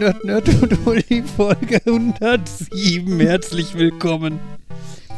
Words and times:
Nerd, 0.00 0.24
Nerd, 0.24 0.48
und 0.62 0.86
Uli 0.86 1.22
Folge 1.36 1.78
107. 1.84 3.20
Herzlich 3.20 3.74
willkommen. 3.74 4.40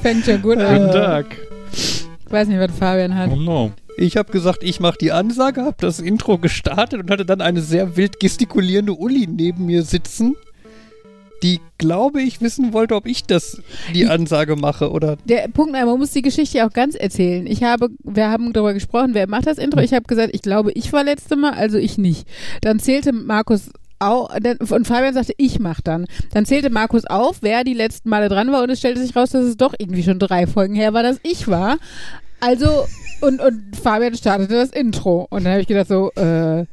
Fängt 0.00 0.26
ja 0.26 0.34
gut 0.38 0.54
Guten 0.56 0.60
an. 0.62 0.90
Tag. 0.90 1.36
Ich 1.72 2.04
weiß 2.28 2.48
nicht, 2.48 2.58
was 2.58 2.72
Fabian 2.76 3.14
hat. 3.14 3.30
Oh 3.30 3.36
no. 3.36 3.70
Ich 3.96 4.16
habe 4.16 4.32
gesagt, 4.32 4.64
ich 4.64 4.80
mache 4.80 4.98
die 5.00 5.12
Ansage, 5.12 5.62
habe 5.62 5.76
das 5.78 6.00
Intro 6.00 6.36
gestartet 6.36 6.98
und 6.98 7.12
hatte 7.12 7.24
dann 7.24 7.40
eine 7.40 7.60
sehr 7.60 7.96
wild 7.96 8.18
gestikulierende 8.18 8.94
Uli 8.94 9.28
neben 9.28 9.66
mir 9.66 9.84
sitzen, 9.84 10.34
die, 11.44 11.60
glaube 11.78 12.20
ich, 12.20 12.40
wissen 12.40 12.72
wollte, 12.72 12.96
ob 12.96 13.06
ich 13.06 13.22
das 13.22 13.62
die 13.94 14.06
Ansage 14.06 14.56
mache 14.56 14.90
oder. 14.90 15.16
Der 15.26 15.46
Punkt, 15.46 15.74
man 15.74 15.86
muss 15.96 16.10
die 16.10 16.22
Geschichte 16.22 16.66
auch 16.66 16.72
ganz 16.72 16.96
erzählen. 16.96 17.46
Ich 17.46 17.62
habe, 17.62 17.90
wir 18.02 18.30
haben 18.30 18.52
darüber 18.52 18.74
gesprochen, 18.74 19.10
wer 19.12 19.28
macht 19.28 19.46
das 19.46 19.58
Intro? 19.58 19.80
Ich 19.80 19.92
habe 19.92 20.06
gesagt, 20.06 20.30
ich 20.34 20.42
glaube, 20.42 20.72
ich 20.72 20.92
war 20.92 21.04
letzte 21.04 21.36
Mal, 21.36 21.52
also 21.52 21.78
ich 21.78 21.98
nicht. 21.98 22.26
Dann 22.62 22.80
zählte 22.80 23.12
Markus 23.12 23.70
auch, 24.02 24.34
und 24.34 24.86
Fabian 24.86 25.14
sagte, 25.14 25.34
ich 25.36 25.58
mach 25.58 25.80
dann. 25.80 26.06
Dann 26.32 26.44
zählte 26.44 26.70
Markus 26.70 27.04
auf, 27.04 27.38
wer 27.40 27.64
die 27.64 27.74
letzten 27.74 28.08
Male 28.08 28.28
dran 28.28 28.52
war 28.52 28.62
und 28.62 28.70
es 28.70 28.78
stellte 28.78 29.00
sich 29.00 29.16
raus, 29.16 29.30
dass 29.30 29.44
es 29.44 29.56
doch 29.56 29.74
irgendwie 29.78 30.02
schon 30.02 30.18
drei 30.18 30.46
Folgen 30.46 30.74
her 30.74 30.92
war, 30.92 31.02
dass 31.02 31.18
ich 31.22 31.48
war. 31.48 31.78
Also, 32.40 32.86
und, 33.20 33.40
und 33.40 33.76
Fabian 33.76 34.14
startete 34.14 34.54
das 34.54 34.70
Intro. 34.70 35.26
Und 35.30 35.44
dann 35.44 35.52
habe 35.52 35.62
ich 35.62 35.68
gedacht 35.68 35.88
so, 35.88 36.10
äh, 36.16 36.66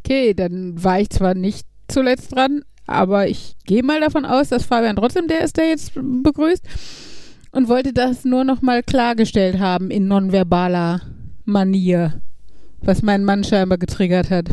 okay, 0.00 0.34
dann 0.34 0.82
war 0.82 1.00
ich 1.00 1.10
zwar 1.10 1.34
nicht 1.34 1.66
zuletzt 1.88 2.34
dran, 2.34 2.62
aber 2.86 3.28
ich 3.28 3.56
gehe 3.64 3.82
mal 3.82 4.00
davon 4.00 4.24
aus, 4.24 4.48
dass 4.48 4.64
Fabian 4.64 4.96
trotzdem 4.96 5.26
der 5.26 5.40
ist, 5.40 5.56
der 5.56 5.68
jetzt 5.68 5.92
begrüßt. 5.94 6.64
Und 7.50 7.68
wollte 7.68 7.92
das 7.92 8.24
nur 8.24 8.44
noch 8.44 8.62
mal 8.62 8.82
klargestellt 8.82 9.58
haben 9.58 9.90
in 9.90 10.08
nonverbaler 10.08 11.00
Manier, 11.44 12.20
was 12.82 13.02
mein 13.02 13.24
Mann 13.24 13.44
scheinbar 13.44 13.78
getriggert 13.78 14.30
hat. 14.30 14.50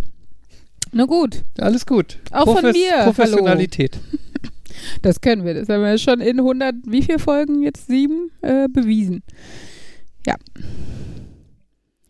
Na 0.93 1.05
gut, 1.05 1.41
Alles 1.57 1.85
gut. 1.85 2.19
Auch 2.31 2.45
von 2.59 2.71
mir, 2.71 2.91
hallo. 2.91 3.03
Professionalität. 3.05 3.99
das 5.01 5.21
können 5.21 5.43
wir. 5.45 5.53
Das 5.55 5.67
haben 5.69 5.81
wir 5.83 5.97
schon 5.97 6.21
in 6.21 6.39
100, 6.39 6.75
wie 6.85 7.01
viele 7.01 7.19
Folgen 7.19 7.63
jetzt? 7.63 7.87
Sieben 7.87 8.29
äh, 8.41 8.67
bewiesen. 8.67 9.23
Ja. 10.27 10.35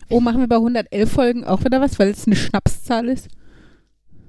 Oh, 0.10 0.20
machen 0.20 0.40
wir 0.42 0.48
bei 0.48 0.58
111 0.58 1.10
Folgen 1.12 1.44
auch 1.46 1.64
wieder 1.64 1.82
was, 1.82 1.98
weil 1.98 2.10
es 2.10 2.28
eine 2.28 2.36
Schnapszahl 2.36 3.08
ist? 3.08 3.30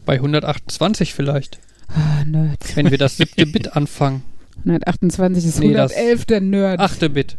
Bei 0.06 0.14
128 0.14 1.14
vielleicht, 1.14 1.58
Ah, 1.88 2.24
Nerds. 2.24 2.76
wenn 2.76 2.90
wir 2.90 2.98
das 2.98 3.16
siebte 3.16 3.46
Bit 3.46 3.76
anfangen. 3.76 4.22
128 4.64 5.44
ist 5.44 5.58
Nee, 5.60 5.72
das- 5.74 5.92
111 5.92 6.24
der 6.26 6.40
Nerd. 6.40 6.80
Achte 6.80 7.10
Bit. 7.10 7.36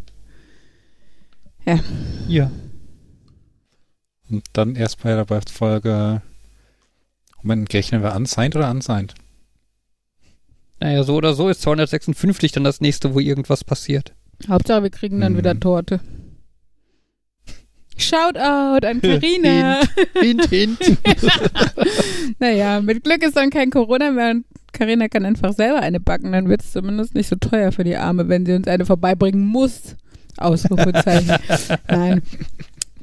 Ja. 1.66 1.79
Ja. 2.27 2.52
Und 4.29 4.44
dann 4.53 4.75
erst 4.75 5.02
bei 5.02 5.16
der 5.16 5.41
Folge. 5.52 6.22
Moment, 7.45 7.71
rechnen 7.75 8.01
wir 8.01 8.15
unsigned 8.15 8.55
oder 8.55 8.71
unsigned? 8.71 9.13
Naja, 10.79 11.03
so 11.03 11.13
oder 11.15 11.35
so 11.35 11.47
ist 11.47 11.61
256 11.61 12.51
dann 12.51 12.63
das 12.63 12.81
nächste, 12.81 13.13
wo 13.13 13.19
irgendwas 13.19 13.63
passiert. 13.63 14.13
Hauptsache, 14.49 14.81
wir 14.83 14.89
kriegen 14.89 15.21
dann 15.21 15.33
Mhm. 15.33 15.38
wieder 15.38 15.59
Torte. 15.59 15.99
Shoutout 17.97 18.85
an 18.85 18.99
Carina. 19.01 19.79
Hint, 20.19 20.49
hint. 20.49 20.79
naja, 22.39 22.81
mit 22.81 23.03
Glück 23.03 23.23
ist 23.23 23.38
dann 23.38 23.51
kein 23.51 23.69
Corona 23.69 24.11
mehr 24.11 24.31
und 24.31 24.45
Carina 24.73 25.07
kann 25.07 25.23
einfach 25.23 25.53
selber 25.53 25.81
eine 25.81 26.00
backen. 26.00 26.31
Dann 26.34 26.50
wird 26.50 26.61
es 26.61 26.73
zumindest 26.73 27.13
nicht 27.13 27.28
so 27.29 27.35
teuer 27.38 27.72
für 27.72 27.84
die 27.85 27.95
Arme, 27.95 28.28
wenn 28.28 28.45
sie 28.45 28.53
uns 28.53 28.67
eine 28.67 28.85
vorbeibringen 28.85 29.45
muss. 29.45 29.95
Ausrufezeichen. 30.38 31.38
Nein. 31.88 32.22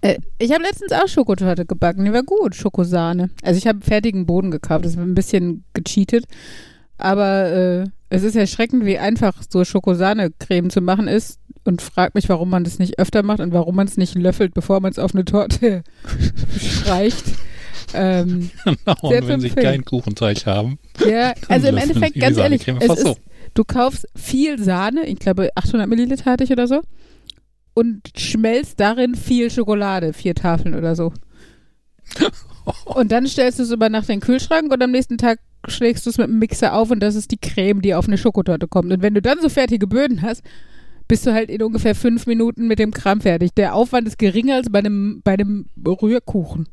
Äh, 0.02 0.18
ich 0.38 0.52
habe 0.52 0.62
letztens 0.62 0.92
auch 0.92 1.08
Schokotorte 1.08 1.64
gebacken. 1.64 2.04
Die 2.04 2.12
war 2.12 2.22
gut, 2.22 2.54
Schokosahne. 2.54 3.30
Also 3.42 3.58
ich 3.58 3.66
habe 3.66 3.80
fertigen 3.80 4.26
Boden 4.26 4.50
gekauft. 4.50 4.84
Das 4.84 4.92
ist 4.92 4.98
ein 4.98 5.14
bisschen 5.14 5.64
gecheatet. 5.72 6.26
Aber 6.98 7.50
äh, 7.50 7.84
es 8.10 8.22
ist 8.22 8.36
erschreckend, 8.36 8.84
wie 8.84 8.98
einfach 8.98 9.34
so 9.48 9.64
Schokosahne-Creme 9.64 10.70
zu 10.70 10.80
machen 10.80 11.08
ist. 11.08 11.38
Und 11.64 11.80
fragt 11.80 12.16
mich, 12.16 12.28
warum 12.28 12.50
man 12.50 12.64
das 12.64 12.80
nicht 12.80 12.98
öfter 12.98 13.22
macht 13.22 13.38
und 13.38 13.52
warum 13.52 13.76
man 13.76 13.86
es 13.86 13.96
nicht 13.96 14.16
löffelt, 14.16 14.52
bevor 14.52 14.80
man 14.80 14.90
es 14.90 14.98
auf 14.98 15.14
eine 15.14 15.24
Torte 15.24 15.84
streicht. 16.58 17.24
Ähm, 17.94 18.50
Genau, 18.64 18.96
und 19.02 19.28
wenn 19.28 19.40
sie 19.40 19.50
keinen 19.50 19.84
Kuchenteig 19.84 20.44
haben. 20.46 20.78
ja, 21.08 21.34
also 21.48 21.68
im 21.68 21.76
Endeffekt, 21.76 22.18
ganz 22.18 22.36
ehrlich, 22.36 22.68
einfach 22.68 22.96
ist, 22.96 23.16
du 23.54 23.64
kaufst 23.64 24.08
viel 24.16 24.60
Sahne, 24.60 25.06
ich 25.06 25.20
glaube 25.20 25.50
800 25.54 25.88
Milliliter 25.88 26.24
hatte 26.24 26.42
ich 26.42 26.50
oder 26.50 26.66
so, 26.66 26.80
und 27.74 28.10
schmelzt 28.16 28.80
darin 28.80 29.14
viel 29.14 29.50
Schokolade, 29.50 30.12
vier 30.12 30.34
Tafeln 30.34 30.74
oder 30.74 30.94
so. 30.94 31.12
Und 32.84 33.10
dann 33.10 33.26
stellst 33.26 33.58
du 33.58 33.64
es 33.64 33.72
über 33.72 33.88
Nacht 33.88 34.08
in 34.08 34.16
den 34.16 34.20
Kühlschrank 34.20 34.72
und 34.72 34.80
am 34.82 34.92
nächsten 34.92 35.18
Tag 35.18 35.40
schlägst 35.66 36.06
du 36.06 36.10
es 36.10 36.18
mit 36.18 36.28
dem 36.28 36.38
Mixer 36.38 36.74
auf 36.74 36.92
und 36.92 37.00
das 37.00 37.16
ist 37.16 37.32
die 37.32 37.36
Creme, 37.38 37.82
die 37.82 37.94
auf 37.94 38.06
eine 38.06 38.18
Schokotorte 38.18 38.68
kommt. 38.68 38.92
Und 38.92 39.02
wenn 39.02 39.14
du 39.14 39.22
dann 39.22 39.40
so 39.40 39.48
fertige 39.48 39.88
Böden 39.88 40.22
hast, 40.22 40.42
bist 41.08 41.26
du 41.26 41.32
halt 41.32 41.50
in 41.50 41.62
ungefähr 41.62 41.94
fünf 41.94 42.26
Minuten 42.26 42.68
mit 42.68 42.78
dem 42.78 42.92
Kram 42.92 43.20
fertig. 43.20 43.52
Der 43.54 43.74
Aufwand 43.74 44.06
ist 44.06 44.18
geringer 44.18 44.56
als 44.56 44.70
bei 44.70 44.78
einem, 44.78 45.22
bei 45.24 45.32
einem 45.32 45.66
Rührkuchen. 45.84 46.68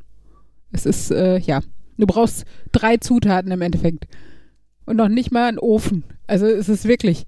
Es 0.72 0.86
ist, 0.86 1.10
äh, 1.10 1.38
ja, 1.38 1.60
du 1.98 2.06
brauchst 2.06 2.44
drei 2.72 2.96
Zutaten 2.96 3.50
im 3.50 3.62
Endeffekt. 3.62 4.06
Und 4.86 4.96
noch 4.96 5.08
nicht 5.08 5.32
mal 5.32 5.48
einen 5.48 5.58
Ofen. 5.58 6.04
Also 6.26 6.46
es 6.46 6.68
ist 6.68 6.86
wirklich, 6.86 7.26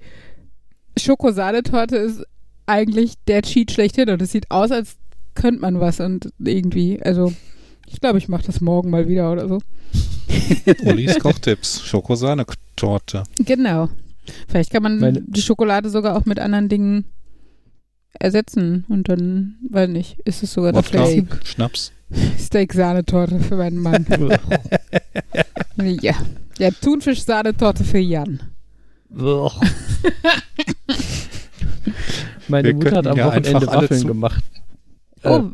Schokosahnetorte 0.97 1.97
ist 1.97 2.25
eigentlich 2.67 3.15
der 3.27 3.43
Cheat 3.43 3.71
schlechthin 3.73 4.09
und 4.11 4.23
es 4.23 4.33
sieht 4.33 4.51
aus, 4.51 4.71
als 4.71 4.97
könnte 5.35 5.61
man 5.61 5.81
was 5.81 6.01
und 6.01 6.31
irgendwie, 6.39 7.03
also 7.03 7.33
ich 7.87 8.01
glaube, 8.01 8.19
ich 8.19 8.29
mache 8.29 8.45
das 8.47 8.61
morgen 8.61 8.91
mal 8.91 9.09
wieder 9.09 9.31
oder 9.33 9.49
so. 9.49 9.61
Ulis 10.85 11.19
Kochtipps. 11.19 11.83
Schokosahne-Torte. 11.83 13.25
Genau. 13.39 13.89
Vielleicht 14.49 14.71
kann 14.71 14.83
man 14.83 14.99
Meine- 14.99 15.23
die 15.27 15.43
Schokolade 15.43 15.91
sogar 15.91 16.17
auch 16.17 16.25
mit 16.25 16.39
anderen 16.39 16.69
Dingen 16.69 17.05
ersetzen 18.19 18.85
und 18.89 19.09
dann, 19.09 19.57
weiß 19.71 19.89
nicht, 19.89 20.19
ist 20.21 20.43
es 20.43 20.53
sogar 20.53 20.75
Wodka, 20.75 21.05
flexibel. 21.05 21.41
Schnaps. 21.45 21.93
Steak-Sahnetorte 22.39 23.41
für 23.41 23.57
meinen 23.57 23.79
Mann. 23.79 24.07
ja. 26.01 26.15
Ja, 26.59 26.71
Thunfisch-Sahnetorte 26.71 27.85
für 27.85 27.99
Jan. 27.99 28.41
Meine 32.49 32.69
Wir 32.69 32.75
Mutter 32.75 32.97
hat 32.97 33.07
am 33.07 33.17
ja 33.17 33.27
Wochenende 33.27 33.67
Waffeln 33.67 34.07
gemacht. 34.07 34.45
Äh, 35.23 35.29
Oh, 35.29 35.45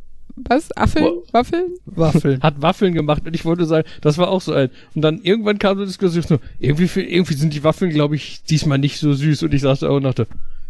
was? 0.49 0.75
Affeln? 0.77 1.15
Waffeln? 1.33 1.65
Waffeln. 1.85 2.41
hat 2.43 2.63
Waffeln 2.63 2.95
gemacht 2.95 3.23
und 3.27 3.35
ich 3.35 3.45
wollte 3.45 3.65
sagen, 3.65 3.87
das 4.03 4.19
war 4.19 4.29
auch 4.29 4.41
so 4.41 4.53
ein. 4.53 4.71
Und 4.95 5.03
dann 5.03 5.21
irgendwann 5.23 5.59
kam 5.59 5.77
so 5.77 5.83
die 5.83 5.89
Diskussion, 5.89 6.23
so, 6.23 6.39
irgendwie, 6.61 6.87
für, 6.89 7.03
irgendwie 7.03 7.35
sind 7.35 7.53
die 7.55 7.65
Waffeln, 7.65 7.91
glaube 7.91 8.15
ich, 8.15 8.45
diesmal 8.45 8.79
nicht 8.79 8.99
so 9.01 9.13
süß. 9.13 9.43
Und 9.43 9.53
ich 9.53 9.63
sagte 9.63 9.91
auch 9.91 9.99
noch, 9.99 10.15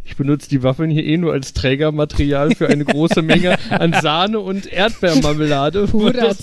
ich 0.05 0.17
benutze 0.17 0.49
die 0.49 0.63
Waffeln 0.63 0.91
hier 0.91 1.05
eh 1.05 1.19
nur 1.19 1.35
als 1.35 1.53
Trägermaterial 1.53 2.55
für 2.55 2.67
eine 2.69 2.87
große 2.87 3.21
Menge 3.21 3.57
an 3.69 3.93
Sahne 4.01 4.41
und 4.41 4.67
Erdbeermarmelade. 4.73 5.87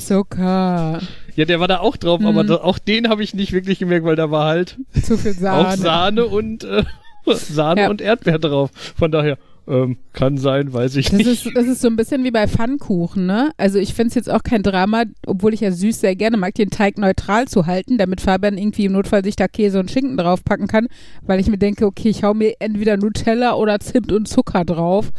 Puderzucker. 0.10 1.02
Ja, 1.36 1.46
der 1.46 1.60
war 1.60 1.68
da 1.68 1.80
auch 1.80 1.98
drauf, 1.98 2.22
aber 2.24 2.44
Mhm. 2.44 2.48
da, 2.48 2.56
auch 2.58 2.78
den 2.78 3.10
habe 3.10 3.24
ich 3.24 3.34
nicht 3.34 3.52
wirklich 3.54 3.80
gemerkt, 3.80 4.06
weil 4.06 4.16
da 4.16 4.30
war 4.32 4.46
halt 4.46 4.78
Zu 5.04 5.18
viel 5.18 5.34
Sahne. 5.34 5.68
auch 5.68 5.72
Sahne 5.76 6.26
und 6.28 6.64
äh, 6.64 6.84
Sahne 7.26 7.82
Ja. 7.82 7.90
und 7.90 8.02
Erdbeer 8.02 8.38
drauf. 8.40 8.70
Von 8.98 9.12
daher, 9.12 9.38
ähm, 9.68 9.98
kann 10.14 10.38
sein, 10.38 10.72
weiß 10.74 10.96
ich 10.98 11.10
Das 11.10 11.18
nicht. 11.18 11.28
ist, 11.28 11.56
das 11.56 11.66
ist 11.66 11.82
so 11.82 11.88
ein 11.88 11.96
bisschen 11.96 12.24
wie 12.24 12.32
bei 12.32 12.48
Pfannkuchen, 12.48 13.26
ne? 13.26 13.52
Also 13.58 13.80
ich 13.80 13.94
finde 13.94 14.10
es 14.10 14.16
jetzt 14.16 14.30
auch 14.30 14.44
kein 14.44 14.62
Drama, 14.64 15.04
obwohl 15.26 15.54
ich 15.54 15.62
ja 15.62 15.72
süß 15.72 16.02
sehr 16.02 16.16
gerne 16.16 16.38
mag, 16.38 16.54
den 16.56 16.70
Teig 16.70 16.98
neutral 16.98 17.48
zu 17.48 17.66
halten, 17.66 17.98
damit 17.98 18.22
Fabian 18.22 18.58
irgendwie 18.58 18.86
im 18.86 18.92
Notfall 18.94 19.24
sich 19.24 19.36
da 19.36 19.48
Käse 19.48 19.80
und 19.80 19.90
Schinken 19.92 20.18
draufpacken 20.18 20.68
kann, 20.68 20.88
weil 21.24 21.40
ich 21.40 21.48
mir 21.48 21.58
denke, 21.58 21.86
okay, 21.86 22.10
ich 22.10 22.24
hau 22.24 22.34
mir 22.34 22.54
entweder 22.60 22.98
Nutella 22.98 23.56
oder 23.56 23.80
Zimt 23.80 24.12
und 24.12 24.28
Zucker 24.28 24.66
drauf. 24.66 25.10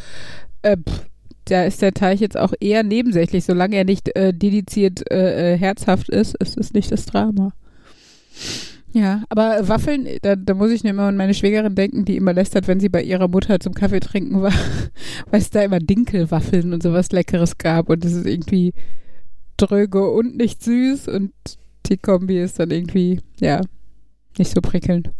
Äh, 0.62 0.76
pff, 0.76 1.06
da 1.46 1.64
ist 1.64 1.82
der 1.82 1.92
Teig 1.92 2.20
jetzt 2.20 2.36
auch 2.36 2.52
eher 2.60 2.82
nebensächlich, 2.82 3.44
solange 3.44 3.76
er 3.76 3.84
nicht 3.84 4.16
äh, 4.16 4.32
dediziert 4.32 5.10
äh, 5.10 5.54
äh, 5.54 5.58
herzhaft 5.58 6.08
ist, 6.08 6.36
ist 6.36 6.58
es 6.58 6.72
nicht 6.72 6.90
das 6.92 7.06
Drama. 7.06 7.52
Ja, 8.96 9.24
aber 9.28 9.68
Waffeln, 9.68 10.08
da, 10.22 10.36
da 10.36 10.54
muss 10.54 10.70
ich 10.70 10.82
nur 10.82 10.92
immer 10.92 11.02
an 11.02 11.18
meine 11.18 11.34
Schwägerin 11.34 11.74
denken, 11.74 12.06
die 12.06 12.16
immer 12.16 12.32
lästert, 12.32 12.66
wenn 12.66 12.80
sie 12.80 12.88
bei 12.88 13.02
ihrer 13.02 13.28
Mutter 13.28 13.60
zum 13.60 13.74
Kaffee 13.74 14.00
trinken 14.00 14.40
war, 14.40 14.54
weil 15.30 15.40
es 15.42 15.50
da 15.50 15.60
immer 15.60 15.80
Dinkelwaffeln 15.80 16.72
und 16.72 16.82
sowas 16.82 17.12
Leckeres 17.12 17.58
gab 17.58 17.90
und 17.90 18.06
es 18.06 18.14
ist 18.14 18.24
irgendwie 18.24 18.72
dröge 19.58 20.10
und 20.10 20.38
nicht 20.38 20.64
süß 20.64 21.08
und 21.08 21.30
die 21.84 21.98
Kombi 21.98 22.40
ist 22.40 22.58
dann 22.58 22.70
irgendwie, 22.70 23.20
ja, 23.38 23.60
nicht 24.38 24.50
so 24.50 24.62
prickelnd. 24.62 25.10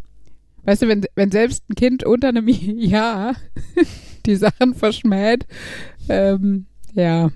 Weißt 0.65 0.81
du, 0.81 0.89
wenn, 0.89 1.05
wenn 1.15 1.31
selbst 1.31 1.69
ein 1.69 1.75
Kind 1.75 2.03
unter 2.03 2.29
einem 2.29 2.49
Jahr 2.79 3.37
die 4.25 4.37
Sachen 4.37 4.75
verschmäht, 4.75 5.47
ähm, 6.09 6.65
ja, 6.95 7.29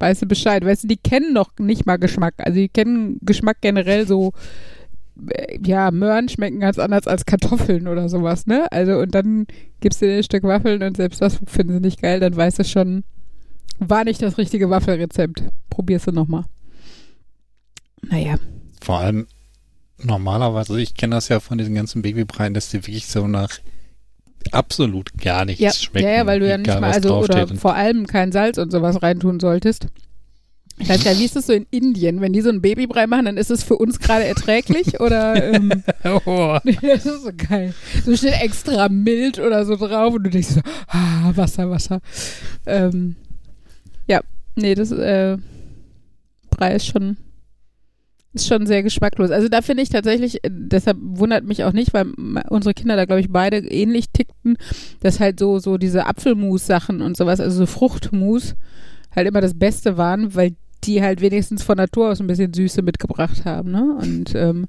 weißt 0.00 0.20
du 0.20 0.26
Bescheid. 0.26 0.62
Weißt 0.66 0.84
du, 0.84 0.88
die 0.88 0.98
kennen 0.98 1.32
noch 1.32 1.52
nicht 1.58 1.86
mal 1.86 1.96
Geschmack. 1.96 2.34
Also 2.36 2.58
die 2.58 2.68
kennen 2.68 3.18
Geschmack 3.22 3.62
generell 3.62 4.06
so, 4.06 4.34
ja, 5.64 5.90
Möhren 5.90 6.28
schmecken 6.28 6.60
ganz 6.60 6.78
anders 6.78 7.06
als 7.06 7.26
Kartoffeln 7.26 7.88
oder 7.88 8.08
sowas, 8.08 8.46
ne? 8.46 8.70
Also 8.70 8.98
und 8.98 9.14
dann 9.14 9.46
gibst 9.80 10.00
du 10.00 10.06
dir 10.06 10.16
ein 10.18 10.22
Stück 10.22 10.44
Waffeln 10.44 10.82
und 10.82 10.96
selbst 10.96 11.20
das 11.20 11.38
finden 11.46 11.74
sie 11.74 11.80
nicht 11.80 12.00
geil, 12.02 12.20
dann 12.20 12.36
weißt 12.36 12.60
du 12.60 12.64
schon, 12.64 13.04
war 13.78 14.04
nicht 14.04 14.22
das 14.22 14.38
richtige 14.38 14.70
Waffelrezept. 14.70 15.42
Probierst 15.70 16.06
du 16.08 16.12
nochmal. 16.12 16.44
Naja. 18.02 18.36
Vor 18.80 18.98
allem, 18.98 19.26
normalerweise, 20.02 20.80
ich 20.80 20.94
kenne 20.94 21.16
das 21.16 21.28
ja 21.28 21.40
von 21.40 21.58
diesen 21.58 21.74
ganzen 21.74 22.02
Babybreien, 22.02 22.54
dass 22.54 22.70
die 22.70 22.78
wirklich 22.78 23.06
so 23.06 23.26
nach 23.26 23.58
absolut 24.52 25.12
gar 25.18 25.44
nichts 25.44 25.60
Ja, 25.60 25.72
schmecken. 25.72 26.06
ja, 26.06 26.14
ja, 26.14 26.26
weil 26.26 26.40
du 26.40 26.48
ja 26.48 26.58
nicht 26.58 26.68
mal, 26.80 26.92
also 26.92 27.18
oder 27.18 27.48
vor 27.48 27.74
allem 27.74 28.06
kein 28.06 28.32
Salz 28.32 28.58
und 28.58 28.70
sowas 28.70 29.02
reintun 29.02 29.40
solltest. 29.40 29.88
Ich 30.80 30.88
weiß 30.88 31.04
ja, 31.04 31.18
wie 31.18 31.24
ist 31.24 31.36
es 31.36 31.46
so 31.46 31.52
in 31.52 31.66
Indien? 31.70 32.20
Wenn 32.20 32.32
die 32.32 32.40
so 32.40 32.48
einen 32.48 32.62
Babybrei 32.62 33.06
machen, 33.06 33.24
dann 33.24 33.36
ist 33.36 33.50
es 33.50 33.62
für 33.62 33.76
uns 33.76 33.98
gerade 33.98 34.24
erträglich 34.24 35.00
oder 35.00 35.52
ähm, 35.54 35.82
Oh. 36.04 36.58
das 36.82 37.06
ist 37.06 37.24
so 37.24 37.30
geil. 37.36 37.74
So 38.04 38.16
steht 38.16 38.40
extra 38.40 38.88
mild 38.88 39.38
oder 39.38 39.64
so 39.64 39.76
drauf 39.76 40.14
und 40.14 40.24
du 40.24 40.30
denkst 40.30 40.48
so, 40.48 40.60
ah, 40.88 41.32
Wasser, 41.34 41.68
Wasser. 41.70 42.00
Ähm, 42.66 43.16
ja, 44.06 44.20
nee, 44.56 44.74
das 44.74 44.92
äh, 44.92 45.36
Brei 46.50 46.74
ist 46.74 46.86
schon 46.86 47.16
ist 48.34 48.46
schon 48.46 48.66
sehr 48.66 48.82
geschmacklos. 48.82 49.30
Also 49.30 49.48
da 49.48 49.62
finde 49.62 49.82
ich 49.82 49.88
tatsächlich, 49.88 50.44
äh, 50.44 50.50
deshalb 50.50 50.98
wundert 51.00 51.44
mich 51.44 51.64
auch 51.64 51.72
nicht, 51.72 51.94
weil 51.94 52.06
unsere 52.50 52.74
Kinder 52.74 52.96
da 52.96 53.04
glaube 53.04 53.20
ich 53.20 53.30
beide 53.30 53.58
ähnlich 53.58 54.06
tickten, 54.12 54.56
dass 55.00 55.20
halt 55.20 55.40
so 55.40 55.58
so 55.58 55.78
diese 55.78 56.06
Apfelmus-Sachen 56.06 57.00
und 57.00 57.16
sowas, 57.16 57.40
also 57.40 57.58
so 57.58 57.66
Fruchtmus 57.66 58.54
halt 59.14 59.26
immer 59.26 59.40
das 59.40 59.58
Beste 59.58 59.96
waren, 59.96 60.34
weil 60.34 60.54
die 60.84 61.02
halt 61.02 61.20
wenigstens 61.20 61.62
von 61.62 61.76
Natur 61.76 62.10
aus 62.10 62.20
ein 62.20 62.26
bisschen 62.26 62.54
Süße 62.54 62.82
mitgebracht 62.82 63.44
haben, 63.44 63.70
ne? 63.70 63.96
Und 64.00 64.34
ähm, 64.34 64.66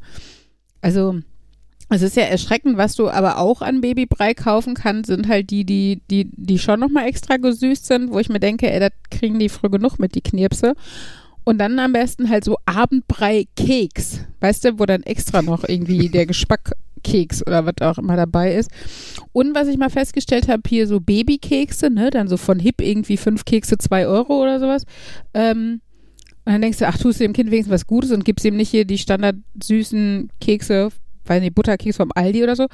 also 0.81 1.19
es 1.89 2.03
ist 2.03 2.15
ja 2.15 2.23
erschreckend, 2.23 2.77
was 2.77 2.95
du 2.95 3.09
aber 3.09 3.39
auch 3.39 3.61
an 3.61 3.81
Babybrei 3.81 4.35
kaufen 4.35 4.75
kannst, 4.75 5.07
sind 5.07 5.27
halt 5.27 5.49
die, 5.49 5.65
die, 5.65 6.01
die, 6.09 6.29
die 6.31 6.59
schon 6.59 6.79
nochmal 6.79 7.07
extra 7.07 7.37
gesüßt 7.37 7.85
sind, 7.85 8.11
wo 8.11 8.19
ich 8.19 8.29
mir 8.29 8.39
denke, 8.39 8.71
ey, 8.71 8.79
das 8.79 8.91
kriegen 9.09 9.39
die 9.39 9.49
früh 9.49 9.69
genug 9.69 9.97
mit, 9.97 10.13
die 10.13 10.21
Knirpse. 10.21 10.75
Und 11.45 11.57
dann 11.57 11.79
am 11.79 11.93
besten 11.93 12.29
halt 12.29 12.43
so 12.43 12.57
Abendbrei-Keks, 12.65 14.19
weißt 14.39 14.65
du, 14.65 14.79
wo 14.79 14.85
dann 14.85 15.01
extra 15.01 15.41
noch 15.41 15.67
irgendwie 15.67 16.09
der 16.13 16.27
Geschmack 16.27 16.73
Keks 17.03 17.45
oder 17.47 17.65
was 17.65 17.75
auch 17.81 17.97
immer 17.97 18.15
dabei 18.15 18.53
ist. 18.53 18.69
Und 19.31 19.55
was 19.55 19.67
ich 19.67 19.77
mal 19.77 19.89
festgestellt 19.89 20.47
habe, 20.47 20.61
hier 20.67 20.85
so 20.85 20.99
Babykekse, 20.99 21.89
ne, 21.89 22.11
dann 22.11 22.27
so 22.27 22.37
von 22.37 22.59
Hip 22.59 22.81
irgendwie 22.81 23.17
fünf 23.17 23.45
Kekse, 23.45 23.77
zwei 23.77 24.05
Euro 24.05 24.41
oder 24.41 24.59
sowas. 24.59 24.83
Ähm, 25.33 25.81
und 26.49 26.53
dann 26.53 26.63
denkst 26.63 26.79
du, 26.79 26.87
ach, 26.87 26.97
tust 26.97 27.19
du 27.19 27.25
dem 27.25 27.33
Kind 27.33 27.51
wenigstens 27.51 27.71
was 27.71 27.85
Gutes 27.85 28.09
und 28.09 28.25
gibst 28.25 28.43
ihm 28.43 28.55
nicht 28.55 28.71
hier 28.71 28.83
die 28.83 28.97
standard 28.97 29.35
süßen 29.61 30.31
Kekse, 30.41 30.89
weil 31.25 31.41
die 31.41 31.51
Butterkeks 31.51 31.97
vom 31.97 32.11
Aldi 32.15 32.41
oder 32.41 32.55
so. 32.55 32.65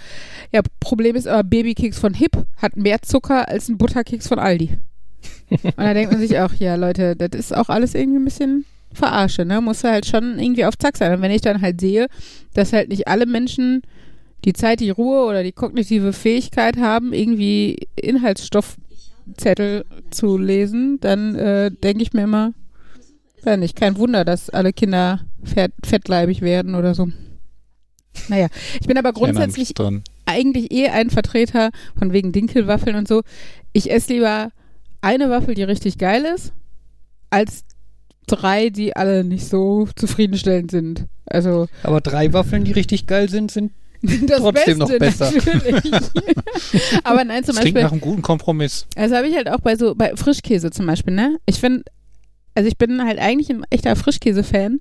Ja, 0.54 0.62
Problem 0.80 1.18
ist 1.18 1.28
aber, 1.28 1.44
Babykeks 1.44 2.00
von 2.00 2.14
Hip 2.14 2.46
hat 2.56 2.78
mehr 2.78 3.02
Zucker 3.02 3.50
als 3.50 3.68
ein 3.68 3.78
Butterkeks 3.78 4.30
von 4.30 4.40
Aldi. 4.40 4.78
und 5.50 5.76
da 5.76 5.94
denkt 5.94 6.14
man 6.14 6.22
sich 6.22 6.40
auch, 6.40 6.54
ja, 6.54 6.76
Leute, 6.76 7.18
das 7.18 7.38
ist 7.38 7.54
auch 7.54 7.68
alles 7.68 7.96
irgendwie 7.96 8.20
ein 8.20 8.24
bisschen 8.24 8.64
Verarsche, 8.94 9.44
ne? 9.44 9.60
Muss 9.60 9.84
halt 9.84 10.06
schon 10.06 10.40
irgendwie 10.40 10.64
auf 10.64 10.78
Zack 10.78 10.96
sein. 10.96 11.12
Und 11.12 11.22
wenn 11.22 11.32
ich 11.32 11.42
dann 11.42 11.62
halt 11.62 11.82
sehe, 11.82 12.08
dass 12.54 12.72
halt 12.72 12.88
nicht 12.88 13.10
alle 13.10 13.26
Menschen 13.26 13.82
die 14.46 14.54
Zeit, 14.54 14.80
die 14.80 14.90
Ruhe 14.90 15.26
oder 15.26 15.44
die 15.44 15.52
kognitive 15.52 16.14
Fähigkeit 16.14 16.78
haben, 16.78 17.12
irgendwie 17.12 17.90
Inhaltsstoffzettel 17.98 19.84
zu 20.12 20.38
lesen, 20.38 20.98
dann 21.02 21.36
äh, 21.36 21.72
denke 21.72 22.04
ich 22.04 22.14
mir 22.14 22.24
immer, 22.24 22.54
ja 23.46 23.58
nicht, 23.58 23.76
kein 23.76 23.98
Wunder, 23.98 24.26
dass 24.26 24.50
alle 24.50 24.74
Kinder 24.74 25.22
fett, 25.44 25.72
fettleibig 25.84 26.42
werden 26.42 26.76
oder 26.76 26.96
so. 26.96 27.08
Naja, 28.30 28.48
ich 28.80 28.88
bin 28.88 28.98
aber 28.98 29.14
grundsätzlich 29.14 29.74
eigentlich 30.26 30.72
eh 30.72 30.88
ein 30.90 31.10
Vertreter 31.10 31.70
von 31.98 32.14
wegen 32.14 32.32
Dinkelwaffeln 32.32 32.96
und 32.96 33.08
so. 33.08 33.22
Ich 33.74 33.92
esse 33.92 34.14
lieber 34.14 34.50
eine 35.02 35.30
Waffel, 35.30 35.54
die 35.54 35.64
richtig 35.64 35.98
geil 35.98 36.26
ist, 36.26 36.54
als 37.30 37.64
drei, 38.28 38.70
die 38.70 38.96
alle 38.96 39.24
nicht 39.24 39.48
so 39.48 39.88
zufriedenstellend 39.96 40.72
sind. 40.72 41.06
Also 41.26 41.68
Aber 41.84 42.02
drei 42.02 42.34
Waffeln, 42.34 42.64
die 42.64 42.72
richtig 42.72 43.06
geil 43.06 43.30
sind, 43.30 43.52
sind 43.52 43.72
das 44.02 44.38
Trotzdem 44.40 44.80
Beste, 44.80 44.94
noch 44.94 45.00
besser. 45.00 45.32
Aber 47.04 47.24
nein, 47.24 47.44
zum 47.44 47.56
Das 47.56 47.62
klingt 47.62 47.76
Beispiel, 47.76 47.84
nach 47.84 47.92
einem 47.92 48.02
guten 48.02 48.22
Kompromiss. 48.22 48.88
also 48.96 49.16
habe 49.16 49.28
ich 49.28 49.36
halt 49.36 49.50
auch 49.50 49.60
bei 49.60 49.76
so, 49.76 49.96
bei 49.96 50.16
Frischkäse 50.16 50.72
zum 50.72 50.86
Beispiel, 50.86 51.14
ne? 51.14 51.38
Ich 51.46 51.60
finde, 51.60 51.84
also 52.56 52.68
ich 52.68 52.78
bin 52.78 53.04
halt 53.04 53.20
eigentlich 53.20 53.50
ein 53.50 53.64
echter 53.70 53.96
Frischkäse-Fan 53.96 54.80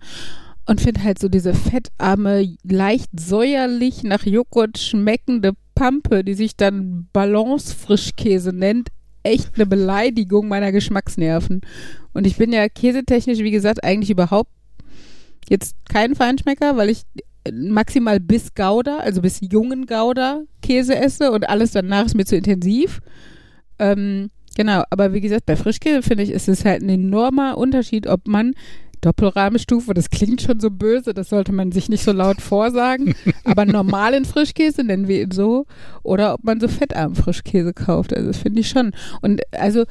und 0.66 0.80
finde 0.80 1.02
halt 1.02 1.18
so 1.18 1.28
diese 1.28 1.54
fettarme, 1.54 2.56
leicht 2.62 3.10
säuerlich 3.18 4.02
nach 4.02 4.24
Joghurt 4.24 4.78
schmeckende 4.78 5.52
Pampe, 5.74 6.24
die 6.24 6.34
sich 6.34 6.56
dann 6.56 7.08
Balance-Frischkäse 7.12 8.52
nennt, 8.52 8.88
echt 9.24 9.56
eine 9.56 9.66
Beleidigung 9.66 10.48
meiner 10.48 10.72
Geschmacksnerven. 10.72 11.62
Und 12.12 12.26
ich 12.26 12.36
bin 12.36 12.52
ja 12.52 12.68
käsetechnisch, 12.68 13.40
wie 13.40 13.50
gesagt, 13.50 13.82
eigentlich 13.82 14.10
überhaupt 14.10 14.50
jetzt 15.48 15.76
kein 15.90 16.14
Feinschmecker, 16.14 16.76
weil 16.76 16.90
ich 16.90 17.02
maximal 17.52 18.20
bis 18.20 18.54
Gouda, 18.54 18.98
also 18.98 19.20
bis 19.20 19.40
jungen 19.42 19.86
Gouda 19.86 20.42
Käse 20.62 20.96
esse 20.96 21.30
und 21.30 21.48
alles 21.48 21.72
danach 21.72 22.06
ist 22.06 22.14
mir 22.14 22.24
zu 22.24 22.36
intensiv. 22.36 23.00
Ähm, 23.78 24.30
genau, 24.54 24.84
aber 24.90 25.12
wie 25.12 25.20
gesagt, 25.20 25.46
bei 25.46 25.56
Frischkäse 25.56 26.02
finde 26.02 26.24
ich, 26.24 26.30
ist 26.30 26.48
es 26.48 26.64
halt 26.64 26.82
ein 26.82 26.88
enormer 26.88 27.56
Unterschied, 27.58 28.06
ob 28.06 28.26
man 28.26 28.54
Doppelrahmenstufe, 29.00 29.92
das 29.92 30.08
klingt 30.08 30.40
schon 30.40 30.60
so 30.60 30.70
böse, 30.70 31.12
das 31.12 31.28
sollte 31.28 31.52
man 31.52 31.72
sich 31.72 31.90
nicht 31.90 32.02
so 32.02 32.12
laut 32.12 32.40
vorsagen, 32.40 33.14
aber 33.44 33.66
normalen 33.66 34.24
Frischkäse, 34.24 34.82
nennen 34.82 35.08
wir 35.08 35.22
ihn 35.22 35.30
so, 35.30 35.66
oder 36.02 36.34
ob 36.34 36.44
man 36.44 36.58
so 36.58 36.68
fettarmen 36.68 37.14
Frischkäse 37.14 37.74
kauft. 37.74 38.14
Also 38.14 38.28
das 38.28 38.38
finde 38.38 38.60
ich 38.60 38.68
schon. 38.68 38.92
Und 39.20 39.42
also 39.52 39.84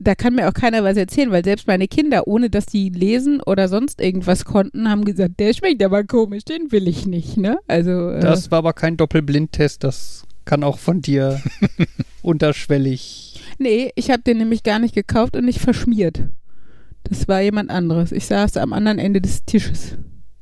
da 0.00 0.14
kann 0.14 0.34
mir 0.34 0.48
auch 0.48 0.54
keiner 0.54 0.84
was 0.84 0.96
erzählen, 0.96 1.30
weil 1.30 1.44
selbst 1.44 1.66
meine 1.66 1.88
Kinder, 1.88 2.26
ohne 2.26 2.50
dass 2.50 2.66
die 2.66 2.88
lesen 2.88 3.40
oder 3.40 3.68
sonst 3.68 4.00
irgendwas 4.00 4.44
konnten, 4.44 4.88
haben 4.88 5.04
gesagt, 5.04 5.38
der 5.38 5.52
schmeckt 5.52 5.82
aber 5.82 6.04
komisch, 6.04 6.44
den 6.44 6.70
will 6.72 6.88
ich 6.88 7.06
nicht, 7.06 7.36
ne? 7.36 7.58
Also 7.66 8.10
äh, 8.10 8.20
Das 8.20 8.50
war 8.50 8.58
aber 8.58 8.72
kein 8.72 8.96
Doppelblindtest, 8.96 9.82
das 9.82 10.24
kann 10.44 10.64
auch 10.64 10.78
von 10.78 11.02
dir 11.02 11.40
unterschwellig. 12.22 13.27
Nee, 13.58 13.90
ich 13.94 14.10
habe 14.10 14.22
den 14.22 14.38
nämlich 14.38 14.62
gar 14.62 14.78
nicht 14.78 14.94
gekauft 14.94 15.36
und 15.36 15.44
nicht 15.44 15.60
verschmiert. 15.60 16.20
Das 17.04 17.28
war 17.28 17.40
jemand 17.40 17.70
anderes. 17.70 18.12
Ich 18.12 18.26
saß 18.26 18.56
am 18.56 18.72
anderen 18.72 18.98
Ende 18.98 19.20
des 19.20 19.44
Tisches. 19.44 19.96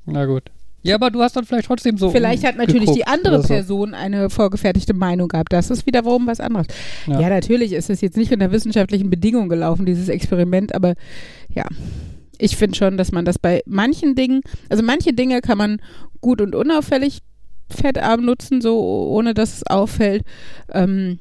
Na 0.04 0.24
gut. 0.26 0.44
Ja, 0.82 0.94
aber 0.94 1.10
du 1.10 1.20
hast 1.20 1.34
dann 1.36 1.44
vielleicht 1.44 1.66
trotzdem 1.66 1.98
so. 1.98 2.10
Vielleicht 2.10 2.44
hat 2.46 2.56
natürlich 2.56 2.92
die 2.92 3.06
andere 3.06 3.42
so. 3.42 3.48
Person 3.48 3.92
eine 3.92 4.30
vorgefertigte 4.30 4.94
Meinung 4.94 5.26
gehabt. 5.28 5.52
Das 5.52 5.68
ist 5.68 5.84
wiederum 5.84 6.26
was 6.28 6.38
anderes. 6.38 6.68
Ja, 7.08 7.20
Ja. 7.20 7.28
natürlich 7.28 7.72
ist 7.72 7.90
es 7.90 8.00
jetzt 8.00 8.16
nicht 8.16 8.32
unter 8.32 8.52
wissenschaftlichen 8.52 9.10
Bedingungen 9.10 9.48
gelaufen, 9.48 9.84
dieses 9.84 10.08
Experiment, 10.08 10.74
aber 10.74 10.94
ja. 11.48 11.64
Ich 12.38 12.56
finde 12.56 12.76
schon, 12.76 12.96
dass 12.98 13.12
man 13.12 13.24
das 13.24 13.38
bei 13.38 13.62
manchen 13.66 14.14
Dingen, 14.14 14.42
also 14.68 14.82
manche 14.82 15.12
Dinge 15.12 15.40
kann 15.40 15.58
man 15.58 15.80
gut 16.20 16.40
und 16.40 16.54
unauffällig 16.54 17.20
fettarm 17.68 18.24
nutzen, 18.24 18.60
so 18.60 18.78
ohne 19.10 19.34
dass 19.34 19.56
es 19.56 19.66
auffällt. 19.66 20.22
Ähm, 20.72 21.18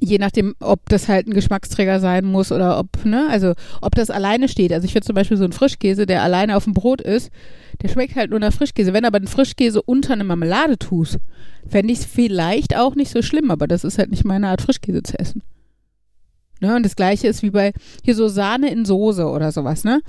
je 0.00 0.18
nachdem, 0.18 0.54
ob 0.60 0.88
das 0.88 1.08
halt 1.08 1.26
ein 1.26 1.34
Geschmacksträger 1.34 2.00
sein 2.00 2.24
muss 2.24 2.50
oder 2.50 2.78
ob, 2.78 3.04
ne, 3.04 3.28
also 3.30 3.52
ob 3.82 3.94
das 3.94 4.10
alleine 4.10 4.48
steht. 4.48 4.72
Also 4.72 4.86
ich 4.86 4.92
finde 4.92 5.06
zum 5.06 5.14
Beispiel 5.14 5.36
so 5.36 5.44
ein 5.44 5.52
Frischkäse, 5.52 6.06
der 6.06 6.22
alleine 6.22 6.56
auf 6.56 6.64
dem 6.64 6.72
Brot 6.72 7.00
ist, 7.00 7.30
der 7.82 7.88
schmeckt 7.88 8.16
halt 8.16 8.30
nur 8.30 8.40
nach 8.40 8.52
Frischkäse. 8.52 8.92
Wenn 8.92 9.04
aber 9.04 9.18
ein 9.18 9.26
Frischkäse 9.26 9.82
unter 9.82 10.14
eine 10.14 10.24
Marmelade 10.24 10.78
tust, 10.78 11.18
fände 11.68 11.92
ich 11.92 12.00
es 12.00 12.04
vielleicht 12.06 12.76
auch 12.76 12.94
nicht 12.94 13.10
so 13.10 13.22
schlimm, 13.22 13.50
aber 13.50 13.68
das 13.68 13.84
ist 13.84 13.98
halt 13.98 14.10
nicht 14.10 14.24
meine 14.24 14.48
Art, 14.48 14.62
Frischkäse 14.62 15.02
zu 15.02 15.18
essen. 15.18 15.42
Ne, 16.60 16.74
und 16.76 16.84
das 16.84 16.96
gleiche 16.96 17.28
ist 17.28 17.42
wie 17.42 17.50
bei 17.50 17.72
hier 18.04 18.14
so 18.14 18.28
Sahne 18.28 18.70
in 18.70 18.84
Soße 18.84 19.26
oder 19.26 19.52
sowas, 19.52 19.84
ne? 19.84 20.00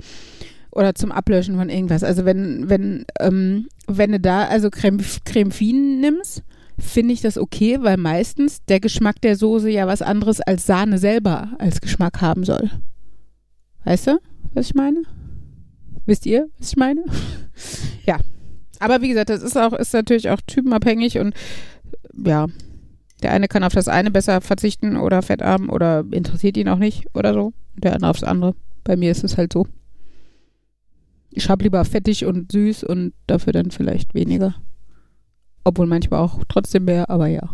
Oder 0.70 0.94
zum 0.94 1.12
Ablöschen 1.12 1.56
von 1.56 1.68
irgendwas. 1.68 2.02
Also 2.02 2.24
wenn, 2.24 2.68
wenn, 2.68 3.04
ähm, 3.20 3.68
wenn 3.86 4.12
du 4.12 4.20
da 4.20 4.44
also 4.44 4.70
Creme, 4.70 5.00
Creme 5.24 5.50
Fine 5.50 6.00
nimmst, 6.00 6.42
finde 6.82 7.14
ich 7.14 7.20
das 7.20 7.38
okay, 7.38 7.78
weil 7.80 7.96
meistens 7.96 8.64
der 8.66 8.80
Geschmack 8.80 9.20
der 9.20 9.36
Soße 9.36 9.70
ja 9.70 9.86
was 9.86 10.02
anderes 10.02 10.40
als 10.40 10.66
Sahne 10.66 10.98
selber 10.98 11.50
als 11.58 11.80
Geschmack 11.80 12.20
haben 12.20 12.44
soll. 12.44 12.70
Weißt 13.84 14.08
du, 14.08 14.18
was 14.52 14.66
ich 14.66 14.74
meine? 14.74 15.02
Wisst 16.04 16.26
ihr, 16.26 16.48
was 16.58 16.70
ich 16.70 16.76
meine? 16.76 17.04
ja. 18.06 18.18
Aber 18.80 19.00
wie 19.00 19.08
gesagt, 19.08 19.30
das 19.30 19.42
ist 19.42 19.56
auch, 19.56 19.72
ist 19.72 19.94
natürlich 19.94 20.28
auch 20.28 20.40
typenabhängig 20.46 21.18
und 21.18 21.34
ja, 22.12 22.48
der 23.22 23.30
eine 23.30 23.46
kann 23.46 23.64
auf 23.64 23.72
das 23.72 23.86
eine 23.86 24.10
besser 24.10 24.40
verzichten 24.40 24.96
oder 24.96 25.22
fettarm 25.22 25.70
oder 25.70 26.04
interessiert 26.10 26.56
ihn 26.56 26.68
auch 26.68 26.78
nicht 26.78 27.06
oder 27.14 27.32
so. 27.32 27.52
Der 27.74 27.94
andere 27.94 28.10
aufs 28.10 28.24
andere. 28.24 28.54
Bei 28.84 28.96
mir 28.96 29.12
ist 29.12 29.22
es 29.22 29.36
halt 29.36 29.52
so. 29.52 29.66
Ich 31.30 31.48
habe 31.48 31.62
lieber 31.62 31.84
fettig 31.84 32.26
und 32.26 32.50
süß 32.50 32.84
und 32.84 33.12
dafür 33.26 33.52
dann 33.52 33.70
vielleicht 33.70 34.14
weniger. 34.14 34.56
Obwohl 35.64 35.86
manchmal 35.86 36.20
auch 36.20 36.40
trotzdem 36.48 36.84
mehr, 36.86 37.08
aber 37.08 37.26
ja. 37.28 37.48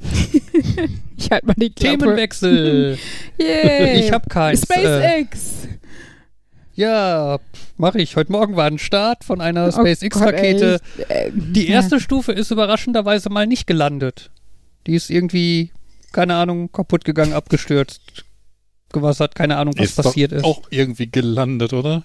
ich 1.16 1.30
halte 1.30 1.46
mal 1.46 1.54
die 1.56 1.70
Klappe. 1.70 1.98
Themenwechsel. 1.98 2.98
Yay. 3.38 4.00
Ich 4.00 4.12
habe 4.12 4.28
keins. 4.28 4.62
Äh, 4.70 5.24
SpaceX. 5.24 5.68
ja, 6.74 7.38
mache 7.76 8.00
ich. 8.00 8.14
Heute 8.14 8.30
Morgen 8.30 8.54
war 8.56 8.66
ein 8.66 8.78
Start 8.78 9.24
von 9.24 9.40
einer 9.40 9.66
Oh 9.68 9.72
SpaceX-Rakete. 9.72 10.80
Äh, 11.08 11.30
Die 11.34 11.66
ja. 11.66 11.74
erste 11.74 11.98
Stufe 12.00 12.32
ist 12.32 12.50
überraschenderweise 12.52 13.30
mal 13.30 13.46
nicht 13.46 13.66
gelandet. 13.66 14.30
Die 14.86 14.94
ist 14.94 15.10
irgendwie, 15.10 15.72
keine 16.12 16.36
Ahnung, 16.36 16.70
kaputt 16.70 17.04
gegangen, 17.04 17.32
abgestürzt, 17.32 18.24
gewassert, 18.92 19.34
keine 19.34 19.56
Ahnung, 19.56 19.74
was 19.76 19.90
ist 19.90 19.96
passiert 19.96 20.30
doch 20.32 20.36
ist. 20.38 20.44
auch 20.44 20.62
irgendwie 20.70 21.10
gelandet, 21.10 21.72
oder? 21.72 22.04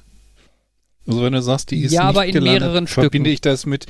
Also 1.05 1.21
wenn 1.21 1.33
du 1.33 1.41
sagst, 1.41 1.71
die 1.71 1.81
ist 1.81 1.91
Ja, 1.91 2.03
nicht 2.03 2.09
aber 2.09 2.25
in 2.25 2.33
gelandet, 2.33 2.61
mehreren 2.61 2.87
verbinde 2.87 3.29
Stücken. 3.29 3.33
ich 3.33 3.41
das 3.41 3.65
mit, 3.65 3.87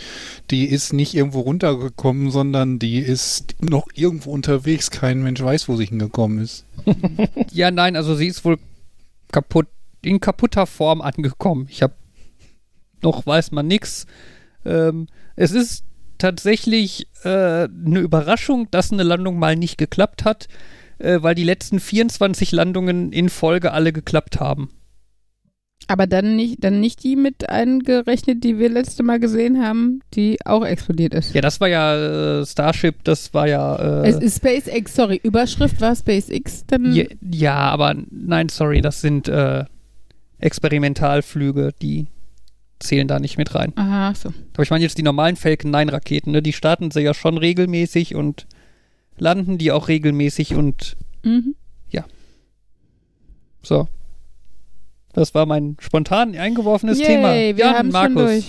die 0.50 0.66
ist 0.66 0.94
nicht 0.94 1.14
irgendwo 1.14 1.42
runtergekommen, 1.42 2.32
sondern 2.32 2.80
die 2.80 2.98
ist 2.98 3.56
noch 3.62 3.88
irgendwo 3.94 4.32
unterwegs. 4.32 4.90
Kein 4.90 5.22
Mensch 5.22 5.42
weiß, 5.42 5.70
wo 5.70 5.76
sie 5.76 5.86
hingekommen 5.86 6.40
ist. 6.40 6.66
Ja, 7.52 7.70
nein, 7.72 7.96
also 7.96 8.16
sie 8.16 8.28
ist 8.28 8.44
wohl 8.46 8.58
kaputt, 9.32 9.68
in 10.02 10.20
kaputter 10.20 10.66
Form 10.66 11.02
angekommen. 11.02 11.68
Ich 11.70 11.84
habe 11.84 11.94
noch 13.04 13.26
weiß 13.26 13.52
man 13.52 13.68
nix. 13.68 14.06
Ähm, 14.66 15.08
es 15.36 15.52
ist 15.52 15.84
tatsächlich 16.18 17.08
äh, 17.24 17.68
eine 17.68 18.00
Überraschung, 18.00 18.70
dass 18.72 18.92
eine 18.92 19.04
Landung 19.04 19.38
mal 19.38 19.56
nicht 19.56 19.78
geklappt 19.78 20.26
hat, 20.26 20.48
äh, 21.00 21.22
weil 21.22 21.36
die 21.36 21.44
letzten 21.44 21.80
24 21.80 22.52
Landungen 22.54 23.12
in 23.12 23.30
Folge 23.30 23.72
alle 23.72 23.94
geklappt 23.94 24.40
haben. 24.40 24.70
Aber 25.88 26.08
dann 26.08 26.36
nicht, 26.36 26.64
dann 26.64 26.80
nicht 26.80 27.04
die 27.04 27.16
mit 27.16 27.50
eingerechnet, 27.50 28.44
die 28.44 28.58
wir 28.58 28.70
letzte 28.70 29.04
Mal 29.04 29.20
gesehen 29.20 29.62
haben, 29.62 30.02
die 30.14 30.38
auch 30.46 30.66
explodiert 30.66 31.14
ist. 31.14 31.34
Ja, 31.36 31.42
das 31.42 31.60
war 31.60 31.68
ja 31.68 32.40
äh, 32.42 32.46
Starship, 32.46 33.04
das 33.04 33.34
war 33.34 33.48
ja. 33.48 34.04
Äh, 34.04 34.08
Es 34.10 34.16
ist 34.18 34.38
SpaceX, 34.38 34.96
sorry, 34.96 35.20
Überschrift 35.24 35.82
war 35.82 35.96
SpaceX, 35.96 36.66
dann. 36.68 36.94
ja, 36.94 37.06
ja, 37.32 37.56
aber 37.56 37.96
nein, 38.12 38.50
sorry, 38.50 38.82
das 38.82 39.02
sind 39.02 39.28
äh, 39.28 39.66
Experimentalflüge, 40.40 41.74
die 41.82 42.08
zählen 42.80 43.08
da 43.08 43.20
nicht 43.20 43.38
mit 43.38 43.56
rein. 43.56 43.72
Aha, 43.76 44.14
so. 44.14 44.34
Aber 44.54 44.64
ich 44.64 44.70
meine 44.70 44.84
jetzt 44.84 44.98
die 44.98 45.04
normalen 45.04 45.36
Falcon 45.36 45.72
9 45.72 45.90
Raketen, 45.90 46.32
ne? 46.32 46.42
Die 46.42 46.54
starten 46.54 46.92
sie 46.92 47.02
ja 47.02 47.14
schon 47.14 47.38
regelmäßig 47.38 48.14
und 48.16 48.46
landen 49.18 49.58
die 49.58 49.72
auch 49.72 49.88
regelmäßig 49.88 50.56
und 50.56 50.96
Mhm. 51.24 51.56
so. 53.62 53.88
Das 55.14 55.34
war 55.36 55.46
mein 55.46 55.78
spontan 55.80 56.36
eingeworfenes 56.36 57.00
Yay, 57.00 57.06
Thema. 57.08 57.34
wir 57.34 57.56
Jan, 57.56 57.76
haben 57.76 57.92
schon 57.92 58.14
Markus. 58.14 58.24
durch. 58.24 58.46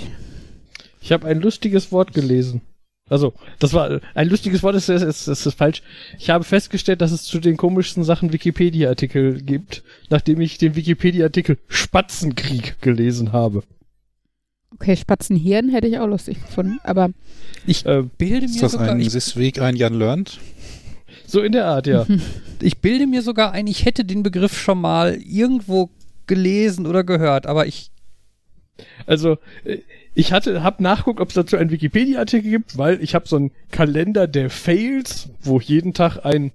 Ich 1.00 1.12
habe 1.12 1.26
ein 1.26 1.40
lustiges 1.40 1.92
Wort 1.92 2.14
gelesen. 2.14 2.62
Also, 3.10 3.34
das 3.58 3.74
war 3.74 4.00
ein 4.14 4.28
lustiges 4.28 4.62
Wort, 4.62 4.74
ist, 4.76 4.88
ist, 4.88 5.02
ist, 5.02 5.28
ist 5.46 5.54
falsch. 5.54 5.82
Ich 6.18 6.30
habe 6.30 6.42
festgestellt, 6.42 7.02
dass 7.02 7.12
es 7.12 7.24
zu 7.24 7.38
den 7.38 7.58
komischsten 7.58 8.02
Sachen 8.02 8.32
Wikipedia-Artikel 8.32 9.42
gibt, 9.42 9.82
nachdem 10.08 10.40
ich 10.40 10.56
den 10.56 10.74
Wikipedia-Artikel 10.74 11.58
Spatzenkrieg 11.68 12.80
gelesen 12.80 13.32
habe. 13.32 13.62
Okay, 14.72 14.96
Spatzenhirn 14.96 15.68
hätte 15.68 15.86
ich 15.86 15.98
auch 15.98 16.06
lustig 16.06 16.40
gefunden, 16.42 16.78
aber 16.82 17.10
Ähm, 17.84 18.10
Bilde 18.16 18.46
Ist 18.46 18.54
mir 18.56 18.60
das 18.62 18.72
sogar, 18.72 18.90
ein 18.90 19.00
ich, 19.00 19.10
Sisweg, 19.10 19.60
ein 19.60 19.76
Jan 19.76 19.94
Learned? 19.94 20.38
so 21.26 21.42
in 21.42 21.52
der 21.52 21.66
Art, 21.66 21.86
ja. 21.86 22.06
ich 22.62 22.78
bilde 22.78 23.06
mir 23.06 23.22
sogar 23.22 23.52
ein, 23.52 23.66
ich 23.66 23.84
hätte 23.84 24.04
den 24.04 24.22
Begriff 24.22 24.58
schon 24.58 24.80
mal 24.80 25.14
irgendwo 25.22 25.90
gelesen 26.26 26.86
oder 26.86 27.04
gehört, 27.04 27.46
aber 27.46 27.66
ich 27.66 27.90
Also, 29.06 29.38
äh, 29.64 29.78
ich 30.14 30.32
hatte, 30.32 30.62
hab 30.62 30.80
nachguckt, 30.80 31.20
ob 31.20 31.28
es 31.28 31.34
dazu 31.34 31.56
einen 31.56 31.70
Wikipedia-Artikel 31.70 32.50
gibt, 32.50 32.78
weil 32.78 33.02
ich 33.02 33.14
habe 33.14 33.28
so 33.28 33.36
einen 33.36 33.50
Kalender 33.70 34.28
der 34.28 34.48
Fails, 34.48 35.30
wo 35.40 35.58
jeden 35.58 35.92
Tag 35.92 36.24
ein 36.24 36.52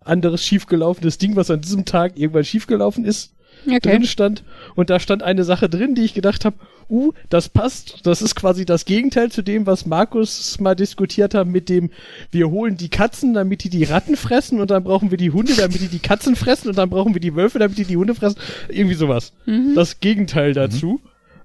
anderes 0.00 0.44
schiefgelaufenes 0.44 1.18
Ding, 1.18 1.36
was 1.36 1.50
an 1.50 1.60
diesem 1.60 1.84
Tag 1.84 2.16
irgendwann 2.16 2.44
schiefgelaufen 2.44 3.04
ist, 3.04 3.35
okay. 3.74 3.90
drin 3.90 4.04
stand. 4.04 4.44
Und 4.74 4.90
da 4.90 5.00
stand 5.00 5.22
eine 5.22 5.44
Sache 5.44 5.68
drin, 5.68 5.94
die 5.94 6.02
ich 6.02 6.14
gedacht 6.14 6.44
habe, 6.44 6.56
uh, 6.88 7.12
das 7.28 7.48
passt. 7.48 8.06
Das 8.06 8.22
ist 8.22 8.34
quasi 8.34 8.64
das 8.64 8.84
Gegenteil 8.84 9.30
zu 9.30 9.42
dem, 9.42 9.66
was 9.66 9.86
Markus 9.86 10.58
mal 10.60 10.74
diskutiert 10.74 11.34
hat 11.34 11.46
mit 11.46 11.68
dem, 11.68 11.90
wir 12.30 12.50
holen 12.50 12.76
die 12.76 12.88
Katzen, 12.88 13.34
damit 13.34 13.64
die 13.64 13.70
die 13.70 13.84
Ratten 13.84 14.16
fressen 14.16 14.60
und 14.60 14.70
dann 14.70 14.84
brauchen 14.84 15.10
wir 15.10 15.18
die 15.18 15.30
Hunde, 15.30 15.54
damit 15.56 15.80
die 15.80 15.88
die 15.88 15.98
Katzen 15.98 16.36
fressen 16.36 16.68
und 16.68 16.78
dann 16.78 16.90
brauchen 16.90 17.14
wir 17.14 17.20
die 17.20 17.34
Wölfe, 17.34 17.58
damit 17.58 17.78
die 17.78 17.84
die 17.84 17.96
Hunde 17.96 18.14
fressen. 18.14 18.38
Irgendwie 18.68 18.96
sowas. 18.96 19.32
Mhm. 19.46 19.74
Das 19.74 20.00
Gegenteil 20.00 20.52
dazu. 20.52 21.00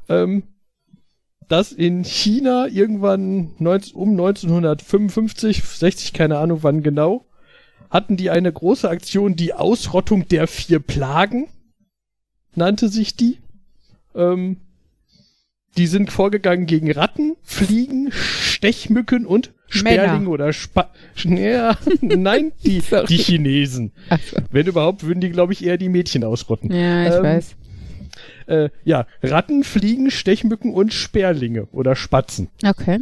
Ähm, 0.09 0.43
dass 1.51 1.73
in 1.73 2.05
China 2.05 2.67
irgendwann 2.67 3.51
19, 3.59 3.95
um 3.95 4.11
1955, 4.11 5.61
60, 5.61 6.13
keine 6.13 6.37
Ahnung 6.37 6.59
wann 6.61 6.81
genau, 6.81 7.25
hatten 7.89 8.15
die 8.15 8.29
eine 8.29 8.51
große 8.51 8.89
Aktion, 8.89 9.35
die 9.35 9.53
Ausrottung 9.53 10.27
der 10.29 10.47
vier 10.47 10.79
Plagen, 10.79 11.49
nannte 12.55 12.89
sich 12.89 13.15
die. 13.15 13.37
Ähm, 14.15 14.57
die 15.77 15.87
sind 15.87 16.11
vorgegangen 16.11 16.65
gegen 16.65 16.91
Ratten, 16.91 17.37
Fliegen, 17.43 18.11
Stechmücken 18.11 19.25
und 19.25 19.53
Sperlinge 19.67 20.27
oder 20.27 20.51
Spa 20.51 20.91
ja, 21.23 21.77
Nein, 22.01 22.51
die, 22.65 22.83
die 23.07 23.17
Chinesen. 23.17 23.93
So. 24.09 24.37
Wenn 24.51 24.67
überhaupt, 24.67 25.03
würden 25.03 25.21
die, 25.21 25.29
glaube 25.29 25.53
ich, 25.53 25.63
eher 25.63 25.77
die 25.77 25.87
Mädchen 25.87 26.25
ausrotten. 26.25 26.71
Ja, 26.71 27.07
ich 27.07 27.13
Ähm, 27.15 27.23
weiß. 27.23 27.55
Äh, 28.47 28.69
ja, 28.83 29.07
Ratten, 29.23 29.63
Fliegen, 29.63 30.11
Stechmücken 30.11 30.73
und 30.73 30.93
Sperlinge 30.93 31.67
oder 31.71 31.95
Spatzen. 31.95 32.49
Okay. 32.65 32.99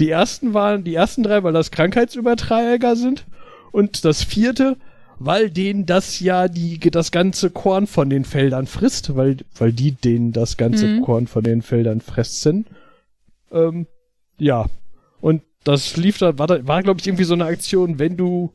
Die 0.00 0.10
ersten 0.10 0.52
waren, 0.52 0.82
die 0.82 0.94
ersten 0.94 1.22
drei, 1.22 1.44
weil 1.44 1.52
das 1.52 1.70
Krankheitsüberträger 1.70 2.96
sind. 2.96 3.26
Und 3.70 4.04
das 4.04 4.24
vierte, 4.24 4.76
weil 5.22 5.50
denen 5.50 5.84
das 5.86 6.18
ja 6.20 6.48
die, 6.48 6.78
das 6.80 7.12
ganze 7.12 7.50
Korn 7.50 7.86
von 7.86 8.08
den 8.10 8.24
Feldern 8.24 8.66
frisst, 8.66 9.14
weil, 9.16 9.36
weil 9.58 9.70
die 9.72 9.92
denen 9.92 10.32
das 10.32 10.56
ganze 10.56 10.86
Mhm. 10.86 11.02
Korn 11.02 11.26
von 11.26 11.44
den 11.44 11.60
Feldern 11.62 12.00
fressen. 12.00 12.66
Ähm, 13.52 13.86
ja. 14.38 14.66
Und 15.20 15.42
das 15.64 15.96
lief 15.98 16.16
da, 16.18 16.38
war, 16.38 16.46
da, 16.46 16.66
war 16.66 16.82
glaube 16.82 17.00
ich 17.00 17.06
irgendwie 17.06 17.24
so 17.24 17.34
eine 17.34 17.44
Aktion, 17.44 17.98
wenn 17.98 18.16
du 18.16 18.52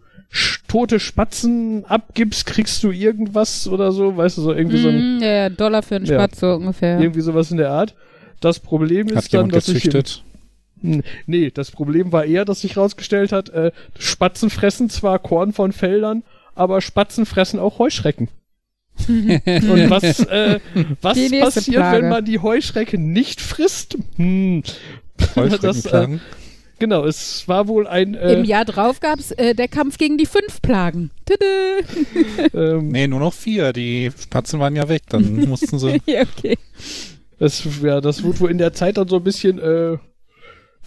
tote 0.68 1.00
Spatzen 1.00 1.86
abgibst, 1.86 2.48
kriegst 2.48 2.84
du 2.84 2.90
irgendwas 2.92 3.68
oder 3.68 3.92
so, 3.92 4.18
weißt 4.18 4.38
du, 4.38 4.42
so 4.42 4.52
irgendwie 4.54 4.80
so 4.80 4.90
ein, 4.90 5.18
Mhm, 5.18 5.22
ja, 5.22 5.28
ja, 5.34 5.50
Dollar 5.50 5.84
für 5.84 5.98
einen 5.98 6.06
Ja. 6.06 6.16
Spatz, 6.16 6.40
so 6.40 6.54
ungefähr. 6.56 7.00
irgendwie 7.00 7.22
sowas 7.22 7.52
in 7.52 7.58
der 7.58 7.70
Art. 7.70 7.94
Das 8.42 8.60
Problem 8.60 9.08
ist 9.08 9.16
Hat 9.18 9.34
dann, 9.36 9.50
dass 9.50 9.68
ich 9.68 9.76
gezüchtet? 9.84 10.24
N- 10.84 11.04
Nee, 11.28 11.52
das 11.52 11.70
Problem 11.72 12.12
war 12.12 12.26
eher, 12.26 12.44
dass 12.44 12.62
sich 12.62 12.76
rausgestellt 12.76 13.32
hat, 13.32 13.50
äh, 13.50 13.72
Spatzen 14.00 14.50
fressen 14.50 14.90
zwar 14.90 15.20
Korn 15.20 15.54
von 15.54 15.72
Feldern, 15.72 16.24
aber 16.56 16.82
Spatzen 16.82 17.26
fressen 17.26 17.60
auch 17.60 17.80
Heuschrecken. 17.80 18.30
Und 19.08 19.90
was, 19.90 20.22
äh, 20.22 20.60
was 21.02 21.18
passiert, 21.30 21.76
Plage. 21.76 21.98
wenn 22.02 22.10
man 22.10 22.26
die 22.26 22.40
Heuschrecken 22.40 23.12
nicht 23.12 23.42
frisst? 23.42 23.98
Hm. 24.16 24.64
Das, 25.62 25.86
äh, 25.86 26.20
genau, 26.78 27.06
es 27.06 27.48
war 27.48 27.70
wohl 27.70 27.88
ein, 27.88 28.16
äh, 28.16 28.34
Im 28.34 28.44
Jahr 28.44 28.66
drauf 28.66 29.00
gab's 29.00 29.32
äh, 29.32 29.56
der 29.56 29.70
Kampf 29.70 29.98
gegen 29.98 30.18
die 30.18 30.26
fünf 30.26 30.62
Plagen. 30.62 31.10
Tada. 31.24 32.54
ähm, 32.54 32.90
Nee, 32.90 33.08
nur 33.08 33.22
noch 33.22 33.34
vier. 33.34 33.72
Die 33.72 34.12
Spatzen 34.22 34.60
waren 34.60 34.76
ja 34.76 34.90
weg. 34.90 35.04
Dann 35.08 35.48
mussten 35.48 35.80
sie. 35.80 36.02
ja, 36.06 36.24
okay. 36.24 36.58
das, 37.40 37.64
ja, 37.82 38.02
das 38.02 38.24
wurde 38.24 38.42
wohl 38.42 38.52
in 38.52 38.58
der 38.58 38.74
Zeit 38.74 38.98
dann 38.98 39.08
so 39.08 39.16
ein 39.16 39.24
bisschen 39.24 39.58
äh, 39.58 39.98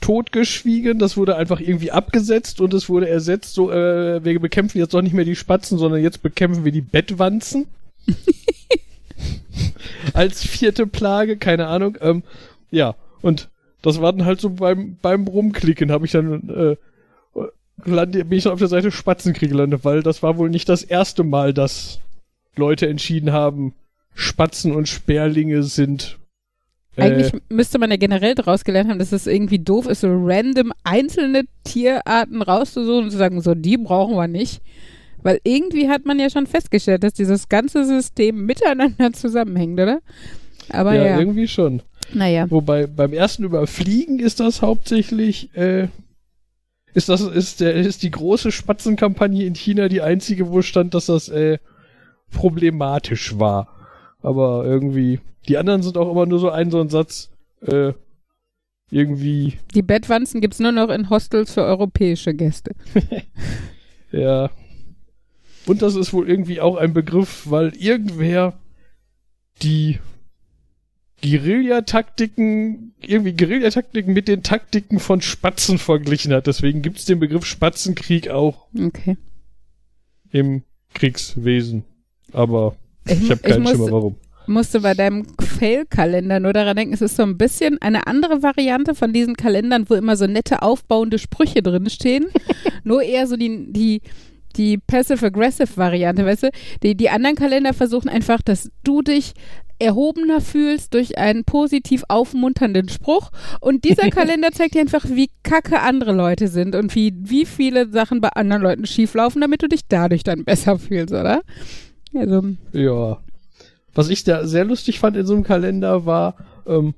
totgeschwiegen. 0.01 0.99
Das 0.99 1.17
wurde 1.17 1.37
einfach 1.37 1.61
irgendwie 1.61 1.91
abgesetzt 1.91 2.61
und 2.61 2.75
es 2.75 2.89
wurde 2.89 3.09
ersetzt, 3.09 3.55
so, 3.55 3.71
äh, 3.71 4.25
wir 4.25 4.41
bekämpfen 4.41 4.79
jetzt 4.79 4.95
doch 4.95 5.03
nicht 5.03 5.15
mehr 5.15 5.25
die 5.25 5.37
Spatzen, 5.37 5.79
sondern 5.79 6.03
jetzt 6.03 6.23
bekämpfen 6.23 6.65
wir 6.65 6.73
die 6.73 6.81
Bettwanzen. 6.81 7.67
Als 10.15 10.47
vierte 10.47 10.87
Plage, 10.87 11.37
keine 11.37 11.67
Ahnung. 11.67 11.99
Ähm, 12.01 12.23
ja, 12.71 12.95
und 13.21 13.49
das 13.83 14.01
war 14.01 14.13
dann 14.13 14.25
halt 14.25 14.41
so 14.41 14.51
beim, 14.51 14.97
beim 15.01 15.27
Rumklicken, 15.27 15.93
habe 15.93 16.07
ich 16.07 16.13
dann 16.13 16.49
äh, 16.49 16.77
lande, 17.85 18.25
bin 18.25 18.39
ich 18.39 18.45
dann 18.45 18.53
auf 18.53 18.59
der 18.59 18.69
Seite 18.69 18.91
Spatzenkrieg 18.91 19.51
gelandet, 19.51 19.85
weil 19.85 20.03
das 20.03 20.23
war 20.23 20.37
wohl 20.37 20.51
nicht 20.51 20.69
das 20.69 20.83
erste 20.83 21.25
Mal, 21.25 21.55
dass 21.55 22.01
Leute 22.57 22.89
entschieden 22.89 23.33
haben, 23.33 23.75
Spatzen 24.15 24.75
und 24.75 24.89
Sperlinge 24.89 25.63
sind 25.63 26.19
äh, 26.99 27.03
Eigentlich 27.03 27.33
müsste 27.49 27.79
man 27.79 27.91
ja 27.91 27.97
generell 27.97 28.35
daraus 28.35 28.65
gelernt 28.65 28.91
haben, 28.91 28.99
dass 28.99 29.13
es 29.13 29.27
irgendwie 29.27 29.59
doof 29.59 29.87
ist, 29.87 30.01
so 30.01 30.09
random 30.11 30.73
einzelne 30.85 31.45
Tierarten 31.65 32.43
rauszusuchen 32.43 33.05
und 33.05 33.11
zu 33.11 33.17
sagen, 33.17 33.41
so, 33.41 33.55
die 33.55 33.77
brauchen 33.77 34.17
wir 34.17 34.29
nicht. 34.29 34.61
Weil 35.23 35.41
irgendwie 35.45 35.89
hat 35.89 36.05
man 36.07 36.19
ja 36.19 36.31
schon 36.31 36.47
festgestellt, 36.47 37.03
dass 37.03 37.13
dieses 37.13 37.49
ganze 37.49 37.85
System 37.85 38.47
miteinander 38.47 39.13
zusammenhängt, 39.13 39.81
oder? 39.81 40.01
Aber 40.71 40.95
ja, 40.95 41.05
ja, 41.05 41.19
irgendwie 41.19 41.49
schon. 41.49 41.83
naja. 42.13 42.51
Wobei 42.51 42.87
beim 42.87 43.13
ersten 43.13 43.45
Überfliegen 43.45 44.19
ist 44.19 44.41
das 44.41 44.63
hauptsächlich, 44.63 45.55
äh, 45.57 45.89
ist 46.95 47.09
das, 47.09 47.23
ist 47.23 47.61
der, 47.61 47.75
ist 47.75 48.03
die 48.03 48.11
große 48.11 48.53
Spatzenkampagne 48.53 49.45
in 49.45 49.55
China 49.55 49.89
die 49.89 50.03
einzige, 50.03 50.51
wo 50.51 50.63
stand, 50.63 50.95
dass 50.95 51.07
das, 51.07 51.29
äh, 51.29 51.59
problematisch 52.31 53.39
war. 53.39 53.69
Aber 54.21 54.65
irgendwie, 54.65 55.21
die 55.49 55.57
anderen 55.59 55.83
sind 55.83 55.97
auch 55.97 56.11
immer 56.11 56.27
nur 56.27 56.39
so 56.39 56.51
ein, 56.51 56.71
so 56.71 56.81
ein 56.81 56.89
Satz, 56.89 57.31
äh, 57.63 57.93
irgendwie, 58.91 59.59
Die 59.75 59.83
Bettwanzen 59.83 60.41
gibt's 60.41 60.61
nur 60.61 60.73
noch 60.73 60.89
in 60.89 61.11
Hostels 61.11 61.53
für 61.53 61.63
europäische 61.63 62.33
Gäste. 62.35 62.75
ja. 64.13 64.51
Und 65.67 65.83
das 65.83 65.95
ist 65.97 66.13
wohl 66.15 66.29
irgendwie 66.29 66.61
auch 66.61 66.77
ein 66.77 66.95
Begriff, 66.95 67.43
weil 67.51 67.75
irgendwer 67.77 68.59
die 69.61 69.99
Guerillataktiken, 71.23 72.95
irgendwie 73.01 73.33
Guerillataktiken 73.35 74.13
mit 74.15 74.29
den 74.29 74.43
Taktiken 74.43 75.01
von 75.01 75.21
Spatzen 75.21 75.79
verglichen 75.79 76.33
hat. 76.33 76.47
Deswegen 76.47 76.81
gibt's 76.83 77.05
den 77.05 77.19
Begriff 77.19 77.45
Spatzenkrieg 77.45 78.29
auch 78.31 78.67
Okay. 78.79 79.17
im 80.31 80.63
Kriegswesen. 80.95 81.85
Aber 82.33 82.77
ich, 83.07 83.21
mu- 83.21 83.31
habe 83.31 83.41
keinen 83.43 83.67
Schimmer 83.67 83.91
warum. 83.91 84.17
Musste 84.49 84.81
bei 84.81 84.95
deinem 84.95 85.27
Fail-Kalender 85.41 86.41
nur 86.41 86.53
daran 86.53 86.77
denken, 86.77 86.95
es 86.95 87.03
ist 87.03 87.17
so 87.17 87.23
ein 87.23 87.39
bisschen 87.39 87.81
eine 87.81 88.07
andere 88.07 88.43
Variante 88.43 88.95
von 88.95 89.13
diesen 89.13 89.37
Kalendern, 89.37 89.89
wo 89.89 89.95
immer 89.95 90.17
so 90.17 90.27
nette 90.27 90.63
aufbauende 90.63 91.19
Sprüche 91.19 91.63
drin 91.63 91.89
stehen. 91.91 92.27
nur 92.85 93.03
eher 93.03 93.27
so 93.27 93.37
die, 93.37 93.73
die, 93.73 94.03
die 94.57 94.79
Passive-Aggressive-Variante, 94.79 96.25
weißt 96.25 96.45
du? 96.45 96.51
Die, 96.83 96.97
die 96.97 97.11
anderen 97.11 97.37
Kalender 97.37 97.75
versuchen 97.75 98.09
einfach, 98.09 98.43
dass 98.43 98.71
du 98.85 99.03
dich 99.03 99.35
erhobener 99.79 100.41
fühlst 100.41 100.95
durch 100.95 101.19
einen 101.19 101.45
positiv 101.45 102.03
aufmunternden 102.09 102.89
Spruch. 102.89 103.31
Und 103.61 103.85
dieser 103.85 104.11
Kalender 104.11 104.51
zeigt 104.53 104.75
dir 104.75 104.81
einfach, 104.81 105.05
wie 105.09 105.31
kacke 105.43 105.81
andere 105.81 106.13
Leute 106.13 106.49
sind 106.49 106.75
und 106.75 106.95
wie, 106.95 107.13
wie 107.17 107.47
viele 107.47 107.89
Sachen 107.91 108.21
bei 108.21 108.31
anderen 108.31 108.63
Leuten 108.63 108.87
schieflaufen, 108.87 109.41
damit 109.41 109.63
du 109.63 109.69
dich 109.69 109.83
dadurch 109.89 110.25
dann 110.25 110.45
besser 110.45 110.79
fühlst, 110.79 111.15
oder? 111.15 111.43
Also, 112.15 112.43
Ja. 112.73 113.19
Was 113.99 114.11
ich 114.11 114.23
da 114.23 114.47
sehr 114.47 114.65
lustig 114.65 115.01
fand 115.01 115.17
in 115.17 115.27
so 115.27 115.35
einem 115.35 115.43
Kalender 115.43 116.07
war, 116.07 116.37
ähm, 116.69 116.95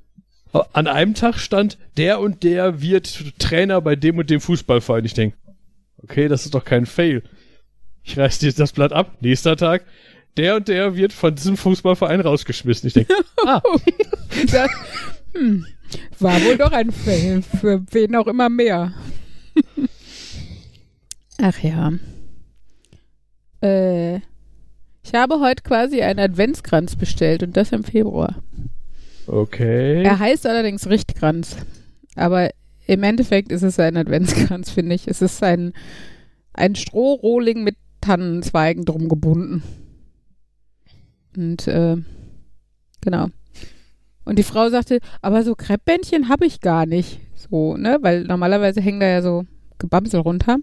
an 0.75 0.87
einem 0.87 1.15
Tag 1.15 1.39
stand, 1.39 1.79
der 1.97 2.21
und 2.21 2.43
der 2.43 2.83
wird 2.83 3.39
Trainer 3.39 3.81
bei 3.81 3.97
dem 3.97 4.19
und 4.19 4.29
dem 4.29 4.43
Fußballverein. 4.43 5.07
Ich 5.07 5.15
denke, 5.15 5.35
okay, 6.03 6.29
das 6.29 6.45
ist 6.45 6.55
doch 6.55 6.63
kein 6.63 6.85
Fail. 6.85 7.23
Ich 8.03 8.19
reiß 8.19 8.41
dir 8.41 8.53
das 8.53 8.73
Blatt 8.73 8.93
ab. 8.93 9.17
Nächster 9.23 9.57
Tag, 9.57 9.87
der 10.37 10.57
und 10.57 10.69
der 10.69 10.95
wird 10.95 11.15
von 11.15 11.35
diesem 11.35 11.57
Fußballverein 11.57 12.21
rausgeschmissen. 12.21 12.89
Ich 12.89 12.93
denke, 12.93 13.15
ah, 13.47 13.63
das, 14.53 14.71
hm, 15.33 15.65
war 16.19 16.39
wohl 16.43 16.59
doch 16.59 16.73
ein 16.73 16.93
Fail, 16.93 17.41
für 17.41 17.83
wen 17.93 18.15
auch 18.15 18.27
immer 18.27 18.51
mehr. 18.51 18.93
Ach 21.41 21.59
ja. 21.61 21.93
Äh, 23.63 24.21
ich 25.03 25.15
habe 25.15 25.41
heute 25.41 25.63
quasi 25.63 26.03
einen 26.03 26.21
Adventskranz 26.21 26.97
bestellt 26.97 27.43
und 27.43 27.57
das 27.57 27.73
im 27.73 27.85
Februar. 27.85 28.43
okay. 29.27 30.03
Er 30.03 30.19
heißt 30.19 30.47
allerdings 30.47 30.89
Richtkranz. 30.89 31.57
Aber 32.17 32.51
im 32.87 33.03
Endeffekt 33.03 33.53
ist 33.53 33.63
es 33.63 33.79
ein 33.79 33.97
Adventskranz, 33.97 34.71
finde 34.73 34.95
ich. 34.95 35.09
Es 35.09 35.23
ist 35.23 35.43
ein, 35.43 35.73
ein 36.53 36.75
Strohrohling 36.75 37.63
mit 37.63 37.77
Tannenzweigen 38.01 38.85
drum 38.85 39.09
gebunden. 39.09 39.63
Und 41.37 41.67
äh, 41.69 41.97
genau. 43.01 43.29
Und 44.25 44.39
die 44.39 44.45
Frau 44.45 44.69
sagte, 44.69 45.01
aber 45.23 45.43
so 45.43 45.55
Kreppbändchen 45.55 46.29
habe 46.29 46.47
ich 46.47 46.61
gar 46.61 46.87
nicht. 46.87 47.21
So, 47.35 47.77
ne? 47.77 47.99
Weil 48.01 48.25
normalerweise 48.25 48.81
hängen 48.81 49.01
da 49.01 49.07
ja 49.07 49.23
so 49.23 49.45
Gebamsel 49.79 50.21
runter. 50.21 50.59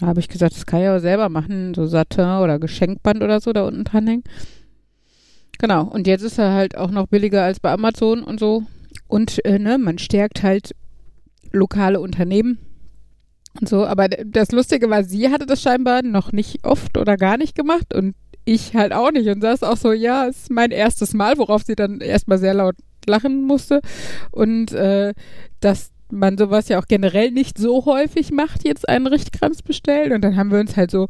Da 0.00 0.06
habe 0.06 0.20
ich 0.20 0.28
gesagt, 0.28 0.56
das 0.56 0.66
kann 0.66 0.82
ich 0.82 0.88
auch 0.88 0.98
selber 0.98 1.28
machen. 1.28 1.74
So 1.74 1.86
Satin 1.86 2.24
oder 2.24 2.58
Geschenkband 2.58 3.22
oder 3.22 3.40
so 3.40 3.52
da 3.52 3.66
unten 3.66 3.84
dran 3.84 4.06
hängen. 4.06 4.24
Genau. 5.58 5.84
Und 5.84 6.06
jetzt 6.06 6.22
ist 6.22 6.38
er 6.38 6.52
halt 6.52 6.76
auch 6.76 6.90
noch 6.90 7.06
billiger 7.06 7.44
als 7.44 7.60
bei 7.60 7.70
Amazon 7.70 8.22
und 8.22 8.40
so. 8.40 8.64
Und 9.08 9.44
äh, 9.44 9.58
ne, 9.58 9.76
man 9.76 9.98
stärkt 9.98 10.42
halt 10.42 10.74
lokale 11.52 12.00
Unternehmen 12.00 12.58
und 13.60 13.68
so. 13.68 13.84
Aber 13.84 14.08
das 14.08 14.52
Lustige 14.52 14.88
war, 14.88 15.04
sie 15.04 15.30
hatte 15.30 15.46
das 15.46 15.60
scheinbar 15.60 16.02
noch 16.02 16.32
nicht 16.32 16.64
oft 16.64 16.96
oder 16.96 17.16
gar 17.16 17.36
nicht 17.36 17.54
gemacht 17.54 17.92
und 17.92 18.14
ich 18.44 18.74
halt 18.74 18.92
auch 18.92 19.12
nicht. 19.12 19.28
Und 19.28 19.42
saß 19.42 19.62
auch 19.62 19.76
so, 19.76 19.92
ja, 19.92 20.24
ist 20.24 20.50
mein 20.50 20.70
erstes 20.70 21.12
Mal, 21.12 21.36
worauf 21.36 21.62
sie 21.62 21.76
dann 21.76 22.00
erstmal 22.00 22.38
sehr 22.38 22.54
laut 22.54 22.76
lachen 23.06 23.42
musste. 23.42 23.80
Und 24.30 24.72
äh, 24.72 25.12
dass 25.60 25.90
man 26.12 26.38
sowas 26.38 26.68
ja 26.68 26.78
auch 26.78 26.86
generell 26.86 27.30
nicht 27.30 27.58
so 27.58 27.84
häufig 27.86 28.30
macht, 28.30 28.64
jetzt 28.64 28.88
einen 28.88 29.06
Richtkranz 29.06 29.62
bestellen. 29.62 30.12
Und 30.12 30.22
dann 30.22 30.36
haben 30.36 30.50
wir 30.50 30.58
uns 30.58 30.76
halt 30.76 30.90
so 30.90 31.08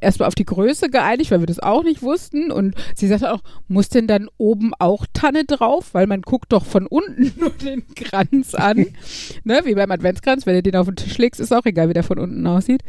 erstmal 0.00 0.28
auf 0.28 0.34
die 0.34 0.44
Größe 0.44 0.90
geeinigt, 0.90 1.30
weil 1.30 1.40
wir 1.40 1.46
das 1.46 1.58
auch 1.58 1.82
nicht 1.82 2.02
wussten. 2.02 2.50
Und 2.50 2.74
sie 2.94 3.06
sagte 3.08 3.32
auch, 3.32 3.40
muss 3.68 3.88
denn 3.88 4.06
dann 4.06 4.28
oben 4.36 4.72
auch 4.78 5.06
Tanne 5.12 5.44
drauf? 5.44 5.94
Weil 5.94 6.06
man 6.06 6.22
guckt 6.22 6.52
doch 6.52 6.64
von 6.64 6.86
unten 6.86 7.32
nur 7.40 7.50
den 7.50 7.86
Kranz 7.94 8.54
an. 8.54 8.86
ne, 9.44 9.60
wie 9.64 9.74
beim 9.74 9.90
Adventskranz, 9.90 10.46
wenn 10.46 10.54
du 10.54 10.62
den 10.62 10.76
auf 10.76 10.86
den 10.86 10.96
Tisch 10.96 11.18
legst, 11.18 11.40
ist 11.40 11.52
auch 11.52 11.66
egal, 11.66 11.88
wie 11.88 11.94
der 11.94 12.04
von 12.04 12.18
unten 12.18 12.46
aussieht. 12.46 12.82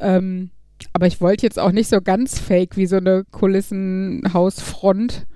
Ähm, 0.00 0.50
aber 0.92 1.06
ich 1.06 1.20
wollte 1.20 1.46
jetzt 1.46 1.58
auch 1.58 1.72
nicht 1.72 1.88
so 1.88 2.00
ganz 2.00 2.38
fake 2.38 2.76
wie 2.76 2.86
so 2.86 2.96
eine 2.96 3.24
Kulissenhausfront 3.30 5.26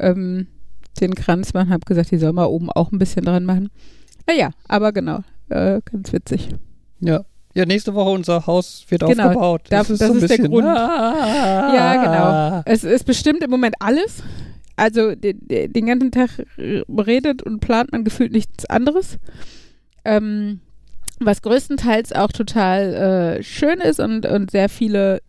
ähm, 0.00 0.48
den 1.00 1.14
Kranz 1.14 1.54
machen. 1.54 1.70
Hab 1.70 1.86
gesagt, 1.86 2.10
die 2.10 2.18
soll 2.18 2.32
mal 2.32 2.46
oben 2.46 2.70
auch 2.70 2.92
ein 2.92 2.98
bisschen 2.98 3.24
dran 3.24 3.44
machen. 3.44 3.70
Naja, 4.28 4.50
aber 4.68 4.92
genau, 4.92 5.20
äh, 5.48 5.80
ganz 5.90 6.12
witzig. 6.12 6.48
Ja. 7.00 7.24
Ja, 7.54 7.64
nächste 7.66 7.94
Woche 7.94 8.10
unser 8.10 8.46
Haus 8.46 8.84
wird 8.88 9.00
Genau, 9.04 9.24
aufgebaut. 9.28 9.62
da- 9.70 9.78
das 9.82 9.88
so 9.88 10.14
ist 10.14 10.28
der 10.30 10.38
Grund. 10.46 10.64
Ah, 10.66 11.72
Ja, 11.74 11.96
genau. 12.04 12.62
Es 12.66 12.84
ist 12.84 13.04
bestimmt 13.04 13.42
im 13.42 13.50
Moment 13.50 13.74
alles. 13.80 14.22
Also 14.76 15.16
de, 15.16 15.32
de, 15.32 15.66
den 15.66 15.86
ganzen 15.86 16.12
Tag 16.12 16.30
redet 16.58 17.42
und 17.42 17.58
plant 17.60 17.90
man 17.90 18.04
gefühlt 18.04 18.30
nichts 18.30 18.64
anderes. 18.66 19.18
Ähm, 20.04 20.60
was 21.18 21.42
größtenteils 21.42 22.12
auch 22.12 22.30
total 22.30 23.38
äh, 23.38 23.42
schön 23.42 23.80
ist 23.80 23.98
und, 23.98 24.24
und 24.26 24.52
sehr 24.52 24.68
viele 24.68 25.20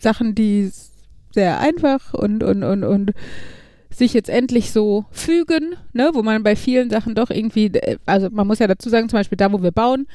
Sachen, 0.00 0.34
die 0.34 0.72
sehr 1.32 1.60
einfach 1.60 2.14
und, 2.14 2.42
und, 2.42 2.64
und, 2.64 2.82
und 2.82 3.12
sich 3.96 4.12
jetzt 4.12 4.28
endlich 4.30 4.72
so 4.72 5.04
fügen, 5.10 5.76
ne, 5.92 6.10
wo 6.14 6.22
man 6.22 6.42
bei 6.42 6.56
vielen 6.56 6.90
Sachen 6.90 7.14
doch 7.14 7.30
irgendwie, 7.30 7.66
äh, 7.66 7.98
also 8.06 8.28
man 8.30 8.46
muss 8.46 8.58
ja 8.58 8.66
dazu 8.66 8.88
sagen, 8.88 9.08
zum 9.08 9.18
Beispiel 9.18 9.36
da, 9.36 9.52
wo 9.52 9.62
wir 9.62 9.72
bauen, 9.72 10.06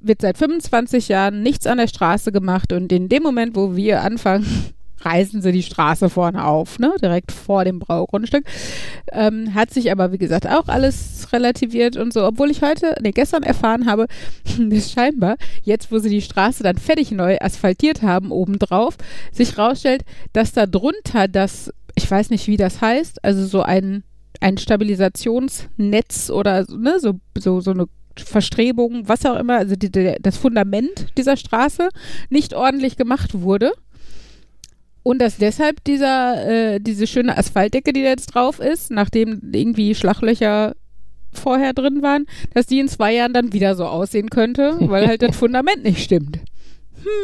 wird 0.00 0.22
seit 0.22 0.38
25 0.38 1.08
Jahren 1.08 1.42
nichts 1.42 1.66
an 1.66 1.78
der 1.78 1.88
Straße 1.88 2.32
gemacht 2.32 2.72
und 2.72 2.90
in 2.92 3.08
dem 3.08 3.22
Moment, 3.22 3.54
wo 3.54 3.76
wir 3.76 4.02
anfangen, 4.02 4.46
reißen 5.02 5.40
sie 5.40 5.52
die 5.52 5.62
Straße 5.62 6.10
vorne 6.10 6.44
auf, 6.44 6.78
ne? 6.78 6.92
direkt 7.00 7.32
vor 7.32 7.64
dem 7.64 7.78
Braugrundstück. 7.78 8.44
Ähm, 9.12 9.54
hat 9.54 9.70
sich 9.70 9.90
aber, 9.90 10.12
wie 10.12 10.18
gesagt, 10.18 10.46
auch 10.46 10.68
alles 10.68 11.26
relativiert 11.32 11.96
und 11.96 12.12
so, 12.12 12.24
obwohl 12.26 12.50
ich 12.50 12.60
heute, 12.60 12.96
nee, 13.00 13.12
gestern 13.12 13.42
erfahren 13.42 13.86
habe, 13.86 14.06
dass 14.58 14.92
scheinbar, 14.92 15.36
jetzt 15.62 15.90
wo 15.90 15.98
sie 15.98 16.10
die 16.10 16.20
Straße 16.20 16.62
dann 16.62 16.76
fertig 16.76 17.12
neu 17.12 17.38
asphaltiert 17.38 18.02
haben, 18.02 18.30
obendrauf, 18.30 18.96
sich 19.32 19.56
rausstellt, 19.56 20.04
dass 20.34 20.52
da 20.52 20.66
drunter 20.66 21.28
das, 21.28 21.72
ich 22.02 22.10
weiß 22.10 22.30
nicht, 22.30 22.46
wie 22.46 22.56
das 22.56 22.80
heißt, 22.80 23.24
also 23.24 23.44
so 23.46 23.62
ein, 23.62 24.04
ein 24.40 24.56
Stabilisationsnetz 24.56 26.30
oder 26.30 26.64
so, 26.64 26.76
ne, 26.76 26.98
so, 26.98 27.20
so, 27.38 27.60
so 27.60 27.72
eine 27.72 27.86
Verstrebung, 28.16 29.06
was 29.06 29.26
auch 29.26 29.38
immer, 29.38 29.56
also 29.56 29.76
die, 29.76 29.90
der, 29.90 30.16
das 30.20 30.36
Fundament 30.36 31.06
dieser 31.18 31.36
Straße 31.36 31.88
nicht 32.30 32.54
ordentlich 32.54 32.96
gemacht 32.96 33.42
wurde. 33.42 33.72
Und 35.02 35.20
dass 35.20 35.36
deshalb 35.36 35.84
dieser, 35.84 36.46
äh, 36.46 36.80
diese 36.80 37.06
schöne 37.06 37.36
Asphaltdecke, 37.36 37.92
die 37.92 38.02
da 38.02 38.08
jetzt 38.08 38.34
drauf 38.34 38.60
ist, 38.60 38.90
nachdem 38.90 39.50
irgendwie 39.52 39.94
Schlaglöcher 39.94 40.74
vorher 41.32 41.72
drin 41.72 42.02
waren, 42.02 42.26
dass 42.54 42.66
die 42.66 42.80
in 42.80 42.88
zwei 42.88 43.14
Jahren 43.14 43.32
dann 43.32 43.52
wieder 43.52 43.74
so 43.76 43.86
aussehen 43.86 44.30
könnte, 44.30 44.76
weil 44.80 45.06
halt 45.06 45.22
das 45.22 45.36
Fundament 45.38 45.84
nicht 45.84 46.02
stimmt. 46.02 46.40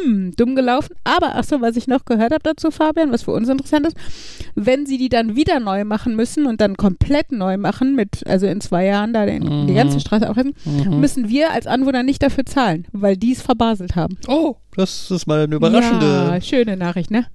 Hm, 0.03 0.31
dumm 0.35 0.55
gelaufen. 0.55 0.95
Aber 1.03 1.35
ach 1.35 1.43
so, 1.43 1.61
was 1.61 1.75
ich 1.75 1.87
noch 1.87 2.05
gehört 2.05 2.31
habe 2.31 2.43
dazu, 2.43 2.71
Fabian, 2.71 3.11
was 3.11 3.23
für 3.23 3.31
uns 3.31 3.47
interessant 3.49 3.87
ist, 3.87 3.95
wenn 4.55 4.85
sie 4.85 4.97
die 4.97 5.09
dann 5.09 5.35
wieder 5.35 5.59
neu 5.59 5.83
machen 5.85 6.15
müssen 6.15 6.45
und 6.47 6.61
dann 6.61 6.77
komplett 6.77 7.31
neu 7.31 7.57
machen, 7.57 7.95
mit, 7.95 8.25
also 8.25 8.47
in 8.47 8.59
zwei 8.61 8.85
Jahren 8.85 9.13
da 9.13 9.25
den, 9.25 9.43
die 9.67 9.71
Mhm. 9.73 9.75
ganze 9.75 9.99
Straße 9.99 10.29
aufreißen, 10.29 10.53
Mhm. 10.65 10.99
müssen 10.99 11.29
wir 11.29 11.51
als 11.51 11.67
Anwohner 11.67 12.03
nicht 12.03 12.23
dafür 12.23 12.45
zahlen, 12.45 12.87
weil 12.91 13.17
die 13.17 13.33
es 13.33 13.41
verbaselt 13.41 13.95
haben. 13.95 14.17
Oh, 14.27 14.55
das 14.75 15.11
ist 15.11 15.27
mal 15.27 15.43
eine 15.43 15.55
überraschende. 15.55 16.05
Ja, 16.05 16.41
schöne 16.41 16.75
Nachricht, 16.77 17.11
ne? 17.11 17.25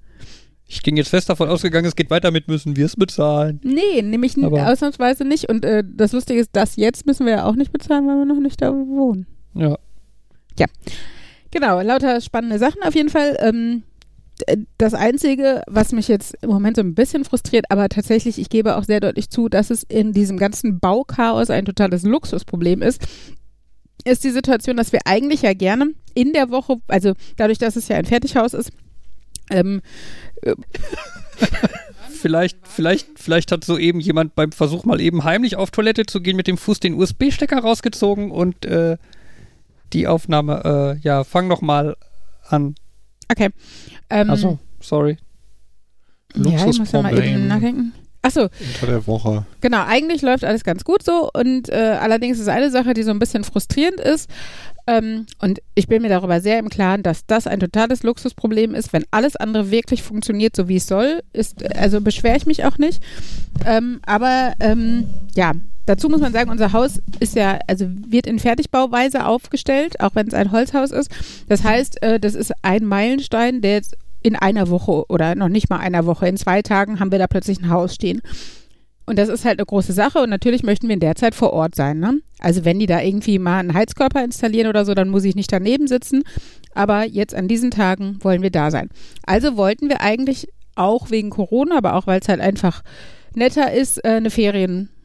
Ich 0.67 0.83
ging 0.83 0.97
jetzt 0.97 1.11
fest 1.11 1.29
davon 1.29 1.51
ausgegangen, 1.51 1.85
es 1.87 1.95
geht 1.97 2.09
weiter 2.09 2.31
mit, 2.31 2.49
müssen 2.49 2.77
wir 2.77 2.87
es 2.87 2.97
bezahlen. 2.97 3.61
Nee, 3.63 4.01
nämlich 4.01 4.43
Aber- 4.43 4.69
ausnahmsweise 4.73 5.25
nicht. 5.25 5.49
Und 5.51 5.65
äh, 5.67 5.85
das 5.87 6.13
Lustige 6.13 6.41
ist, 6.41 6.49
das 6.55 6.77
jetzt 6.77 7.05
müssen 7.05 7.27
wir 7.27 7.33
ja 7.35 7.45
auch 7.45 7.57
nicht 7.57 7.73
bezahlen, 7.73 8.07
weil 8.09 8.17
wir 8.17 8.25
noch 8.25 8.41
nicht 8.41 8.63
da 8.63 8.73
wohnen. 8.73 9.27
Ja. 9.55 9.77
Genau, 11.53 11.81
lauter 11.81 12.21
spannende 12.21 12.59
Sachen 12.59 12.83
auf 12.83 12.95
jeden 12.95 13.11
Fall. 13.11 13.37
Ähm, 13.41 13.83
d- 14.49 14.65
das 14.79 14.95
Einzige, 14.95 15.63
was 15.69 15.93
mich 15.93 16.09
jetzt 16.09 16.35
im 16.43 16.51
Moment 16.51 16.77
so 16.77 16.83
ein 16.83 16.95
bisschen 16.95 17.25
frustriert, 17.25 17.67
aber 17.69 17.89
tatsächlich, 17.89 18.39
ich 18.39 18.49
gebe 18.51 18.77
auch 18.77 18.85
sehr 18.85 19.01
deutlich 19.01 19.31
zu, 19.31 19.49
dass 19.49 19.71
es 19.71 19.83
in 19.85 20.13
diesem 20.13 20.39
ganzen 20.39 20.81
Bauchaos 20.81 21.51
ein 21.51 21.65
totales 21.65 22.03
Luxusproblem 22.03 22.83
ist, 22.83 23.01
ist 24.05 24.25
die 24.25 24.31
Situation, 24.31 24.77
dass 24.77 24.93
wir 24.93 25.01
eigentlich 25.05 25.43
ja 25.43 25.53
gerne 25.55 25.93
in 26.15 26.33
der 26.33 26.51
Woche, 26.51 26.79
also 26.89 27.13
dadurch, 27.37 27.59
dass 27.59 27.77
es 27.77 27.87
ja 27.89 27.97
ein 27.97 28.05
Fertighaus 28.07 28.53
ist, 28.55 28.71
ähm, 29.51 29.81
Vielleicht, 32.11 32.69
vielleicht, 32.69 33.19
vielleicht 33.19 33.51
hat 33.51 33.65
soeben 33.65 33.99
jemand 33.99 34.37
beim 34.37 34.53
Versuch 34.53 34.85
mal 34.85 35.01
eben 35.01 35.25
heimlich 35.25 35.57
auf 35.57 35.73
Toilette 35.73 36.07
zu 36.07 36.21
gehen 36.21 36.37
mit 36.37 36.47
dem 36.47 36.57
Fuß 36.57 36.79
den 36.79 36.95
USB-Stecker 36.95 37.59
rausgezogen 37.59 38.31
und 38.31 38.65
äh, 38.65 38.97
die 39.93 40.07
Aufnahme, 40.07 40.97
äh, 40.99 41.01
ja, 41.03 41.25
fang 41.25 41.49
noch 41.49 41.61
mal 41.61 41.97
an. 42.49 42.75
okay. 43.31 43.51
Ähm, 44.11 44.31
Achso, 44.31 44.59
sorry. 44.81 45.19
ja, 46.35 46.67
ich 46.67 46.79
muss 46.79 46.93
ja 46.93 47.03
mal 47.03 47.13
eben 47.13 47.19
Luxusproblem. 47.19 47.49
nachdenken. 47.49 47.93
Achso, 48.25 48.43
Unter 48.43 48.87
der 48.87 49.07
Woche. 49.09 49.47
Genau, 49.61 49.85
eigentlich 49.85 50.23
läuft 50.23 50.45
alles 50.45 50.63
ganz 50.63 50.85
gut 50.85 51.03
so 51.03 51.29
und 51.35 51.69
äh, 51.71 51.97
allerdings 52.01 52.39
ist 52.39 52.49
eine 52.49 52.71
Sache, 52.71 52.95
die 52.95 53.03
so 53.03 53.11
ein 53.11 53.19
bisschen 53.19 53.43
frustrierend 53.43 53.99
ist. 54.01 54.31
Ähm, 54.87 55.27
und 55.41 55.61
ich 55.75 55.89
bin 55.89 56.03
mir 56.03 56.09
darüber 56.09 56.41
sehr 56.41 56.59
im 56.61 56.69
Klaren, 56.69 57.03
dass 57.03 57.27
das 57.27 57.49
ein 57.49 57.59
totales 57.59 58.05
Luxusproblem 58.05 58.75
ist. 58.75 58.93
Wenn 58.93 59.05
alles 59.11 59.35
andere 59.35 59.73
wirklich 59.73 60.03
funktioniert, 60.05 60.55
so 60.55 60.69
wie 60.69 60.77
es 60.77 60.87
soll, 60.87 61.23
ist, 61.33 61.65
also 61.77 62.01
beschwere 62.01 62.37
ich 62.37 62.47
mich 62.47 62.65
auch 62.65 62.79
nicht. 62.79 63.03
Ähm, 63.67 64.01
aber 64.07 64.55
ähm, 64.61 65.09
ja, 65.35 65.53
dazu 65.87 66.09
muss 66.09 66.21
man 66.21 66.33
sagen, 66.33 66.51
unser 66.51 66.73
Haus 66.73 67.01
ist 67.21 67.37
ja, 67.37 67.59
also 67.67 67.87
wird 67.89 68.27
in 68.27 68.39
Fertigbauweise 68.39 69.27
aufgestellt, 69.27 70.01
auch 70.01 70.15
wenn 70.15 70.29
es 70.29 70.35
ein 70.35 70.53
Holzhaus 70.53 70.91
ist. 70.91 71.11
Das 71.49 71.65
heißt, 71.65 72.03
äh, 72.03 72.21
das 72.21 72.35
ist 72.35 72.53
ein 72.63 72.85
Meilenstein, 72.85 73.61
der 73.61 73.75
jetzt 73.75 73.97
in 74.23 74.37
einer 74.37 74.71
Woche 74.71 75.05
oder 75.09 75.35
noch 75.35 75.49
nicht 75.49 75.69
mal 75.69 75.79
einer 75.79 76.07
Woche, 76.07 76.29
in 76.29 76.37
zwei 76.37 76.63
Tagen 76.63 77.01
haben 77.01 77.11
wir 77.11 77.19
da 77.19 77.27
plötzlich 77.27 77.61
ein 77.61 77.71
Haus 77.71 77.95
stehen. 77.95 78.23
Und 79.05 79.19
das 79.19 79.29
ist 79.29 79.45
halt 79.45 79.59
eine 79.59 79.67
große 79.67 79.93
Sache 79.93 80.21
und 80.21 80.31
natürlich 80.31 80.63
möchten 80.63 80.87
wir 80.87 80.95
in 80.95 81.01
der 81.01 81.17
Zeit 81.17 81.35
vor 81.35 81.53
Ort 81.53 81.75
sein. 81.75 81.99
Ne? 81.99 82.21
Also 82.39 82.65
wenn 82.65 82.79
die 82.79 82.87
da 82.87 83.01
irgendwie 83.01 83.41
mal 83.41 83.59
einen 83.59 83.75
Heizkörper 83.75 84.23
installieren 84.23 84.69
oder 84.69 84.85
so, 84.85 84.95
dann 84.95 85.09
muss 85.09 85.25
ich 85.25 85.35
nicht 85.35 85.53
daneben 85.53 85.89
sitzen. 85.89 86.23
Aber 86.73 87.05
jetzt 87.05 87.35
an 87.35 87.49
diesen 87.49 87.73
Tagen 87.73 88.19
wollen 88.23 88.43
wir 88.43 88.51
da 88.51 88.71
sein. 88.71 88.91
Also 89.27 89.57
wollten 89.57 89.89
wir 89.89 90.01
eigentlich 90.01 90.49
auch 90.77 91.11
wegen 91.11 91.31
Corona, 91.31 91.77
aber 91.77 91.97
auch 91.97 92.07
weil 92.07 92.21
es 92.21 92.29
halt 92.29 92.41
einfach 92.41 92.83
netter 93.35 93.73
ist, 93.73 94.05
äh, 94.05 94.11
eine 94.11 94.31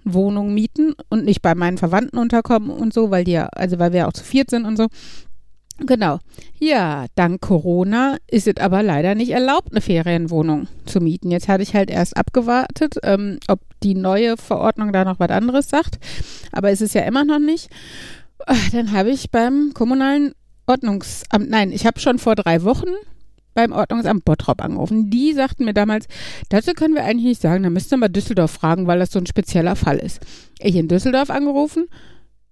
Ferienwohnung 0.07 0.53
mieten 0.53 0.95
und 1.09 1.25
nicht 1.25 1.41
bei 1.41 1.55
meinen 1.55 1.77
Verwandten 1.77 2.17
unterkommen 2.17 2.69
und 2.69 2.93
so, 2.93 3.11
weil 3.11 3.23
die 3.23 3.33
ja, 3.33 3.47
also 3.47 3.79
weil 3.79 3.93
wir 3.93 4.07
auch 4.07 4.13
zu 4.13 4.23
viert 4.23 4.49
sind 4.49 4.65
und 4.65 4.77
so. 4.77 4.87
Genau. 5.79 6.17
Ja, 6.57 7.05
dank 7.13 7.39
Corona 7.41 8.17
ist 8.25 8.47
es 8.47 8.57
aber 8.57 8.81
leider 8.81 9.13
nicht 9.13 9.29
erlaubt, 9.29 9.71
eine 9.71 9.81
Ferienwohnung 9.81 10.67
zu 10.85 10.99
mieten. 10.99 11.29
Jetzt 11.29 11.47
hatte 11.47 11.61
ich 11.61 11.75
halt 11.75 11.91
erst 11.91 12.17
abgewartet, 12.17 12.95
ähm, 13.03 13.37
ob 13.47 13.59
die 13.83 13.93
neue 13.93 14.37
Verordnung 14.37 14.91
da 14.91 15.05
noch 15.05 15.19
was 15.19 15.29
anderes 15.29 15.69
sagt. 15.69 15.99
Aber 16.51 16.71
es 16.71 16.81
ist 16.81 16.95
ja 16.95 17.03
immer 17.03 17.25
noch 17.25 17.39
nicht. 17.39 17.69
Dann 18.71 18.91
habe 18.91 19.11
ich 19.11 19.29
beim 19.29 19.71
kommunalen 19.75 20.33
Ordnungsamt, 20.65 21.49
nein, 21.49 21.71
ich 21.71 21.85
habe 21.85 21.99
schon 21.99 22.17
vor 22.17 22.35
drei 22.35 22.63
Wochen 22.63 22.89
beim 23.57 23.71
Ordnungsamt 23.71 24.23
Bottrop 24.23 24.63
angerufen. 24.63 25.09
Die 25.09 25.33
sagten 25.33 25.65
mir 25.65 25.73
damals, 25.73 26.07
dazu 26.49 26.73
können 26.73 26.93
wir 26.93 27.03
eigentlich 27.03 27.25
nicht 27.25 27.41
sagen, 27.41 27.63
da 27.63 27.71
müsst 27.71 27.91
ihr 27.91 27.97
mal 27.97 28.07
Düsseldorf 28.07 28.51
fragen, 28.51 28.85
weil 28.85 28.99
das 28.99 29.11
so 29.11 29.17
ein 29.17 29.25
spezieller 29.25 29.75
Fall 29.75 29.97
ist. 29.97 30.21
Ich 30.59 30.75
in 30.75 30.87
Düsseldorf 30.87 31.31
angerufen 31.31 31.87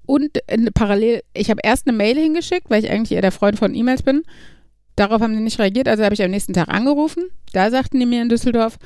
und 0.08 0.40
in, 0.52 0.72
parallel, 0.74 1.22
ich 1.36 1.52
habe 1.52 1.62
erst 1.64 1.88
eine 1.88 1.96
Mail 1.96 2.18
hingeschickt, 2.18 2.72
weil 2.72 2.84
ich 2.84 2.90
eigentlich 2.90 3.12
eher 3.12 3.22
der 3.22 3.32
Freund 3.32 3.60
von 3.60 3.76
E-Mails 3.76 4.02
bin. 4.02 4.24
Darauf 4.96 5.22
haben 5.22 5.36
sie 5.36 5.42
nicht 5.42 5.60
reagiert, 5.60 5.88
also 5.88 6.04
habe 6.04 6.16
ich 6.16 6.24
am 6.24 6.32
nächsten 6.32 6.54
Tag 6.54 6.70
angerufen. 6.70 7.26
Da 7.54 7.70
sagten 7.70 8.00
die 8.00 8.08
mir 8.08 8.24
in 8.24 8.30
Düsseldorf, 8.30 8.80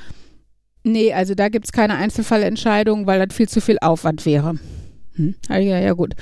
nee, 0.84 1.14
also 1.14 1.34
da 1.34 1.48
gibt 1.48 1.64
es 1.64 1.72
keine 1.72 1.94
Einzelfallentscheidung, 1.94 3.06
weil 3.06 3.26
das 3.26 3.34
viel 3.34 3.48
zu 3.48 3.62
viel 3.62 3.78
Aufwand 3.80 4.26
wäre. 4.26 4.58
Hm, 5.14 5.34
ja, 5.48 5.58
ja, 5.58 5.92
gut. 5.94 6.14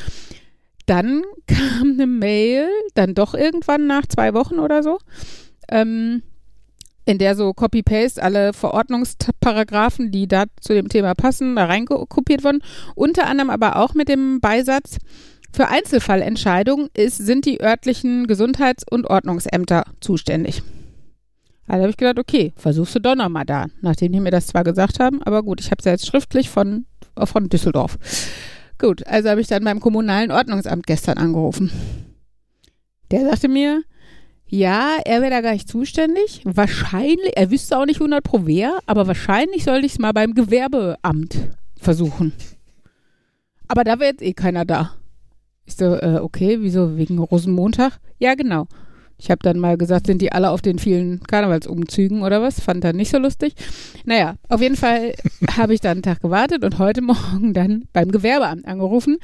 Dann 0.86 1.22
kam 1.48 1.94
eine 1.94 2.06
Mail, 2.06 2.68
dann 2.94 3.14
doch 3.14 3.34
irgendwann 3.34 3.88
nach 3.88 4.06
zwei 4.06 4.32
Wochen 4.32 4.60
oder 4.60 4.84
so, 4.84 4.98
ähm, 5.70 6.22
in 7.04 7.18
der 7.18 7.34
so 7.36 7.54
Copy-Paste 7.54 8.22
alle 8.22 8.52
Verordnungsparagraphen, 8.52 10.10
die 10.10 10.28
da 10.28 10.44
zu 10.60 10.74
dem 10.74 10.88
Thema 10.88 11.14
passen, 11.14 11.56
da 11.56 11.64
reinkopiert 11.64 12.44
wurden. 12.44 12.62
Unter 12.94 13.26
anderem 13.26 13.48
aber 13.48 13.76
auch 13.76 13.94
mit 13.94 14.08
dem 14.08 14.40
Beisatz, 14.40 14.98
für 15.52 15.68
Einzelfallentscheidungen 15.68 16.88
ist, 16.94 17.16
sind 17.16 17.46
die 17.46 17.62
örtlichen 17.62 18.26
Gesundheits- 18.26 18.84
und 18.88 19.06
Ordnungsämter 19.06 19.84
zuständig. 20.00 20.62
Also 21.66 21.82
habe 21.82 21.90
ich 21.90 21.96
gedacht, 21.96 22.18
okay, 22.18 22.52
versuchst 22.56 22.94
du 22.94 23.00
doch 23.00 23.14
nochmal 23.14 23.44
da, 23.44 23.66
nachdem 23.80 24.12
die 24.12 24.20
mir 24.20 24.30
das 24.30 24.46
zwar 24.46 24.64
gesagt 24.64 25.00
haben, 25.00 25.22
aber 25.22 25.42
gut, 25.42 25.60
ich 25.60 25.70
habe 25.70 25.78
es 25.78 25.84
ja 25.84 25.92
jetzt 25.92 26.06
schriftlich 26.06 26.48
von, 26.48 26.86
von 27.22 27.48
Düsseldorf. 27.48 27.98
Gut, 28.78 29.06
also 29.06 29.28
habe 29.28 29.40
ich 29.40 29.48
dann 29.48 29.64
beim 29.64 29.80
kommunalen 29.80 30.30
Ordnungsamt 30.30 30.86
gestern 30.86 31.18
angerufen. 31.18 31.70
Der 33.10 33.24
sagte 33.28 33.48
mir, 33.48 33.82
ja, 34.48 34.96
er 35.04 35.20
wäre 35.20 35.30
da 35.30 35.40
gar 35.40 35.52
nicht 35.52 35.68
zuständig. 35.68 36.40
Wahrscheinlich, 36.44 37.36
er 37.36 37.50
wüsste 37.50 37.78
auch 37.78 37.86
nicht 37.86 38.00
100 38.00 38.24
pro 38.24 38.46
wer, 38.46 38.78
aber 38.86 39.06
wahrscheinlich 39.06 39.64
sollte 39.64 39.86
ich 39.86 39.92
es 39.92 39.98
mal 39.98 40.12
beim 40.12 40.34
Gewerbeamt 40.34 41.36
versuchen. 41.76 42.32
Aber 43.68 43.84
da 43.84 43.98
wäre 44.00 44.10
jetzt 44.10 44.22
eh 44.22 44.32
keiner 44.32 44.64
da. 44.64 44.94
Ich 45.66 45.76
so, 45.76 45.94
äh, 45.96 46.18
okay, 46.22 46.58
wieso? 46.60 46.96
Wegen 46.96 47.18
Rosenmontag? 47.18 48.00
Ja, 48.18 48.34
genau. 48.34 48.66
Ich 49.18 49.30
habe 49.30 49.40
dann 49.42 49.58
mal 49.58 49.76
gesagt, 49.76 50.06
sind 50.06 50.22
die 50.22 50.32
alle 50.32 50.50
auf 50.50 50.62
den 50.62 50.78
vielen 50.78 51.20
Karnevalsumzügen 51.24 52.22
oder 52.22 52.40
was? 52.40 52.60
Fand 52.60 52.84
er 52.84 52.94
nicht 52.94 53.10
so 53.10 53.18
lustig. 53.18 53.54
Naja, 54.04 54.36
auf 54.48 54.62
jeden 54.62 54.76
Fall 54.76 55.14
habe 55.56 55.74
ich 55.74 55.80
dann 55.80 55.98
einen 55.98 56.02
Tag 56.02 56.22
gewartet 56.22 56.64
und 56.64 56.78
heute 56.78 57.02
Morgen 57.02 57.52
dann 57.52 57.84
beim 57.92 58.10
Gewerbeamt 58.10 58.66
angerufen. 58.66 59.18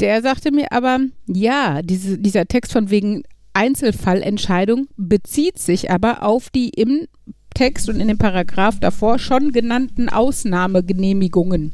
Der 0.00 0.20
sagte 0.22 0.50
mir 0.50 0.72
aber, 0.72 0.98
ja, 1.26 1.80
diese, 1.82 2.18
dieser 2.18 2.46
Text 2.46 2.72
von 2.72 2.90
wegen 2.90 3.22
Einzelfallentscheidung 3.54 4.88
bezieht 4.96 5.58
sich 5.58 5.90
aber 5.90 6.22
auf 6.22 6.50
die 6.50 6.70
im 6.70 7.06
Text 7.54 7.88
und 7.88 8.00
in 8.00 8.08
dem 8.08 8.18
Paragraph 8.18 8.80
davor 8.80 9.18
schon 9.18 9.52
genannten 9.52 10.08
Ausnahmegenehmigungen. 10.08 11.72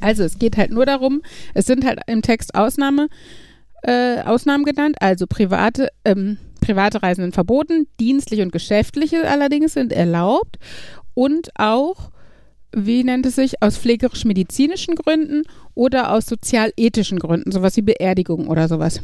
Also 0.00 0.22
es 0.22 0.38
geht 0.38 0.56
halt 0.56 0.70
nur 0.70 0.86
darum, 0.86 1.22
es 1.54 1.66
sind 1.66 1.84
halt 1.84 1.98
im 2.06 2.22
Text 2.22 2.54
Ausnahme, 2.54 3.08
äh, 3.82 4.20
Ausnahmen 4.22 4.64
genannt, 4.64 4.96
also 5.00 5.26
private, 5.26 5.88
ähm, 6.04 6.38
private 6.60 7.02
Reisenden 7.02 7.32
verboten, 7.32 7.86
dienstliche 8.00 8.42
und 8.42 8.52
geschäftliche 8.52 9.28
allerdings 9.28 9.74
sind 9.74 9.92
erlaubt 9.92 10.58
und 11.14 11.50
auch, 11.58 12.10
wie 12.72 13.02
nennt 13.04 13.26
es 13.26 13.36
sich, 13.36 13.62
aus 13.62 13.76
pflegerisch-medizinischen 13.78 14.94
Gründen 14.94 15.42
oder 15.74 16.12
aus 16.12 16.26
sozial-ethischen 16.26 17.18
Gründen, 17.18 17.50
sowas 17.50 17.76
wie 17.76 17.82
Beerdigung 17.82 18.48
oder 18.48 18.68
sowas. 18.68 19.00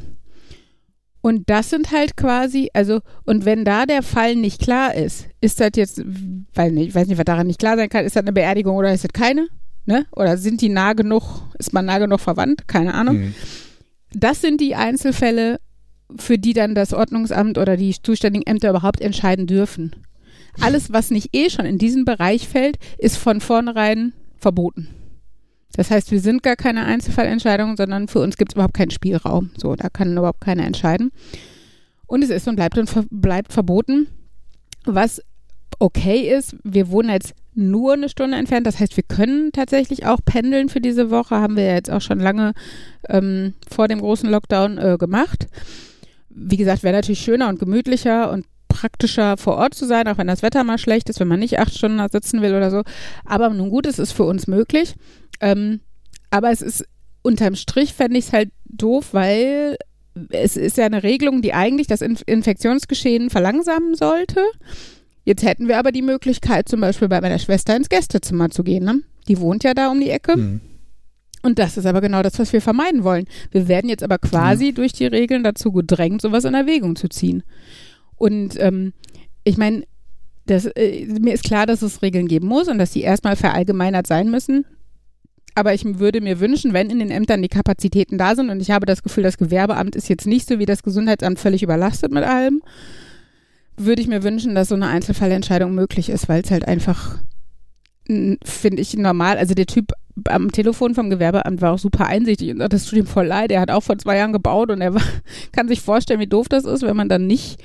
Und 1.23 1.51
das 1.51 1.71
sind 1.71 1.91
halt 1.93 2.17
quasi, 2.17 2.71
also, 2.73 3.01
und 3.25 3.45
wenn 3.45 3.65
da 3.65 3.85
der 3.85 4.03
Fall 4.03 4.37
nicht 4.37 4.61
klar 4.61 4.95
ist, 4.95 5.27
ist 5.41 5.61
das 5.61 5.71
jetzt, 5.75 6.03
weil 6.55 6.77
ich 6.79 6.95
weiß 6.95 7.09
nicht, 7.09 7.19
was 7.19 7.25
daran 7.25 7.47
nicht 7.47 7.59
klar 7.59 7.77
sein 7.77 7.91
kann, 7.91 8.05
ist 8.05 8.17
das 8.17 8.23
eine 8.23 8.33
Beerdigung 8.33 8.77
oder 8.77 8.93
ist 8.93 9.05
das 9.05 9.13
keine? 9.13 9.49
Ne? 9.85 10.07
Oder 10.13 10.39
sind 10.39 10.61
die 10.61 10.69
nah 10.69 10.95
genug, 10.95 11.43
ist 11.59 11.73
man 11.73 11.87
nah 11.87 11.99
genug 11.99 12.21
verwandt? 12.21 12.69
Keine 12.69 12.95
Ahnung. 12.95 13.19
Mhm. 13.19 13.35
Das 14.13 14.41
sind 14.41 14.61
die 14.61 14.75
Einzelfälle, 14.75 15.61
für 16.17 16.39
die 16.39 16.55
dann 16.55 16.75
das 16.75 16.93
Ordnungsamt 16.93 17.59
oder 17.59 17.77
die 17.77 17.95
zuständigen 18.03 18.47
Ämter 18.47 18.71
überhaupt 18.71 19.01
entscheiden 19.01 19.47
dürfen. 19.47 19.95
Alles, 20.61 20.93
was 20.93 21.11
nicht 21.11 21.35
eh 21.35 21.49
schon 21.49 21.67
in 21.67 21.79
diesen 21.79 22.05
Bereich 22.05 22.49
fällt, 22.49 22.77
ist 22.99 23.17
von 23.17 23.41
vornherein 23.41 24.13
verboten. 24.37 24.89
Das 25.77 25.91
heißt, 25.91 26.11
wir 26.11 26.21
sind 26.21 26.43
gar 26.43 26.57
keine 26.57 26.85
Einzelfallentscheidung, 26.85 27.77
sondern 27.77 28.09
für 28.09 28.21
uns 28.21 28.37
gibt 28.37 28.53
es 28.53 28.55
überhaupt 28.55 28.75
keinen 28.75 28.91
Spielraum. 28.91 29.51
So, 29.57 29.77
da 29.77 29.89
kann 29.89 30.17
überhaupt 30.17 30.41
keiner 30.41 30.65
entscheiden. 30.65 31.13
Und 32.07 32.23
es 32.23 32.31
ist 32.31 32.49
und 32.49 32.57
bleibt 32.57 32.77
und 32.77 32.91
ver 32.91 33.05
bleibt 33.11 33.53
verboten. 33.53 34.09
Was 34.85 35.23
okay 35.79 36.37
ist, 36.37 36.57
wir 36.65 36.91
wohnen 36.91 37.11
jetzt 37.11 37.35
nur 37.55 37.95
eine 37.95 38.09
Stunde 38.09 38.37
entfernt. 38.37 38.67
Das 38.67 38.79
heißt, 38.81 38.97
wir 38.97 39.05
können 39.05 39.51
tatsächlich 39.53 40.07
auch 40.07 40.19
pendeln 40.25 40.69
für 40.69 40.81
diese 40.81 41.11
Woche. 41.11 41.37
Haben 41.37 41.57
wir 41.57 41.65
ja 41.65 41.75
jetzt 41.75 41.91
auch 41.91 42.01
schon 42.01 42.21
lange 42.21 42.53
ähm, 43.09 43.55
vor 43.69 43.89
dem 43.89 44.01
großen 44.01 44.29
Lockdown 44.29 44.79
äh, 44.79 44.97
gemacht. 44.99 45.47
Wie 46.29 46.57
gesagt, 46.57 46.83
wäre 46.83 46.95
natürlich 46.95 47.21
schöner 47.21 47.49
und 47.49 47.59
gemütlicher 47.59 48.31
und 48.31 48.47
praktischer 48.69 49.37
vor 49.37 49.57
Ort 49.57 49.75
zu 49.75 49.87
sein, 49.87 50.07
auch 50.09 50.17
wenn 50.17 50.29
das 50.29 50.43
Wetter 50.43 50.65
mal 50.65 50.79
schlecht 50.79 51.11
ist, 51.11 51.21
wenn 51.21 51.29
man 51.29 51.41
nicht 51.41 51.59
acht 51.59 51.77
Stunden 51.77 51.99
da 51.99 52.09
sitzen 52.09 52.41
will 52.41 52.55
oder 52.55 52.71
so. 52.71 52.83
Aber 53.25 53.51
nun 53.51 53.69
gut, 53.71 53.87
es 53.87 53.99
ist 53.99 54.13
für 54.13 54.25
uns 54.25 54.47
möglich. 54.47 54.95
Ähm, 55.41 55.81
aber 56.31 56.51
es 56.51 56.63
ist 56.63 56.85
unterm 57.23 57.55
Strich 57.55 57.93
fände 57.93 58.19
ich 58.19 58.27
es 58.27 58.33
halt 58.33 58.51
doof, 58.65 59.09
weil 59.13 59.77
es 60.31 60.57
ist 60.57 60.77
ja 60.77 60.87
eine 60.87 61.03
Regelung, 61.03 61.43
die 61.43 61.55
eigentlich 61.55 61.87
das 61.87 62.03
Inf 62.03 62.23
Infektionsgeschehen 62.27 63.31
verlangsamen 63.31 63.95
sollte. 63.95 64.41
Jetzt 65.25 65.45
hätten 65.45 65.69
wir 65.69 65.79
aber 65.79 65.93
die 65.93 66.03
Möglichkeit, 66.03 66.69
zum 66.69 66.81
Beispiel 66.81 67.09
bei 67.09 67.21
meiner 67.21 67.39
Schwester 67.39 67.77
ins 67.77 67.89
Gästezimmer 67.89 68.51
zu 68.51 68.65
gehen. 68.65 68.85
Ne? 68.85 69.03
Die 69.29 69.39
wohnt 69.39 69.65
ja 69.65 69.75
da 69.75 69.91
um 69.91 70.01
die 70.01 70.11
Ecke. 70.11 70.37
Mhm. 70.37 70.61
Und 71.43 71.59
das 71.59 71.77
ist 71.77 71.87
aber 71.87 72.01
genau 72.01 72.23
das, 72.23 72.39
was 72.39 72.53
wir 72.53 72.61
vermeiden 72.61 73.05
wollen. 73.05 73.27
Wir 73.51 73.69
werden 73.69 73.89
jetzt 73.89 74.03
aber 74.03 74.19
quasi 74.19 74.67
ja. 74.67 74.73
durch 74.73 74.93
die 74.93 75.07
Regeln 75.07 75.43
dazu 75.43 75.73
gedrängt, 75.73 76.21
sowas 76.21 76.45
in 76.45 76.55
Erwägung 76.55 76.97
zu 76.97 77.09
ziehen. 77.09 77.43
Und 78.17 78.61
ähm, 78.61 78.93
ich 79.45 79.57
meine, 79.57 79.85
äh, 80.49 81.07
mir 81.07 81.33
ist 81.33 81.45
klar, 81.45 81.67
dass 81.67 81.81
es 81.81 82.03
Regeln 82.03 82.29
geben 82.29 82.47
muss 82.47 82.69
und 82.69 82.79
dass 82.79 82.91
die 82.91 83.03
erstmal 83.03 83.37
verallgemeinert 83.37 84.07
sein 84.07 84.31
müssen. 84.31 84.67
Aber 85.55 85.75
ich 85.75 85.85
würde 85.85 86.21
mir 86.21 86.41
wünschen, 86.41 86.73
wenn 86.73 86.91
in 86.91 86.99
den 86.99 87.11
Ämtern 87.11 87.43
die 87.43 87.49
Kapazitäten 87.49 88.19
da 88.19 88.35
sind 88.35 88.51
und 88.51 88.61
ich 88.61 88.71
habe 88.71 88.87
das 88.87 89.03
Gefühl, 89.03 89.25
das 89.25 89.39
Gewerbeamt 89.39 89.97
ist 89.97 90.09
jetzt 90.09 90.27
nicht 90.27 90.49
so 90.49 90.59
wie 90.59 90.67
das 90.67 90.83
Gesundheitsamt 90.83 91.39
völlig 91.39 91.63
überlastet 91.63 92.13
mit 92.13 92.25
allem, 92.25 92.63
würde 93.77 94.03
ich 94.03 94.09
mir 94.09 94.23
wünschen, 94.23 94.55
dass 94.55 94.69
so 94.69 94.75
eine 94.75 94.89
Einzelfallentscheidung 94.89 95.75
möglich 95.75 96.11
ist, 96.11 96.29
weil 96.29 96.43
es 96.43 96.51
halt 96.51 96.67
einfach, 96.69 97.19
finde 98.07 98.83
ich, 98.83 98.97
normal, 98.97 99.39
also 99.39 99.55
der 99.55 99.67
Typ 99.67 99.93
am 100.29 100.53
Telefon 100.53 100.95
vom 100.95 101.11
Gewerbeamt 101.11 101.63
war 101.63 101.73
auch 101.73 101.79
super 101.79 102.07
einsichtig 102.07 102.51
und 102.51 102.59
das 102.59 102.87
tut 102.87 102.99
ihm 102.99 103.07
voll 103.07 103.27
leid. 103.27 103.51
Er 103.51 103.61
hat 103.61 103.71
auch 103.71 103.83
vor 103.83 103.99
zwei 103.99 104.17
Jahren 104.17 104.33
gebaut 104.33 104.71
und 104.71 104.81
er 104.81 104.95
war, 104.95 105.03
kann 105.53 105.69
sich 105.69 105.81
vorstellen, 105.81 106.21
wie 106.21 106.27
doof 106.27 106.49
das 106.49 106.65
ist, 106.65 106.83
wenn 106.83 106.97
man 106.97 107.09
dann 107.09 107.27
nicht 107.27 107.61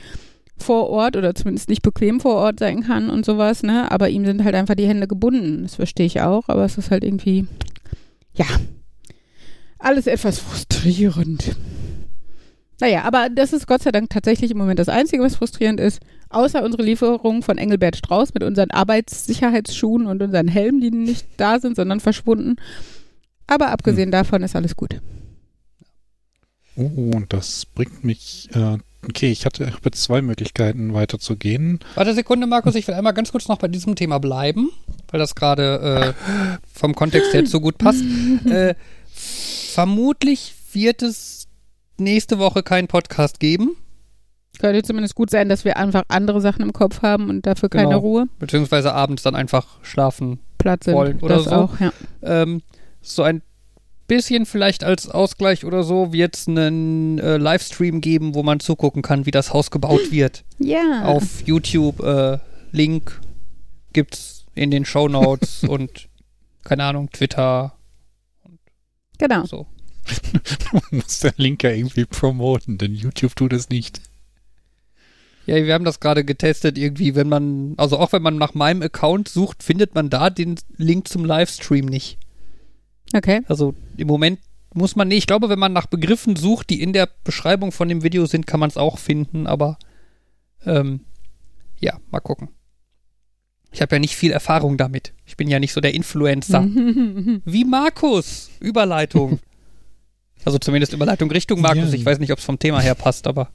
vor 0.58 0.90
Ort 0.90 1.18
oder 1.18 1.36
zumindest 1.36 1.70
nicht 1.70 1.82
bequem 1.82 2.20
vor 2.20 2.36
Ort 2.36 2.60
sein 2.60 2.84
kann 2.84 3.10
und 3.10 3.26
sowas, 3.26 3.62
ne? 3.62 3.92
Aber 3.92 4.10
ihm 4.10 4.26
sind 4.26 4.44
halt 4.44 4.56
einfach 4.56 4.76
die 4.76 4.88
Hände 4.88 5.08
gebunden. 5.08 5.64
Das 5.64 5.76
verstehe 5.76 6.06
ich 6.06 6.22
auch, 6.22 6.48
aber 6.48 6.64
es 6.64 6.78
ist 6.78 6.92
halt 6.92 7.04
irgendwie, 7.04 7.46
ja, 8.36 8.46
alles 9.80 10.08
etwas 10.08 10.40
frustrierend. 10.40 11.56
Naja, 12.82 13.04
aber 13.04 13.30
das 13.30 13.54
ist 13.54 13.68
Gott 13.68 13.84
sei 13.84 13.92
Dank 13.92 14.10
tatsächlich 14.10 14.52
im 14.52 14.58
Moment 14.58 14.80
das 14.80 14.90
Einzige, 14.90 15.24
was 15.24 15.38
frustrierend 15.38 15.80
ist. 15.80 16.02
Außer 16.30 16.62
unsere 16.64 16.84
Lieferung 16.84 17.42
von 17.42 17.58
Engelbert 17.58 17.96
Strauß 17.96 18.34
mit 18.34 18.44
unseren 18.44 18.72
Arbeitssicherheitsschuhen 18.72 20.08
und 20.08 20.22
unseren 20.22 20.50
Helmen, 20.50 20.82
die 20.82 20.92
nicht 20.92 21.26
da 21.38 21.60
sind, 21.60 21.78
sondern 21.78 22.02
verschwunden. 22.02 22.58
Aber 23.48 23.70
abgesehen 23.70 24.12
davon 24.12 24.44
ist 24.44 24.56
alles 24.56 24.76
gut. 24.76 25.00
Oh, 26.76 27.12
und 27.16 27.32
das 27.32 27.66
bringt 27.66 28.04
mich. 28.04 28.50
Äh, 28.54 28.78
okay, 29.06 29.32
ich 29.32 29.46
hatte 29.46 29.64
ich 29.64 29.72
habe 29.72 29.86
jetzt 29.86 30.02
zwei 30.02 30.22
Möglichkeiten 30.22 30.94
weiterzugehen. 30.94 31.80
Warte 31.96 32.14
Sekunde, 32.14 32.48
Markus, 32.48 32.76
ich 32.76 32.86
will 32.88 32.96
einmal 32.96 33.14
ganz 33.14 33.32
kurz 33.32 33.48
noch 33.48 33.60
bei 33.60 33.70
diesem 33.70 33.96
Thema 33.96 34.20
bleiben, 34.20 34.70
weil 35.12 35.20
das 35.20 35.36
gerade 35.36 36.16
äh, 36.18 36.60
vom 36.74 36.96
Kontext 36.96 37.34
her 37.34 37.46
so 37.46 37.60
gut 37.60 37.78
passt. 37.78 38.04
äh, 38.46 38.76
vermutlich 39.14 40.54
wird 40.74 41.02
es 41.02 41.48
nächste 41.98 42.40
Woche 42.40 42.64
keinen 42.64 42.88
Podcast 42.88 43.40
geben, 43.40 43.76
Könnte 44.60 44.84
zumindest 44.84 45.16
gut 45.16 45.30
sein, 45.30 45.50
dass 45.50 45.66
wir 45.66 45.78
einfach 45.78 46.04
andere 46.08 46.40
Sachen 46.42 46.62
im 46.62 46.74
Kopf 46.74 47.02
haben 47.02 47.30
und 47.30 47.46
dafür 47.46 47.70
keine 47.70 47.90
Genau. 47.90 48.00
Ruhe. 48.00 48.28
beziehungsweise 48.40 48.94
abends 48.94 49.24
dann 49.24 49.36
einfach 49.36 49.68
schlafen 49.82 50.40
Platz 50.58 50.86
sind. 50.86 50.94
Wollen 50.96 51.20
oder 51.20 51.36
das 51.36 51.46
so. 51.46 51.52
auch, 51.52 51.80
ja. 51.80 51.92
ähm, 52.24 52.62
so 53.02 53.24
ein 53.24 53.42
bisschen 54.08 54.46
vielleicht 54.46 54.84
als 54.84 55.10
Ausgleich 55.10 55.66
oder 55.66 55.84
so 55.84 56.14
wird 56.14 56.36
es 56.36 56.48
einen 56.48 57.18
äh, 57.20 57.38
Livestream 57.38 58.02
geben, 58.02 58.36
wo 58.36 58.44
man 58.44 58.60
zugucken 58.60 59.02
kann, 59.02 59.26
wie 59.26 59.32
das 59.32 59.52
Haus 59.54 59.72
gebaut 59.72 60.12
wird. 60.12 60.44
Ja. 60.60 61.04
Auf 61.06 61.42
YouTube. 61.46 62.02
Äh, 62.04 62.38
Link 62.72 63.22
gibt's 63.94 64.35
in 64.56 64.72
den 64.72 64.86
Show 64.86 65.08
Notes 65.08 65.64
und 65.68 66.10
keine 66.64 66.84
Ahnung, 66.86 67.12
Twitter 67.12 67.76
Genau. 69.18 69.46
so. 69.46 69.68
Muss 70.92 71.20
der 71.20 71.34
Link 71.38 71.64
ja 71.64 71.72
irgendwie 71.72 72.06
promoten, 72.06 72.78
denn 72.78 72.94
YouTube 72.94 73.36
tut 73.36 73.54
es 73.54 73.70
nicht. 73.70 74.02
Ja, 75.46 75.56
wir 75.64 75.74
haben 75.74 75.86
das 75.86 76.00
gerade 76.00 76.26
getestet, 76.26 76.78
irgendwie, 76.78 77.16
wenn 77.16 77.30
man, 77.30 77.76
also 77.78 77.98
auch 77.98 78.12
wenn 78.14 78.22
man 78.22 78.38
nach 78.38 78.56
meinem 78.56 78.82
Account 78.82 79.28
sucht, 79.28 79.62
findet 79.64 79.94
man 79.94 80.10
da 80.10 80.30
den 80.30 80.56
Link 80.78 81.08
zum 81.08 81.24
Livestream 81.24 81.86
nicht. 81.86 82.18
Okay. 83.14 83.42
Also 83.48 83.76
im 83.98 84.08
Moment 84.08 84.40
muss 84.74 84.96
man, 84.96 85.08
nee, 85.08 85.18
ich 85.18 85.28
glaube, 85.28 85.50
wenn 85.50 85.60
man 85.60 85.74
nach 85.74 85.86
Begriffen 85.86 86.36
sucht, 86.36 86.70
die 86.70 86.82
in 86.82 86.94
der 86.94 87.10
Beschreibung 87.24 87.72
von 87.72 87.88
dem 87.88 88.04
Video 88.04 88.26
sind, 88.26 88.48
kann 88.48 88.60
man 88.60 88.70
es 88.70 88.78
auch 88.78 88.98
finden, 88.98 89.46
aber 89.48 89.78
ähm, 90.66 91.02
ja, 91.80 92.00
mal 92.10 92.20
gucken. 92.20 92.50
Ich 93.76 93.82
habe 93.82 93.98
ja 93.98 94.00
nicht 94.00 94.16
viel 94.16 94.32
Erfahrung 94.32 94.78
damit. 94.78 95.12
Ich 95.26 95.36
bin 95.36 95.50
ja 95.50 95.60
nicht 95.60 95.74
so 95.74 95.82
der 95.82 95.94
Influencer. 95.94 96.64
Wie 97.46 97.66
Markus. 97.66 98.50
Überleitung. 98.62 99.40
also 100.46 100.58
zumindest 100.60 100.94
Überleitung 100.94 101.30
Richtung 101.30 101.60
Markus. 101.60 101.90
Ja. 101.90 101.96
Ich 101.96 102.06
weiß 102.06 102.20
nicht, 102.20 102.32
ob 102.32 102.40
es 102.40 102.46
vom 102.46 102.58
Thema 102.58 102.80
her 102.80 102.96
passt, 102.96 103.28
aber 103.28 103.50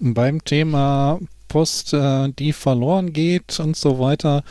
Beim 0.00 0.42
Thema 0.44 1.20
Post, 1.46 1.94
äh, 1.94 2.30
die 2.36 2.52
verloren 2.52 3.12
geht 3.12 3.60
und 3.60 3.76
so 3.76 4.00
weiter, 4.00 4.42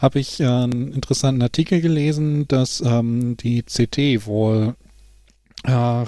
habe 0.00 0.20
ich 0.20 0.38
äh, 0.38 0.46
einen 0.46 0.92
interessanten 0.92 1.42
Artikel 1.42 1.80
gelesen, 1.80 2.46
dass 2.46 2.80
ähm, 2.80 3.36
die 3.38 3.64
CT 3.64 4.24
wohl 4.24 4.76
äh, 5.64 6.04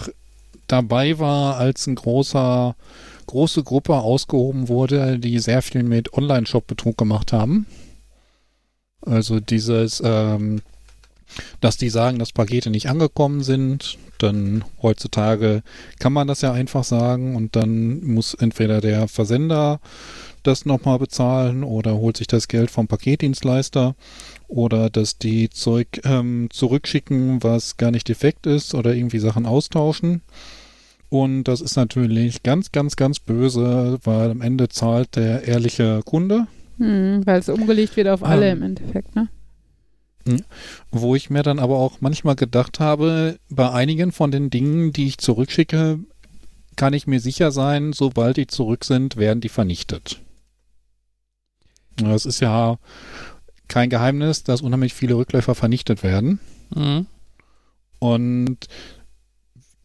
dabei 0.68 1.18
war, 1.18 1.56
als 1.56 1.88
ein 1.88 1.96
großer 1.96 2.76
große 3.30 3.62
Gruppe 3.62 3.94
ausgehoben 3.94 4.68
wurde, 4.68 5.18
die 5.18 5.38
sehr 5.38 5.62
viel 5.62 5.82
mit 5.82 6.12
Online-Shop-Betrug 6.12 6.98
gemacht 6.98 7.32
haben. 7.32 7.66
Also 9.02 9.40
dieses, 9.40 10.02
ähm, 10.04 10.62
dass 11.60 11.76
die 11.76 11.88
sagen, 11.88 12.18
dass 12.18 12.32
Pakete 12.32 12.70
nicht 12.70 12.88
angekommen 12.88 13.42
sind, 13.42 13.98
dann 14.18 14.64
heutzutage 14.82 15.62
kann 15.98 16.12
man 16.12 16.26
das 16.26 16.42
ja 16.42 16.52
einfach 16.52 16.84
sagen 16.84 17.36
und 17.36 17.56
dann 17.56 18.04
muss 18.04 18.34
entweder 18.34 18.80
der 18.80 19.08
Versender 19.08 19.80
das 20.42 20.66
nochmal 20.66 20.98
bezahlen 20.98 21.64
oder 21.64 21.94
holt 21.94 22.16
sich 22.16 22.26
das 22.26 22.48
Geld 22.48 22.70
vom 22.70 22.88
Paketdienstleister 22.88 23.94
oder 24.48 24.90
dass 24.90 25.18
die 25.18 25.50
Zeug 25.50 26.00
ähm, 26.04 26.48
zurückschicken, 26.50 27.42
was 27.42 27.76
gar 27.76 27.90
nicht 27.90 28.08
defekt 28.08 28.46
ist 28.46 28.74
oder 28.74 28.94
irgendwie 28.94 29.18
Sachen 29.18 29.46
austauschen. 29.46 30.22
Und 31.10 31.44
das 31.44 31.60
ist 31.60 31.76
natürlich 31.76 32.42
ganz, 32.44 32.72
ganz, 32.72 32.96
ganz 32.96 33.18
böse, 33.18 33.98
weil 34.04 34.30
am 34.30 34.40
Ende 34.40 34.68
zahlt 34.68 35.16
der 35.16 35.44
ehrliche 35.44 36.02
Kunde. 36.04 36.46
Hm, 36.78 37.26
weil 37.26 37.40
es 37.40 37.48
umgelegt 37.48 37.96
wird 37.96 38.08
auf 38.08 38.22
alle 38.22 38.48
Ähm. 38.48 38.58
im 38.58 38.62
Endeffekt, 38.62 39.14
ne? 39.16 39.28
Wo 40.90 41.16
ich 41.16 41.28
mir 41.30 41.42
dann 41.42 41.58
aber 41.58 41.78
auch 41.78 42.00
manchmal 42.00 42.36
gedacht 42.36 42.78
habe, 42.78 43.38
bei 43.48 43.70
einigen 43.70 44.12
von 44.12 44.30
den 44.30 44.50
Dingen, 44.50 44.92
die 44.92 45.06
ich 45.06 45.18
zurückschicke, 45.18 45.98
kann 46.76 46.92
ich 46.92 47.06
mir 47.06 47.20
sicher 47.20 47.50
sein, 47.50 47.92
sobald 47.92 48.36
die 48.36 48.46
zurück 48.46 48.84
sind, 48.84 49.16
werden 49.16 49.40
die 49.40 49.48
vernichtet. 49.48 50.20
Das 51.96 52.26
ist 52.26 52.40
ja 52.40 52.78
kein 53.66 53.90
Geheimnis, 53.90 54.44
dass 54.44 54.62
unheimlich 54.62 54.94
viele 54.94 55.14
Rückläufer 55.14 55.54
vernichtet 55.54 56.02
werden. 56.02 56.38
mhm. 56.74 57.06
Und 57.98 58.56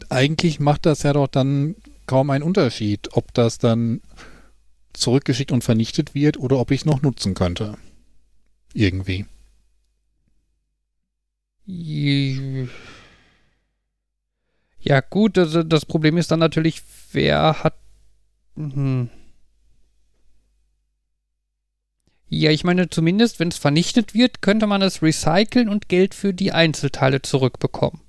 eigentlich 0.09 0.59
macht 0.59 0.85
das 0.85 1.03
ja 1.03 1.13
doch 1.13 1.27
dann 1.27 1.75
kaum 2.07 2.29
einen 2.29 2.43
Unterschied, 2.43 3.09
ob 3.13 3.33
das 3.33 3.57
dann 3.57 4.01
zurückgeschickt 4.93 5.51
und 5.51 5.63
vernichtet 5.63 6.15
wird 6.15 6.37
oder 6.37 6.59
ob 6.59 6.71
ich 6.71 6.81
es 6.81 6.85
noch 6.85 7.01
nutzen 7.01 7.33
könnte. 7.33 7.77
Irgendwie. 8.73 9.25
Ja, 14.79 15.01
gut, 15.01 15.37
das, 15.37 15.85
Problem 15.85 16.17
ist 16.17 16.31
dann 16.31 16.39
natürlich, 16.39 16.81
wer 17.11 17.63
hat. 17.63 17.75
Mhm. 18.55 19.09
Ja, 22.27 22.51
ich 22.51 22.63
meine, 22.63 22.89
zumindest, 22.89 23.39
wenn 23.39 23.47
es 23.47 23.57
vernichtet 23.57 24.13
wird, 24.13 24.41
könnte 24.41 24.67
man 24.67 24.81
es 24.81 25.01
recyceln 25.01 25.69
und 25.69 25.89
Geld 25.89 26.13
für 26.13 26.33
die 26.33 26.51
Einzelteile 26.51 27.21
zurückbekommen. 27.21 28.04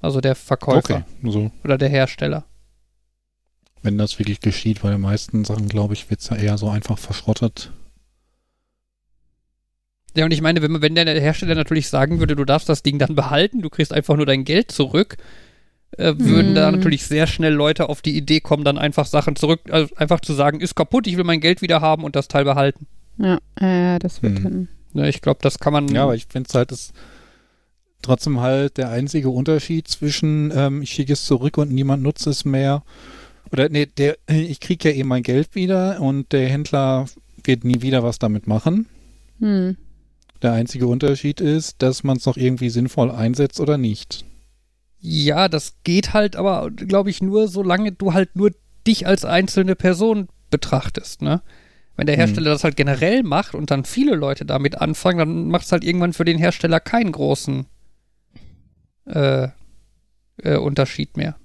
Also 0.00 0.20
der 0.20 0.34
Verkäufer 0.34 1.04
Okay, 1.22 1.30
so 1.30 1.50
oder 1.64 1.76
der 1.78 1.88
Hersteller. 1.88 2.44
wenn 3.82 3.98
das 3.98 4.18
wirklich 4.18 4.40
geschieht, 4.40 4.82
bei 4.82 4.90
den 4.90 5.00
meisten 5.00 5.44
Sachen, 5.44 5.68
glaube 5.68 5.94
ich, 5.94 6.10
wird 6.10 6.20
es 6.20 6.28
ja 6.28 6.36
eher 6.36 6.58
so 6.58 6.68
einfach 6.68 6.98
verschrottet. 6.98 7.72
Ja, 10.16 10.24
und 10.24 10.32
ich 10.32 10.40
meine, 10.42 10.60
wenn, 10.60 10.72
man- 10.72 10.82
wenn 10.82 10.94
der 10.94 11.06
Hersteller 11.20 11.54
natürlich 11.54 11.88
sagen 11.88 12.18
würde, 12.18 12.34
du 12.34 12.44
darfst 12.44 12.68
das 12.68 12.82
Ding 12.82 12.98
dann 12.98 13.14
behalten, 13.14 13.62
du 13.62 13.70
kriegst 13.70 13.92
einfach 13.92 14.16
nur 14.16 14.26
dein 14.26 14.44
Geld 14.44 14.72
zurück, 14.72 15.16
äh, 15.98 16.14
würden 16.16 16.54
da 16.54 16.66
Mhm. 16.70 16.76
natürlich 16.78 17.04
sehr 17.06 17.26
schnell 17.26 17.52
Leute 17.52 17.88
auf 17.88 18.02
die 18.02 18.16
Idee 18.16 18.40
kommen, 18.40 18.64
dann 18.64 18.78
einfach 18.78 19.06
Sachen 19.06 19.36
zurück, 19.36 19.60
also 19.70 19.94
einfach 19.96 20.20
zu 20.20 20.32
sagen, 20.32 20.60
ist 20.60 20.74
kaputt, 20.74 21.06
ich 21.06 21.16
will 21.16 21.24
mein 21.24 21.40
Geld 21.40 21.62
wieder 21.62 21.80
haben 21.80 22.04
und 22.04 22.16
das 22.16 22.28
Teil 22.28 22.44
behalten. 22.44 22.86
Ja, 23.18 23.38
äh, 23.56 23.98
das 23.98 24.22
wird 24.22 24.38
Hm. 24.38 24.42
dann. 24.44 24.68
Ne, 24.92 25.08
ich 25.08 25.20
glaube, 25.22 25.38
das 25.42 25.58
kann 25.60 25.72
man. 25.72 25.88
Ja, 25.88 26.02
aber 26.02 26.16
ich 26.16 26.26
finde 26.28 26.48
es 26.48 26.54
halt 26.54 26.72
ist 26.72 26.92
trotzdem 28.02 28.40
halt 28.40 28.76
der 28.76 28.90
einzige 28.90 29.30
Unterschied 29.30 29.88
zwischen 29.88 30.52
ähm, 30.54 30.82
ich 30.82 30.90
schicke 30.90 31.12
es 31.12 31.24
zurück 31.24 31.58
und 31.58 31.70
niemand 31.70 32.02
nutzt 32.02 32.26
es 32.26 32.44
mehr. 32.44 32.82
Oder 33.52 33.68
nee, 33.68 33.86
der, 33.86 34.16
ich 34.28 34.60
kriege 34.60 34.90
ja 34.90 34.96
eh 34.96 35.04
mein 35.04 35.22
Geld 35.22 35.54
wieder 35.54 36.00
und 36.00 36.32
der 36.32 36.48
Händler 36.48 37.06
wird 37.44 37.64
nie 37.64 37.82
wieder 37.82 38.02
was 38.02 38.18
damit 38.18 38.46
machen. 38.46 38.86
Hm. 39.40 39.76
Der 40.42 40.52
einzige 40.52 40.86
Unterschied 40.86 41.40
ist, 41.40 41.82
dass 41.82 42.02
man 42.04 42.16
es 42.16 42.26
noch 42.26 42.36
irgendwie 42.36 42.70
sinnvoll 42.70 43.10
einsetzt 43.10 43.60
oder 43.60 43.76
nicht. 43.76 44.24
Ja, 45.00 45.48
das 45.48 45.74
geht 45.84 46.12
halt 46.12 46.36
aber, 46.36 46.70
glaube 46.70 47.10
ich, 47.10 47.22
nur, 47.22 47.48
solange 47.48 47.92
du 47.92 48.12
halt 48.12 48.36
nur 48.36 48.52
dich 48.86 49.06
als 49.06 49.24
einzelne 49.24 49.74
Person 49.74 50.28
betrachtest, 50.50 51.22
ne? 51.22 51.42
Wenn 51.96 52.06
der 52.06 52.16
Hm. 52.16 52.20
Hersteller 52.20 52.50
das 52.50 52.64
halt 52.64 52.76
generell 52.76 53.22
macht 53.22 53.54
und 53.54 53.70
dann 53.70 53.84
viele 53.84 54.14
Leute 54.14 54.46
damit 54.46 54.80
anfangen, 54.80 55.18
dann 55.18 55.48
macht 55.48 55.66
es 55.66 55.72
halt 55.72 55.84
irgendwann 55.84 56.12
für 56.12 56.24
den 56.24 56.38
Hersteller 56.38 56.80
keinen 56.80 57.12
großen 57.12 57.66
äh, 59.10 59.48
äh, 60.42 60.56
Unterschied 60.56 61.16
mehr. 61.16 61.36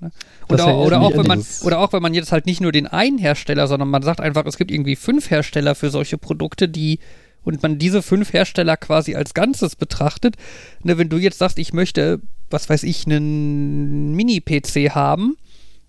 Ne? 0.00 0.10
Heißt, 0.50 0.62
oder, 0.62 1.00
auch, 1.00 1.16
wenn 1.16 1.26
man, 1.26 1.44
oder 1.64 1.78
auch 1.78 1.92
wenn 1.92 2.02
man 2.02 2.14
jetzt 2.14 2.30
halt 2.32 2.46
nicht 2.46 2.60
nur 2.60 2.70
den 2.72 2.86
einen 2.86 3.18
Hersteller, 3.18 3.66
sondern 3.66 3.88
man 3.88 4.02
sagt 4.02 4.20
einfach, 4.20 4.44
es 4.46 4.58
gibt 4.58 4.70
irgendwie 4.70 4.96
fünf 4.96 5.30
Hersteller 5.30 5.74
für 5.74 5.90
solche 5.90 6.18
Produkte, 6.18 6.68
die 6.68 6.98
und 7.42 7.62
man 7.62 7.78
diese 7.78 8.02
fünf 8.02 8.32
Hersteller 8.32 8.76
quasi 8.76 9.14
als 9.14 9.32
Ganzes 9.32 9.76
betrachtet. 9.76 10.36
Ne, 10.82 10.98
wenn 10.98 11.08
du 11.08 11.16
jetzt 11.16 11.38
sagst, 11.38 11.58
ich 11.58 11.72
möchte, 11.72 12.20
was 12.50 12.68
weiß 12.68 12.82
ich, 12.82 13.06
einen 13.06 14.14
Mini-PC 14.14 14.90
haben 14.94 15.36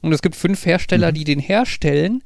und 0.02 0.14
es 0.14 0.22
gibt 0.22 0.36
fünf 0.36 0.66
Hersteller, 0.66 1.10
Mhm. 1.12 1.16
die 1.16 1.24
den 1.24 1.40
herstellen, 1.40 2.24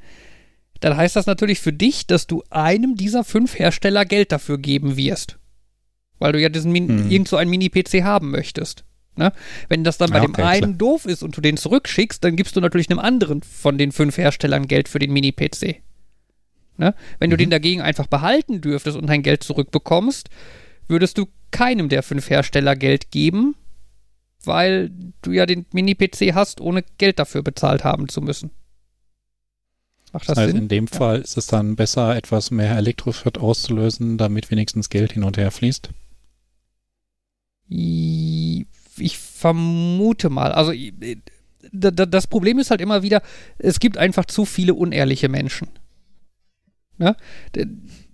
dann 0.82 0.98
heißt 0.98 1.16
das 1.16 1.28
natürlich 1.28 1.60
für 1.62 1.72
dich, 1.74 2.08
dass 2.08 2.28
du 2.28 2.44
einem 2.50 2.96
dieser 2.96 3.24
fünf 3.24 3.58
Hersteller 3.58 4.04
Geld 4.06 4.32
dafür 4.32 4.58
geben 4.58 4.98
wirst. 4.98 5.38
Weil 6.20 6.34
du 6.34 6.42
ja 6.42 6.50
diesen 6.50 6.72
Min 6.72 7.06
Mhm. 7.06 7.10
irgend 7.12 7.28
so 7.30 7.38
einen 7.38 7.50
Mini-PC 7.50 8.04
haben 8.04 8.32
möchtest. 8.32 8.84
Ne? 9.16 9.34
Wenn 9.68 9.84
das 9.84 9.98
dann 9.98 10.10
bei 10.12 10.18
Ja, 10.18 10.22
dem 10.26 10.32
okay, 10.32 10.44
einen 10.44 10.78
doof 10.78 11.06
ist 11.06 11.22
und 11.22 11.36
du 11.36 11.42
den 11.42 11.58
zurückschickst, 11.58 12.24
dann 12.24 12.36
gibst 12.36 12.56
du 12.56 12.62
natürlich 12.62 12.90
einem 12.90 13.00
anderen 13.00 13.44
von 13.44 13.78
den 13.78 13.92
fünf 13.92 14.18
Herstellern 14.18 14.68
Geld 14.68 14.88
für 14.88 15.00
den 15.00 15.12
Mini-PC. 15.12 15.82
Ne? 16.78 16.96
Wenn 17.20 17.30
du 17.30 17.36
Mhm. 17.36 17.40
den 17.40 17.50
dagegen 17.50 17.82
einfach 17.82 18.08
behalten 18.08 18.62
dürftest 18.62 18.98
und 18.98 19.08
dein 19.08 19.22
Geld 19.22 19.44
zurückbekommst, 19.44 20.30
würdest 20.88 21.18
du 21.18 21.28
keinem 21.52 21.90
der 21.90 22.04
fünf 22.04 22.30
Hersteller 22.30 22.76
Geld 22.78 23.12
geben, 23.12 23.56
weil 24.44 24.92
du 25.22 25.32
ja 25.32 25.46
den 25.46 25.66
Mini-PC 25.74 26.34
hast, 26.34 26.62
ohne 26.62 26.84
Geld 26.98 27.20
dafür 27.20 27.44
bezahlt 27.44 27.84
haben 27.84 28.08
zu 28.10 28.22
müssen. 28.22 28.50
Macht 30.14 30.28
das 30.30 30.38
also 30.38 30.52
Sinn? 30.52 30.64
in 30.64 30.68
dem 30.70 30.88
ja. 30.92 30.98
Fall 30.98 31.22
ist 31.22 31.38
es 31.38 31.48
dann 31.48 31.76
besser, 31.76 32.16
etwas 32.16 32.50
mehr 32.52 32.76
Elektroschrott 32.78 33.38
auszulösen, 33.38 34.18
damit 34.18 34.50
wenigstens 34.52 34.90
Geld 34.90 35.12
hin 35.14 35.24
und 35.24 35.38
her 35.38 35.52
fließt? 35.52 35.90
Ich 38.98 39.18
vermute 39.18 40.30
mal. 40.30 40.52
Also 40.52 40.74
das 41.72 42.28
Problem 42.28 42.60
ist 42.60 42.72
halt 42.72 42.82
immer 42.82 43.04
wieder, 43.04 43.22
es 43.58 43.80
gibt 43.80 43.98
einfach 43.98 44.26
zu 44.26 44.46
viele 44.46 44.74
unehrliche 44.74 45.30
Menschen. 45.30 45.68
Ne? 46.98 47.16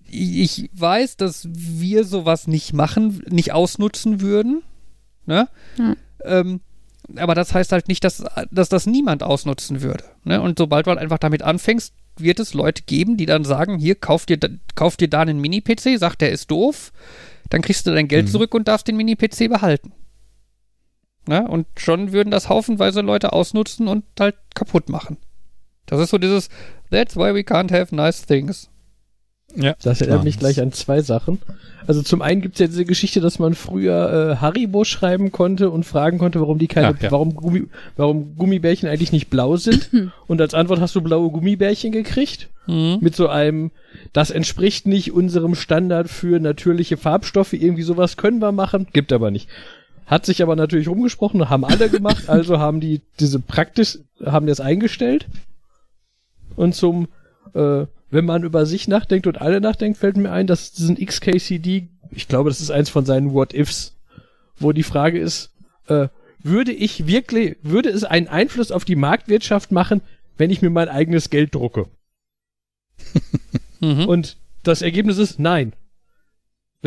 Ich 0.09 0.69
weiß, 0.73 1.17
dass 1.17 1.47
wir 1.51 2.03
sowas 2.05 2.47
nicht 2.47 2.73
machen, 2.73 3.23
nicht 3.29 3.51
ausnutzen 3.51 4.21
würden. 4.21 4.63
Ne? 5.25 5.49
Hm. 5.75 5.95
Ähm, 6.23 6.61
aber 7.15 7.35
das 7.35 7.53
heißt 7.53 7.71
halt 7.71 7.87
nicht, 7.87 8.03
dass, 8.03 8.23
dass 8.51 8.69
das 8.69 8.85
niemand 8.85 9.23
ausnutzen 9.23 9.81
würde. 9.81 10.03
Ne? 10.23 10.41
Und 10.41 10.57
sobald 10.59 10.85
du 10.85 10.91
halt 10.91 10.99
einfach 10.99 11.19
damit 11.19 11.41
anfängst, 11.41 11.93
wird 12.17 12.39
es 12.39 12.53
Leute 12.53 12.83
geben, 12.83 13.17
die 13.17 13.25
dann 13.25 13.43
sagen, 13.43 13.77
hier, 13.77 13.95
kauf 13.95 14.25
dir, 14.25 14.39
kauf 14.75 14.97
dir 14.97 15.07
da 15.07 15.21
einen 15.21 15.39
Mini-PC, 15.39 15.97
sagt, 15.97 16.21
der 16.21 16.31
ist 16.31 16.49
doof, 16.51 16.91
dann 17.49 17.61
kriegst 17.61 17.87
du 17.87 17.91
dein 17.91 18.07
Geld 18.07 18.25
mhm. 18.25 18.31
zurück 18.31 18.53
und 18.53 18.67
darfst 18.67 18.87
den 18.87 18.97
Mini-PC 18.97 19.49
behalten. 19.49 19.93
Ne? 21.27 21.47
Und 21.47 21.67
schon 21.77 22.11
würden 22.11 22.31
das 22.31 22.49
haufenweise 22.49 23.01
Leute 23.01 23.33
ausnutzen 23.33 23.87
und 23.87 24.05
halt 24.19 24.35
kaputt 24.55 24.89
machen. 24.89 25.17
Das 25.85 25.99
ist 25.99 26.09
so 26.09 26.17
dieses, 26.17 26.49
that's 26.91 27.15
why 27.15 27.33
we 27.33 27.39
can't 27.39 27.71
have 27.71 27.95
nice 27.95 28.25
things. 28.25 28.69
Ja, 29.55 29.75
das 29.81 30.01
erinnert 30.01 30.25
mich 30.25 30.39
gleich 30.39 30.59
an 30.59 30.73
zwei 30.73 31.01
Sachen. 31.01 31.39
Also 31.87 32.01
zum 32.01 32.21
einen 32.21 32.41
gibt 32.41 32.55
es 32.55 32.59
ja 32.59 32.67
diese 32.67 32.83
Geschichte, 32.83 33.21
dass 33.21 33.39
man 33.39 33.55
früher 33.55 34.33
äh, 34.33 34.41
Haribo 34.41 34.83
schreiben 34.83 35.31
konnte 35.31 35.69
und 35.69 35.85
fragen 35.85 36.17
konnte, 36.17 36.41
warum 36.41 36.59
die 36.59 36.67
keine, 36.67 36.87
ja, 36.87 36.95
ja. 36.99 37.11
warum 37.11 37.33
Gummi, 37.33 37.67
warum 37.95 38.35
Gummibärchen 38.35 38.89
eigentlich 38.89 39.13
nicht 39.13 39.29
blau 39.29 39.55
sind. 39.55 39.89
und 40.27 40.41
als 40.41 40.53
Antwort 40.53 40.81
hast 40.81 40.95
du 40.95 41.01
blaue 41.01 41.31
Gummibärchen 41.31 41.93
gekriegt. 41.93 42.49
Mhm. 42.67 42.97
Mit 42.99 43.15
so 43.15 43.29
einem, 43.29 43.71
das 44.11 44.31
entspricht 44.31 44.85
nicht 44.85 45.13
unserem 45.13 45.55
Standard 45.55 46.09
für 46.09 46.41
natürliche 46.41 46.97
Farbstoffe. 46.97 47.53
Irgendwie 47.53 47.83
sowas 47.83 48.17
können 48.17 48.39
wir 48.39 48.51
machen, 48.51 48.87
gibt 48.91 49.13
aber 49.13 49.31
nicht. 49.31 49.47
Hat 50.07 50.25
sich 50.25 50.41
aber 50.41 50.55
natürlich 50.55 50.87
rumgesprochen, 50.87 51.49
haben 51.49 51.63
alle 51.63 51.89
gemacht, 51.89 52.27
also 52.29 52.57
haben 52.57 52.79
die 52.79 53.01
diese 53.19 53.39
praktisch, 53.39 53.99
haben 54.25 54.47
das 54.47 54.59
eingestellt. 54.59 55.27
Und 56.55 56.73
zum 56.73 57.07
äh, 57.53 57.85
wenn 58.09 58.25
man 58.25 58.43
über 58.43 58.65
sich 58.65 58.87
nachdenkt 58.87 59.27
und 59.27 59.41
alle 59.41 59.59
nachdenkt, 59.59 59.97
fällt 59.97 60.17
mir 60.17 60.31
ein, 60.31 60.47
dass 60.47 60.71
diesen 60.71 60.95
XKCD, 60.95 61.89
ich 62.11 62.27
glaube, 62.27 62.49
das 62.49 62.61
ist 62.61 62.71
eins 62.71 62.89
von 62.89 63.05
seinen 63.05 63.33
What-Ifs, 63.33 63.95
wo 64.59 64.71
die 64.71 64.83
Frage 64.83 65.19
ist, 65.19 65.51
äh, 65.87 66.07
würde 66.41 66.71
ich 66.71 67.07
wirklich, 67.07 67.57
würde 67.63 67.89
es 67.89 68.03
einen 68.03 68.27
Einfluss 68.27 68.71
auf 68.71 68.85
die 68.85 68.95
Marktwirtschaft 68.95 69.71
machen, 69.71 70.01
wenn 70.37 70.51
ich 70.51 70.61
mir 70.61 70.69
mein 70.69 70.87
eigenes 70.87 71.29
Geld 71.29 71.53
drucke? 71.53 71.87
mhm. 73.81 74.05
Und 74.07 74.37
das 74.63 74.81
Ergebnis 74.81 75.17
ist 75.17 75.39
nein. 75.39 75.73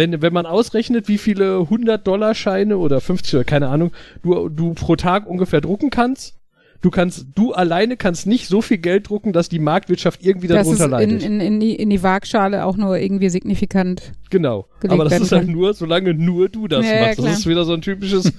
Wenn, 0.00 0.22
wenn 0.22 0.32
man 0.32 0.46
ausrechnet, 0.46 1.08
wie 1.08 1.18
viele 1.18 1.58
100-Dollar-Scheine 1.58 2.78
oder 2.78 3.02
50 3.02 3.34
oder 3.34 3.44
keine 3.44 3.68
Ahnung 3.68 3.92
du, 4.22 4.48
du 4.48 4.72
pro 4.72 4.96
Tag 4.96 5.26
ungefähr 5.26 5.60
drucken 5.60 5.90
kannst, 5.90 6.38
du 6.80 6.90
kannst, 6.90 7.26
du 7.34 7.52
alleine 7.52 7.98
kannst 7.98 8.26
nicht 8.26 8.46
so 8.48 8.62
viel 8.62 8.78
Geld 8.78 9.10
drucken, 9.10 9.34
dass 9.34 9.50
die 9.50 9.58
Marktwirtschaft 9.58 10.24
irgendwie 10.24 10.46
darunter 10.46 10.88
das 10.88 10.90
leidet. 10.90 11.22
In, 11.22 11.32
in, 11.32 11.40
in, 11.40 11.60
die, 11.60 11.74
in 11.74 11.90
die 11.90 12.02
Waagschale 12.02 12.64
auch 12.64 12.78
nur 12.78 12.96
irgendwie 12.96 13.28
signifikant. 13.28 14.12
Genau. 14.30 14.68
Aber 14.88 15.04
das 15.04 15.20
ist 15.20 15.32
halt 15.32 15.48
nur, 15.48 15.74
solange 15.74 16.14
nur 16.14 16.48
du 16.48 16.66
das 16.66 16.86
ja, 16.86 17.02
machst. 17.02 17.18
Ja, 17.18 17.26
das 17.26 17.40
ist 17.40 17.46
wieder 17.46 17.66
so 17.66 17.74
ein 17.74 17.82
typisches. 17.82 18.32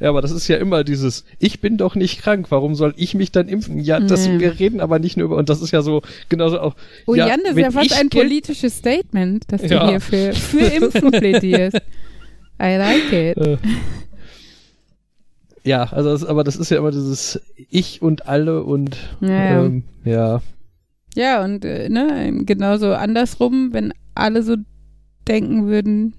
Ja, 0.00 0.08
aber 0.08 0.22
das 0.22 0.30
ist 0.30 0.48
ja 0.48 0.56
immer 0.56 0.82
dieses, 0.82 1.24
ich 1.38 1.60
bin 1.60 1.76
doch 1.76 1.94
nicht 1.94 2.22
krank, 2.22 2.46
warum 2.48 2.74
soll 2.74 2.94
ich 2.96 3.14
mich 3.14 3.32
dann 3.32 3.48
impfen? 3.48 3.78
Ja, 3.78 4.00
das, 4.00 4.26
nee. 4.26 4.40
wir 4.40 4.58
reden 4.58 4.80
aber 4.80 4.98
nicht 4.98 5.18
nur 5.18 5.26
über, 5.26 5.36
und 5.36 5.50
das 5.50 5.60
ist 5.60 5.72
ja 5.72 5.82
so, 5.82 6.00
genauso 6.30 6.58
auch. 6.58 6.74
Oh, 7.06 7.14
ja, 7.14 7.28
Jan, 7.28 7.40
das 7.44 7.52
ist 7.52 7.58
ja 7.58 7.70
fast 7.70 8.00
ein 8.00 8.08
politisches 8.08 8.78
Statement, 8.78 9.44
dass 9.52 9.60
du 9.60 9.88
hier 9.88 10.00
für, 10.00 10.32
für 10.32 10.64
Impfen 10.64 11.10
plädierst. 11.10 11.76
I 12.62 12.76
like 12.76 13.12
it. 13.12 13.36
Äh. 13.36 13.56
Ja, 15.64 15.84
also 15.84 16.10
das, 16.10 16.24
aber 16.24 16.44
das 16.44 16.56
ist 16.56 16.70
ja 16.70 16.78
immer 16.78 16.90
dieses 16.90 17.40
Ich 17.56 18.00
und 18.00 18.26
alle 18.26 18.64
und 18.64 18.96
ja. 19.20 19.64
Ähm, 19.64 19.84
ja. 20.04 20.40
Ja, 21.14 21.44
und 21.44 21.64
äh, 21.64 21.90
ne, 21.90 22.32
genauso 22.44 22.94
andersrum, 22.94 23.72
wenn 23.72 23.92
alle 24.14 24.42
so 24.42 24.56
denken 25.28 25.66
würden 25.66 26.14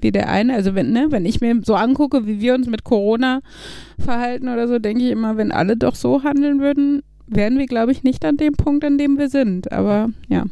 wie 0.00 0.12
der 0.12 0.28
eine, 0.28 0.54
also 0.54 0.74
wenn, 0.74 0.92
ne, 0.92 1.06
wenn 1.10 1.24
ich 1.24 1.40
mir 1.40 1.60
so 1.64 1.74
angucke, 1.74 2.26
wie 2.26 2.40
wir 2.40 2.54
uns 2.54 2.66
mit 2.66 2.84
Corona 2.84 3.40
verhalten 3.98 4.48
oder 4.48 4.68
so, 4.68 4.78
denke 4.78 5.04
ich 5.04 5.10
immer, 5.10 5.36
wenn 5.36 5.52
alle 5.52 5.76
doch 5.76 5.94
so 5.94 6.22
handeln 6.22 6.60
würden, 6.60 7.02
wären 7.26 7.58
wir, 7.58 7.66
glaube 7.66 7.92
ich, 7.92 8.02
nicht 8.02 8.24
an 8.24 8.36
dem 8.36 8.54
Punkt, 8.54 8.84
an 8.84 8.98
dem 8.98 9.18
wir 9.18 9.28
sind. 9.28 9.72
Aber 9.72 10.10
ja. 10.28 10.44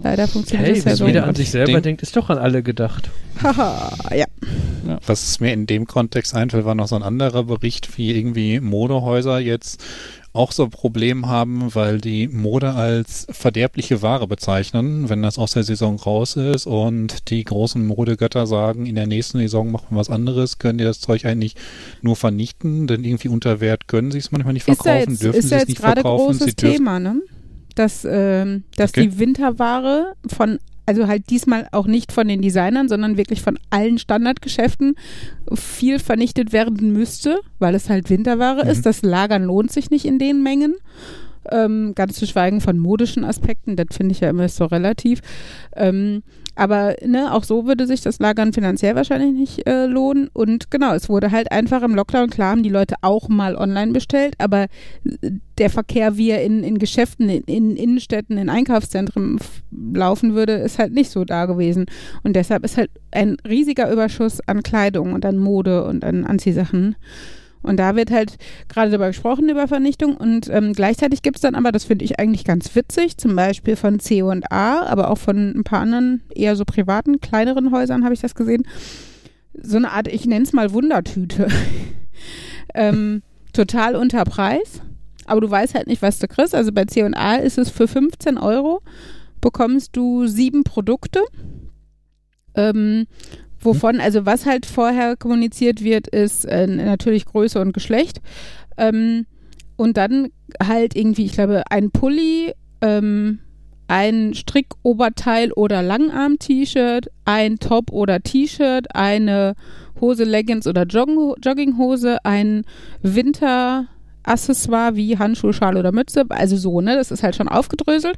Leider 0.00 0.28
funktioniert 0.28 0.68
hey, 0.68 0.76
das 0.76 0.84
ja 0.84 0.96
so. 0.96 1.06
jeder 1.06 1.26
an 1.26 1.34
sich 1.34 1.50
selber 1.50 1.72
Ding. 1.72 1.82
denkt, 1.82 2.02
ist 2.02 2.16
doch 2.16 2.30
an 2.30 2.38
alle 2.38 2.62
gedacht. 2.62 3.10
Haha, 3.42 4.14
ja. 4.14 4.26
ja. 4.86 4.98
Was 5.04 5.40
mir 5.40 5.52
in 5.52 5.66
dem 5.66 5.86
Kontext 5.86 6.34
einfällt, 6.34 6.64
war 6.64 6.76
noch 6.76 6.86
so 6.86 6.94
ein 6.94 7.02
anderer 7.02 7.44
Bericht, 7.44 7.98
wie 7.98 8.16
irgendwie 8.16 8.60
Modehäuser 8.60 9.40
jetzt 9.40 9.82
auch 10.38 10.52
so 10.52 10.64
ein 10.64 10.70
Problem 10.70 11.26
haben, 11.26 11.74
weil 11.74 11.98
die 11.98 12.28
Mode 12.28 12.72
als 12.72 13.26
verderbliche 13.30 14.02
Ware 14.02 14.28
bezeichnen, 14.28 15.08
wenn 15.08 15.20
das 15.20 15.36
aus 15.36 15.52
der 15.52 15.64
Saison 15.64 15.96
raus 15.96 16.36
ist 16.36 16.66
und 16.66 17.28
die 17.30 17.42
großen 17.42 17.84
Modegötter 17.84 18.46
sagen, 18.46 18.86
in 18.86 18.94
der 18.94 19.08
nächsten 19.08 19.38
Saison 19.38 19.72
machen 19.72 19.88
wir 19.90 19.98
was 19.98 20.10
anderes, 20.10 20.58
können 20.58 20.78
die 20.78 20.84
das 20.84 21.00
Zeug 21.00 21.24
eigentlich 21.24 21.56
nur 22.02 22.14
vernichten, 22.14 22.86
denn 22.86 23.02
irgendwie 23.02 23.28
unter 23.28 23.60
Wert 23.60 23.88
können 23.88 24.12
sie 24.12 24.18
es 24.18 24.30
manchmal 24.30 24.54
nicht 24.54 24.62
verkaufen, 24.62 24.90
ist 24.92 25.08
jetzt, 25.08 25.22
dürfen 25.24 25.42
sie 25.42 25.54
es 25.54 25.68
nicht 25.68 25.80
verkaufen. 25.80 26.30
Ist 26.30 26.40
ja 26.40 26.46
jetzt 26.46 26.54
gerade 26.54 26.54
großes 26.54 26.56
Thema, 26.56 27.00
ne? 27.00 27.20
dass, 27.78 28.04
äh, 28.04 28.60
dass 28.76 28.90
okay. 28.90 29.08
die 29.08 29.18
Winterware 29.18 30.14
von 30.26 30.58
also 30.88 31.06
halt 31.06 31.28
diesmal 31.28 31.68
auch 31.72 31.86
nicht 31.86 32.12
von 32.12 32.26
den 32.26 32.40
Designern, 32.40 32.88
sondern 32.88 33.18
wirklich 33.18 33.42
von 33.42 33.58
allen 33.68 33.98
Standardgeschäften 33.98 34.94
viel 35.52 35.98
vernichtet 35.98 36.54
werden 36.54 36.94
müsste, 36.94 37.38
weil 37.58 37.74
es 37.74 37.90
halt 37.90 38.08
Winterware 38.08 38.64
mhm. 38.64 38.70
ist. 38.70 38.86
Das 38.86 39.02
Lagern 39.02 39.44
lohnt 39.44 39.70
sich 39.70 39.90
nicht 39.90 40.06
in 40.06 40.18
den 40.18 40.42
Mengen. 40.42 40.76
Ähm, 41.50 41.92
ganz 41.94 42.16
zu 42.16 42.26
schweigen 42.26 42.60
von 42.60 42.78
modischen 42.78 43.24
Aspekten, 43.24 43.76
das 43.76 43.88
finde 43.96 44.12
ich 44.12 44.20
ja 44.20 44.30
immer 44.30 44.48
so 44.48 44.64
relativ. 44.66 45.20
Ähm, 45.76 46.22
aber 46.58 46.96
ne, 47.06 47.32
auch 47.32 47.44
so 47.44 47.66
würde 47.66 47.86
sich 47.86 48.00
das 48.00 48.18
Lagern 48.18 48.52
finanziell 48.52 48.96
wahrscheinlich 48.96 49.32
nicht 49.32 49.68
äh, 49.68 49.86
lohnen. 49.86 50.28
Und 50.32 50.72
genau, 50.72 50.92
es 50.92 51.08
wurde 51.08 51.30
halt 51.30 51.52
einfach 51.52 51.82
im 51.82 51.94
Lockdown, 51.94 52.30
klar 52.30 52.50
haben 52.50 52.64
die 52.64 52.68
Leute 52.68 52.96
auch 53.00 53.28
mal 53.28 53.54
online 53.54 53.92
bestellt, 53.92 54.34
aber 54.38 54.64
äh, 55.04 55.30
der 55.58 55.70
Verkehr, 55.70 56.16
wie 56.16 56.30
er 56.30 56.42
in, 56.42 56.64
in 56.64 56.78
Geschäften, 56.78 57.28
in, 57.28 57.44
in 57.44 57.76
Innenstädten, 57.76 58.38
in 58.38 58.48
Einkaufszentren 58.48 59.38
laufen 59.70 60.34
würde, 60.34 60.54
ist 60.54 60.80
halt 60.80 60.92
nicht 60.92 61.10
so 61.10 61.24
da 61.24 61.46
gewesen. 61.46 61.86
Und 62.24 62.34
deshalb 62.34 62.64
ist 62.64 62.76
halt 62.76 62.90
ein 63.12 63.36
riesiger 63.48 63.90
Überschuss 63.92 64.40
an 64.48 64.64
Kleidung 64.64 65.12
und 65.12 65.24
an 65.24 65.38
Mode 65.38 65.84
und 65.84 66.04
an 66.04 66.24
Anziehsachen. 66.24 66.96
Und 67.62 67.78
da 67.78 67.96
wird 67.96 68.10
halt 68.10 68.36
gerade 68.68 68.90
darüber 68.90 69.08
gesprochen, 69.08 69.48
über 69.48 69.68
Vernichtung. 69.68 70.16
Und 70.16 70.48
ähm, 70.48 70.72
gleichzeitig 70.72 71.22
gibt 71.22 71.36
es 71.36 71.42
dann 71.42 71.54
aber, 71.54 71.72
das 71.72 71.84
finde 71.84 72.04
ich 72.04 72.18
eigentlich 72.18 72.44
ganz 72.44 72.74
witzig, 72.74 73.16
zum 73.18 73.34
Beispiel 73.36 73.76
von 73.76 73.98
C&A, 73.98 74.82
aber 74.82 75.10
auch 75.10 75.18
von 75.18 75.54
ein 75.56 75.64
paar 75.64 75.80
anderen 75.80 76.22
eher 76.34 76.56
so 76.56 76.64
privaten, 76.64 77.20
kleineren 77.20 77.72
Häusern 77.72 78.04
habe 78.04 78.14
ich 78.14 78.20
das 78.20 78.34
gesehen, 78.34 78.64
so 79.60 79.76
eine 79.76 79.90
Art, 79.90 80.08
ich 80.08 80.26
nenne 80.26 80.44
es 80.44 80.52
mal 80.52 80.72
Wundertüte. 80.72 81.48
ähm, 82.74 83.22
total 83.52 83.96
unter 83.96 84.24
Preis. 84.24 84.80
Aber 85.26 85.40
du 85.40 85.50
weißt 85.50 85.74
halt 85.74 85.88
nicht, 85.88 86.00
was 86.00 86.18
du 86.18 86.28
kriegst. 86.28 86.54
Also 86.54 86.72
bei 86.72 86.84
C&A 86.84 87.36
ist 87.36 87.58
es 87.58 87.68
für 87.68 87.86
15 87.86 88.38
Euro 88.38 88.82
bekommst 89.40 89.96
du 89.96 90.26
sieben 90.26 90.64
Produkte. 90.64 91.22
Ähm, 92.54 93.06
Wovon, 93.60 94.00
also 94.00 94.24
was 94.26 94.46
halt 94.46 94.66
vorher 94.66 95.16
kommuniziert 95.16 95.82
wird, 95.82 96.08
ist 96.08 96.44
äh, 96.44 96.66
natürlich 96.66 97.24
Größe 97.26 97.60
und 97.60 97.72
Geschlecht. 97.72 98.20
Ähm, 98.76 99.26
und 99.76 99.96
dann 99.96 100.28
halt 100.62 100.96
irgendwie, 100.96 101.24
ich 101.24 101.32
glaube, 101.32 101.62
ein 101.70 101.90
Pulli, 101.90 102.52
ähm, 102.80 103.40
ein 103.88 104.34
Strickoberteil 104.34 105.52
oder 105.52 105.82
Langarm-T-Shirt, 105.82 107.08
ein 107.24 107.58
Top 107.58 107.90
oder 107.90 108.20
T-Shirt, 108.20 108.94
eine 108.94 109.54
Hose, 110.00 110.24
Leggings 110.24 110.66
oder 110.66 110.84
Jogginghose, 110.84 112.18
ein 112.24 112.64
Winter- 113.02 113.88
Accessoire 114.28 114.96
wie 114.96 115.18
Handschuhe, 115.18 115.52
Schal 115.52 115.76
oder 115.76 115.92
Mütze. 115.92 116.24
Also 116.28 116.56
so, 116.56 116.80
ne? 116.80 116.96
Das 116.96 117.10
ist 117.10 117.22
halt 117.22 117.36
schon 117.36 117.48
aufgedröselt. 117.48 118.16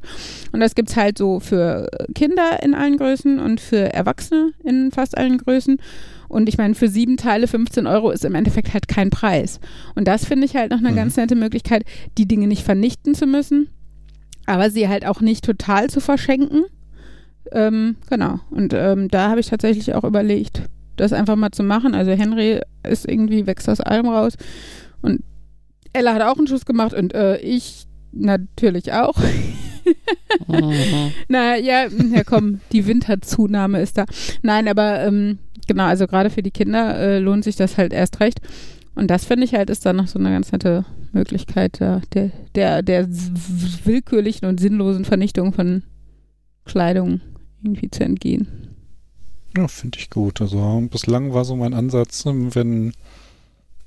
Und 0.51 0.59
das 0.59 0.75
gibt 0.75 0.89
es 0.89 0.97
halt 0.97 1.17
so 1.17 1.39
für 1.39 1.87
Kinder 2.13 2.61
in 2.61 2.73
allen 2.73 2.97
Größen 2.97 3.39
und 3.39 3.59
für 3.59 3.93
Erwachsene 3.93 4.51
in 4.63 4.91
fast 4.91 5.17
allen 5.17 5.37
Größen. 5.37 5.77
Und 6.27 6.47
ich 6.47 6.57
meine, 6.57 6.75
für 6.75 6.87
sieben 6.87 7.17
Teile 7.17 7.45
15 7.45 7.87
Euro 7.87 8.09
ist 8.09 8.23
im 8.23 8.35
Endeffekt 8.35 8.73
halt 8.73 8.87
kein 8.87 9.09
Preis. 9.09 9.59
Und 9.95 10.07
das 10.07 10.23
finde 10.25 10.45
ich 10.45 10.55
halt 10.55 10.71
noch 10.71 10.79
eine 10.79 10.91
mhm. 10.91 10.95
ganz 10.95 11.17
nette 11.17 11.35
Möglichkeit, 11.35 11.83
die 12.17 12.25
Dinge 12.25 12.47
nicht 12.47 12.63
vernichten 12.63 13.15
zu 13.15 13.25
müssen, 13.25 13.67
aber 14.45 14.69
sie 14.69 14.87
halt 14.87 15.05
auch 15.05 15.19
nicht 15.19 15.43
total 15.43 15.89
zu 15.89 15.99
verschenken. 15.99 16.63
Ähm, 17.51 17.97
genau. 18.09 18.39
Und 18.49 18.73
ähm, 18.73 19.09
da 19.09 19.29
habe 19.29 19.41
ich 19.41 19.47
tatsächlich 19.47 19.93
auch 19.93 20.05
überlegt, 20.05 20.63
das 20.95 21.11
einfach 21.11 21.35
mal 21.35 21.51
zu 21.51 21.63
machen. 21.63 21.95
Also 21.95 22.11
Henry 22.11 22.61
ist 22.83 23.09
irgendwie, 23.09 23.45
wächst 23.45 23.67
aus 23.67 23.81
allem 23.81 24.07
raus. 24.07 24.35
Und 25.01 25.21
Ella 25.93 26.13
hat 26.13 26.21
auch 26.21 26.37
einen 26.37 26.47
Schuss 26.47 26.65
gemacht 26.65 26.93
und 26.93 27.13
äh, 27.13 27.37
ich 27.37 27.87
natürlich 28.11 28.93
auch. 28.93 29.17
Mhm. 30.47 31.11
Na 31.27 31.57
ja, 31.57 31.87
ja 31.87 32.23
komm, 32.23 32.61
die 32.71 32.85
Winterzunahme 32.85 33.81
ist 33.81 33.97
da. 33.97 34.05
Nein, 34.41 34.67
aber 34.67 35.03
ähm, 35.03 35.39
genau, 35.67 35.85
also 35.85 36.07
gerade 36.07 36.29
für 36.29 36.43
die 36.43 36.51
Kinder 36.51 36.97
äh, 36.97 37.19
lohnt 37.19 37.43
sich 37.43 37.55
das 37.55 37.77
halt 37.77 37.93
erst 37.93 38.19
recht. 38.19 38.41
Und 38.93 39.09
das 39.09 39.25
finde 39.25 39.45
ich 39.45 39.53
halt 39.53 39.69
ist 39.69 39.85
dann 39.85 39.95
noch 39.95 40.07
so 40.07 40.19
eine 40.19 40.31
ganz 40.31 40.51
nette 40.51 40.85
Möglichkeit 41.13 41.79
der, 41.79 42.01
der, 42.55 42.81
der 42.81 43.07
willkürlichen 43.09 44.47
und 44.47 44.59
sinnlosen 44.59 45.05
Vernichtung 45.05 45.53
von 45.53 45.83
Kleidung 46.65 47.21
irgendwie 47.63 47.89
zu 47.89 48.03
entgehen. 48.03 48.47
Ja, 49.57 49.67
finde 49.67 49.99
ich 49.99 50.09
gut. 50.09 50.41
Also 50.41 50.87
bislang 50.89 51.33
war 51.33 51.45
so 51.45 51.55
mein 51.55 51.73
Ansatz, 51.73 52.25
ähm, 52.25 52.53
wenn, 52.55 52.93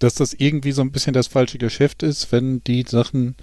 dass 0.04 0.14
das 0.14 0.34
irgendwie 0.34 0.72
so 0.72 0.82
ein 0.82 0.92
bisschen 0.92 1.14
das 1.14 1.28
falsche 1.28 1.56
Geschäft 1.56 2.02
ist, 2.02 2.30
wenn 2.30 2.62
die 2.64 2.84
Sachen 2.86 3.36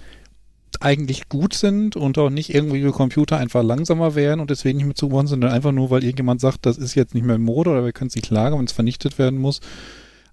eigentlich 0.80 1.28
gut 1.28 1.54
sind 1.54 1.96
und 1.96 2.16
auch 2.18 2.30
nicht 2.30 2.54
irgendwie 2.54 2.84
wie 2.84 2.90
Computer 2.90 3.36
einfach 3.36 3.62
langsamer 3.62 4.14
wären 4.14 4.40
und 4.40 4.48
deswegen 4.48 4.78
nicht 4.78 4.86
mehr 4.86 4.94
zugebaut 4.94 5.22
sind, 5.22 5.40
sondern 5.40 5.50
einfach 5.52 5.72
nur, 5.72 5.90
weil 5.90 6.04
irgendjemand 6.04 6.40
sagt, 6.40 6.64
das 6.64 6.78
ist 6.78 6.94
jetzt 6.94 7.14
nicht 7.14 7.24
mehr 7.24 7.36
in 7.36 7.42
Mode 7.42 7.70
oder 7.70 7.84
wir 7.84 7.92
können 7.92 8.08
es 8.08 8.14
nicht 8.14 8.30
lagern, 8.30 8.60
wenn 8.60 8.66
es 8.66 8.72
vernichtet 8.72 9.18
werden 9.18 9.38
muss. 9.40 9.60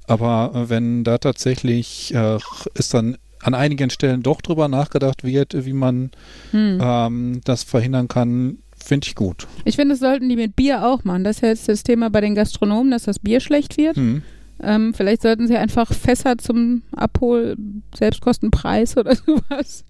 Aber 0.06 0.52
äh, 0.54 0.70
wenn 0.70 1.04
da 1.04 1.18
tatsächlich 1.18 2.14
äh, 2.14 2.38
es 2.76 2.90
dann 2.90 3.18
an 3.42 3.56
einigen 3.56 3.90
Stellen 3.90 4.22
doch 4.22 4.42
drüber 4.42 4.68
nachgedacht 4.68 5.24
wird, 5.24 5.66
wie 5.66 5.74
man 5.74 6.12
Hm. 6.52 6.80
ähm, 6.82 7.42
das 7.44 7.64
verhindern 7.64 8.08
kann, 8.08 8.60
finde 8.84 9.08
ich 9.08 9.16
gut. 9.16 9.48
Ich 9.66 9.78
finde, 9.78 9.94
das 9.94 10.00
sollten 10.00 10.30
die 10.30 10.36
mit 10.36 10.56
Bier 10.56 10.86
auch 10.86 11.04
machen. 11.04 11.24
Das 11.24 11.38
ist 11.38 11.42
ja 11.42 11.50
jetzt 11.50 11.68
das 11.70 11.84
Thema 11.84 12.10
bei 12.10 12.22
den 12.22 12.36
Gastronomen, 12.36 12.92
dass 12.92 13.04
das 13.04 13.20
Bier 13.20 13.40
schlecht 13.40 13.78
wird. 13.78 13.98
Hm. 13.98 14.22
Ähm, 14.62 14.94
vielleicht 14.94 15.22
sollten 15.22 15.48
sie 15.48 15.56
einfach 15.58 15.94
Fässer 15.94 16.38
zum 16.38 16.84
Abhol 16.96 17.56
Selbstkostenpreis 17.98 18.98
oder 18.98 19.16
sowas 19.26 19.86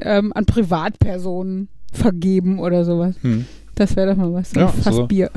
ähm, 0.00 0.32
an 0.34 0.46
Privatpersonen 0.46 1.68
vergeben 1.92 2.58
oder 2.58 2.84
sowas. 2.84 3.16
Hm. 3.22 3.44
Das 3.74 3.96
wäre 3.96 4.10
doch 4.10 4.16
mal 4.16 4.32
was. 4.32 4.50
So 4.50 4.60
Ja, 4.60 4.68
ein 4.68 4.82
Fass 4.82 4.94
so. 4.96 5.06
Bier. 5.06 5.30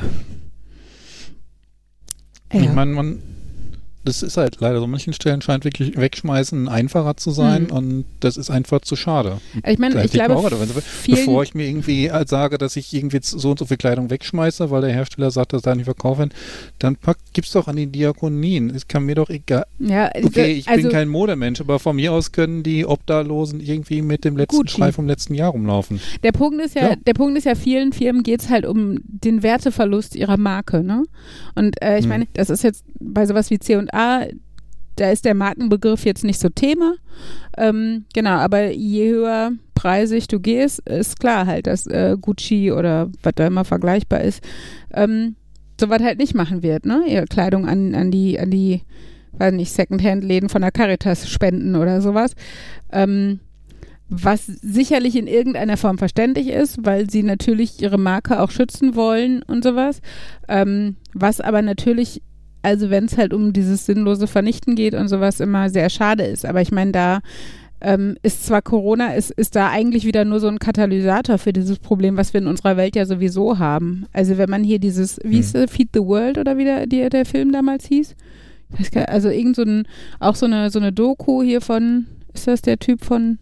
Ich 2.53 2.63
Ja. 2.63 2.74
meine, 2.74 2.91
man, 2.93 3.19
das 4.04 4.24
ist 4.24 4.38
halt 4.38 4.58
leider 4.60 4.80
so. 4.80 4.88
Manchen 4.88 5.14
Stellen 5.14 5.41
scheint 5.41 5.64
wirklich 5.64 5.95
wegschmeißen 5.97 6.68
einfacher 6.68 7.18
zu 7.18 7.32
sein 7.32 7.64
Mhm. 7.66 7.72
und 7.72 8.06
das 8.20 8.38
ist 8.38 8.49
einfach 8.49 8.82
zu 8.82 8.95
schade. 8.95 9.39
ich 9.66 9.78
meine, 9.80 10.04
ich 10.04 10.12
glaube, 10.12 10.36
Bevor 11.08 11.43
ich 11.43 11.54
mir 11.54 11.68
irgendwie 11.68 12.08
äh, 12.08 12.26
sage, 12.28 12.58
dass 12.58 12.76
ich 12.76 12.93
irgendwie 12.93 13.20
so 13.22 13.52
und 13.52 13.60
so 13.60 13.66
viel 13.66 13.78
Kleidung 13.78 14.10
wegschmeiße, 14.10 14.72
weil 14.72 14.82
der 14.82 14.91
Hersteller 14.93 15.32
sagt, 15.32 15.54
dass 15.54 15.62
da 15.62 15.76
nicht 15.76 15.86
verkaufen, 15.86 16.30
dann 16.80 16.95
pack, 16.95 17.18
gib's 17.34 17.52
doch 17.52 17.68
an 17.68 17.76
die 17.76 17.88
Diakonien. 17.88 18.70
Es 18.72 18.88
kann 18.88 19.04
mir 19.06 19.16
doch 19.16 19.30
egal. 19.30 19.66
ja, 19.80 20.10
Okay, 20.24 20.54
ich 20.54 20.68
also, 20.68 20.84
bin 20.84 20.91
kein 20.91 21.08
Modemensch, 21.10 21.62
aber 21.62 21.80
von 21.80 21.95
mir 21.95 22.12
aus 22.14 22.32
können 22.32 22.64
die 22.64 22.86
Obdachlosen 22.86 23.60
irgendwie 23.60 24.02
mit 24.02 24.26
dem 24.26 24.38
letzten 24.38 24.58
Gucci. 24.58 24.76
Schrei 24.78 24.91
vom 24.91 25.08
letzten 25.08 25.34
Jahr 25.34 25.52
rumlaufen. 25.52 25.99
Der 26.24 26.32
Punkt 26.32 26.62
ist 26.62 26.76
ja, 26.76 26.89
Ja. 26.91 26.95
der 26.95 27.14
Punkt 27.14 27.38
ist 27.38 27.45
ja, 27.45 27.56
vielen 27.56 27.93
Firmen 27.93 28.24
geht 28.24 28.41
es 28.41 28.49
halt 28.49 28.66
um 28.66 28.99
den 29.04 29.43
Werteverlust 29.43 30.16
ihrer 30.16 30.38
Marke, 30.38 30.84
ne? 30.84 31.04
Und 31.56 31.82
äh, 31.82 31.97
ich 31.97 32.04
Hm. 32.04 32.10
meine, 32.10 32.28
das 32.34 32.49
ist 32.49 32.64
jetzt 32.64 32.84
bei 32.99 33.26
sowas 33.26 33.49
wie 33.49 33.60
C&A, 33.91 34.27
da 34.95 35.11
ist 35.11 35.25
der 35.25 35.33
Markenbegriff 35.33 36.05
jetzt 36.05 36.23
nicht 36.23 36.39
so 36.39 36.49
Thema. 36.49 36.95
Ähm, 37.57 38.05
genau, 38.13 38.31
aber 38.31 38.71
je 38.71 39.09
höher 39.09 39.51
preisig 39.73 40.27
du 40.27 40.39
gehst, 40.39 40.87
ist 40.87 41.19
klar 41.19 41.47
halt, 41.47 41.67
dass 41.67 41.87
äh, 41.87 42.17
Gucci 42.19 42.71
oder 42.71 43.09
was 43.23 43.33
da 43.35 43.47
immer 43.47 43.65
vergleichbar 43.65 44.21
ist, 44.21 44.43
ähm, 44.93 45.35
sowas 45.79 46.01
halt 46.03 46.19
nicht 46.19 46.35
machen 46.35 46.61
wird, 46.61 46.85
ne? 46.85 47.03
Ihre 47.07 47.25
Kleidung 47.25 47.67
an, 47.67 47.95
an 47.95 48.11
die, 48.11 48.39
an 48.39 48.51
die, 48.51 48.83
weiß 49.31 49.53
nicht, 49.53 49.71
Secondhand-Läden 49.71 50.49
von 50.49 50.61
der 50.61 50.71
Caritas 50.71 51.27
spenden 51.27 51.75
oder 51.75 52.01
sowas. 52.01 52.35
Ähm, 52.91 53.39
was 54.13 54.45
sicherlich 54.45 55.15
in 55.15 55.25
irgendeiner 55.25 55.77
Form 55.77 55.97
verständlich 55.97 56.49
ist, 56.49 56.85
weil 56.85 57.09
sie 57.09 57.23
natürlich 57.23 57.81
ihre 57.81 57.97
Marke 57.97 58.41
auch 58.41 58.51
schützen 58.51 58.93
wollen 58.95 59.41
und 59.41 59.63
sowas. 59.63 60.01
Ähm, 60.49 60.97
was 61.13 61.39
aber 61.39 61.61
natürlich, 61.61 62.21
also 62.62 62.89
wenn 62.89 63.05
es 63.05 63.18
halt 63.18 63.34
um 63.34 63.53
dieses 63.53 63.86
sinnlose 63.86 64.28
Vernichten 64.28 64.76
geht 64.76 64.93
und 64.93 65.07
sowas, 65.07 65.39
immer 65.39 65.70
sehr 65.70 65.89
schade 65.89 66.24
ist. 66.24 66.45
Aber 66.45 66.62
ich 66.62 66.72
meine, 66.72 66.91
da 66.91 67.20
ähm, 67.82 68.16
ist 68.22 68.45
zwar 68.45 68.62
Corona, 68.62 69.14
ist, 69.14 69.32
ist 69.32 69.55
da 69.55 69.70
eigentlich 69.70 70.05
wieder 70.05 70.24
nur 70.24 70.39
so 70.39 70.47
ein 70.47 70.59
Katalysator 70.59 71.38
für 71.38 71.51
dieses 71.51 71.80
Problem, 71.80 72.16
was 72.16 72.34
wir 72.34 72.41
in 72.41 72.47
unserer 72.47 72.78
Welt 72.78 72.95
ja 72.95 73.05
sowieso 73.05 73.57
haben. 73.57 74.05
Also 74.14 74.38
wenn 74.38 74.49
man 74.49 74.64
hier 74.64 74.80
dieses, 74.80 75.20
wie 75.24 75.38
hieß 75.38 75.53
Hm. 75.53 75.62
es, 75.64 75.72
Feed 75.72 75.89
the 75.93 76.01
World 76.01 76.38
oder 76.38 76.57
wie 76.57 76.64
der, 76.66 76.86
der, 76.86 77.09
der 77.09 77.26
Film 77.26 77.51
damals 77.51 77.86
hieß? 77.86 78.16
Ich 78.74 78.80
weiß 78.80 78.91
gar, 78.91 79.09
also 79.09 79.30
irgend 79.30 79.55
so 79.55 79.64
ein, 79.64 79.88
auch 80.20 80.36
so 80.36 80.45
eine, 80.45 80.70
so 80.70 80.80
eine 80.80 80.93
Doku 80.93 81.41
hier 81.41 81.59
von, 81.59 82.05
ist 82.34 82.47
das 82.47 82.62
der 82.62 82.78
Typ 82.78 83.03
von 83.03 83.39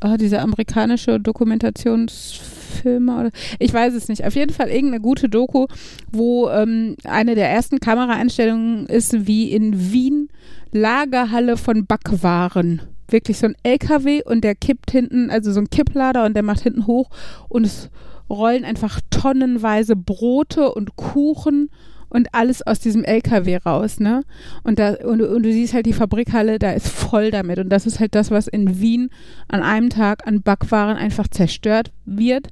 ah, 0.00 0.16
dieser 0.16 0.42
amerikanische 0.42 1.20
Dokumentationsfilmer 1.20 3.20
oder 3.20 3.30
ich 3.58 3.72
weiß 3.72 3.94
es 3.94 4.08
nicht. 4.08 4.24
Auf 4.24 4.34
jeden 4.34 4.52
Fall 4.52 4.68
irgendeine 4.68 5.00
gute 5.00 5.28
Doku, 5.28 5.66
wo 6.10 6.48
ähm, 6.50 6.96
eine 7.04 7.34
der 7.34 7.50
ersten 7.50 7.80
Kameraeinstellungen 7.80 8.86
ist, 8.86 9.26
wie 9.26 9.50
in 9.50 9.92
Wien 9.92 10.28
Lagerhalle 10.72 11.56
von 11.56 11.86
Backwaren. 11.86 12.82
Wirklich 13.10 13.38
so 13.38 13.46
ein 13.46 13.56
LKW 13.62 14.22
und 14.24 14.44
der 14.44 14.54
kippt 14.54 14.90
hinten, 14.90 15.30
also 15.30 15.52
so 15.52 15.60
ein 15.60 15.70
Kipplader 15.70 16.26
und 16.26 16.34
der 16.34 16.42
macht 16.42 16.60
hinten 16.60 16.86
hoch 16.86 17.08
und 17.48 17.64
es 17.64 17.88
rollen 18.28 18.64
einfach 18.64 19.00
tonnenweise 19.08 19.96
Brote 19.96 20.72
und 20.72 20.96
Kuchen 20.96 21.70
und 22.10 22.28
alles 22.32 22.66
aus 22.66 22.80
diesem 22.80 23.04
LKW 23.04 23.56
raus, 23.56 24.00
ne? 24.00 24.22
Und 24.62 24.78
da 24.78 24.94
und, 25.04 25.20
und 25.22 25.42
du 25.42 25.52
siehst 25.52 25.74
halt 25.74 25.86
die 25.86 25.92
Fabrikhalle, 25.92 26.58
da 26.58 26.72
ist 26.72 26.88
voll 26.88 27.30
damit 27.30 27.58
und 27.58 27.68
das 27.68 27.86
ist 27.86 28.00
halt 28.00 28.14
das, 28.14 28.30
was 28.30 28.48
in 28.48 28.80
Wien 28.80 29.10
an 29.48 29.62
einem 29.62 29.90
Tag 29.90 30.26
an 30.26 30.42
Backwaren 30.42 30.96
einfach 30.96 31.28
zerstört 31.28 31.92
wird, 32.04 32.48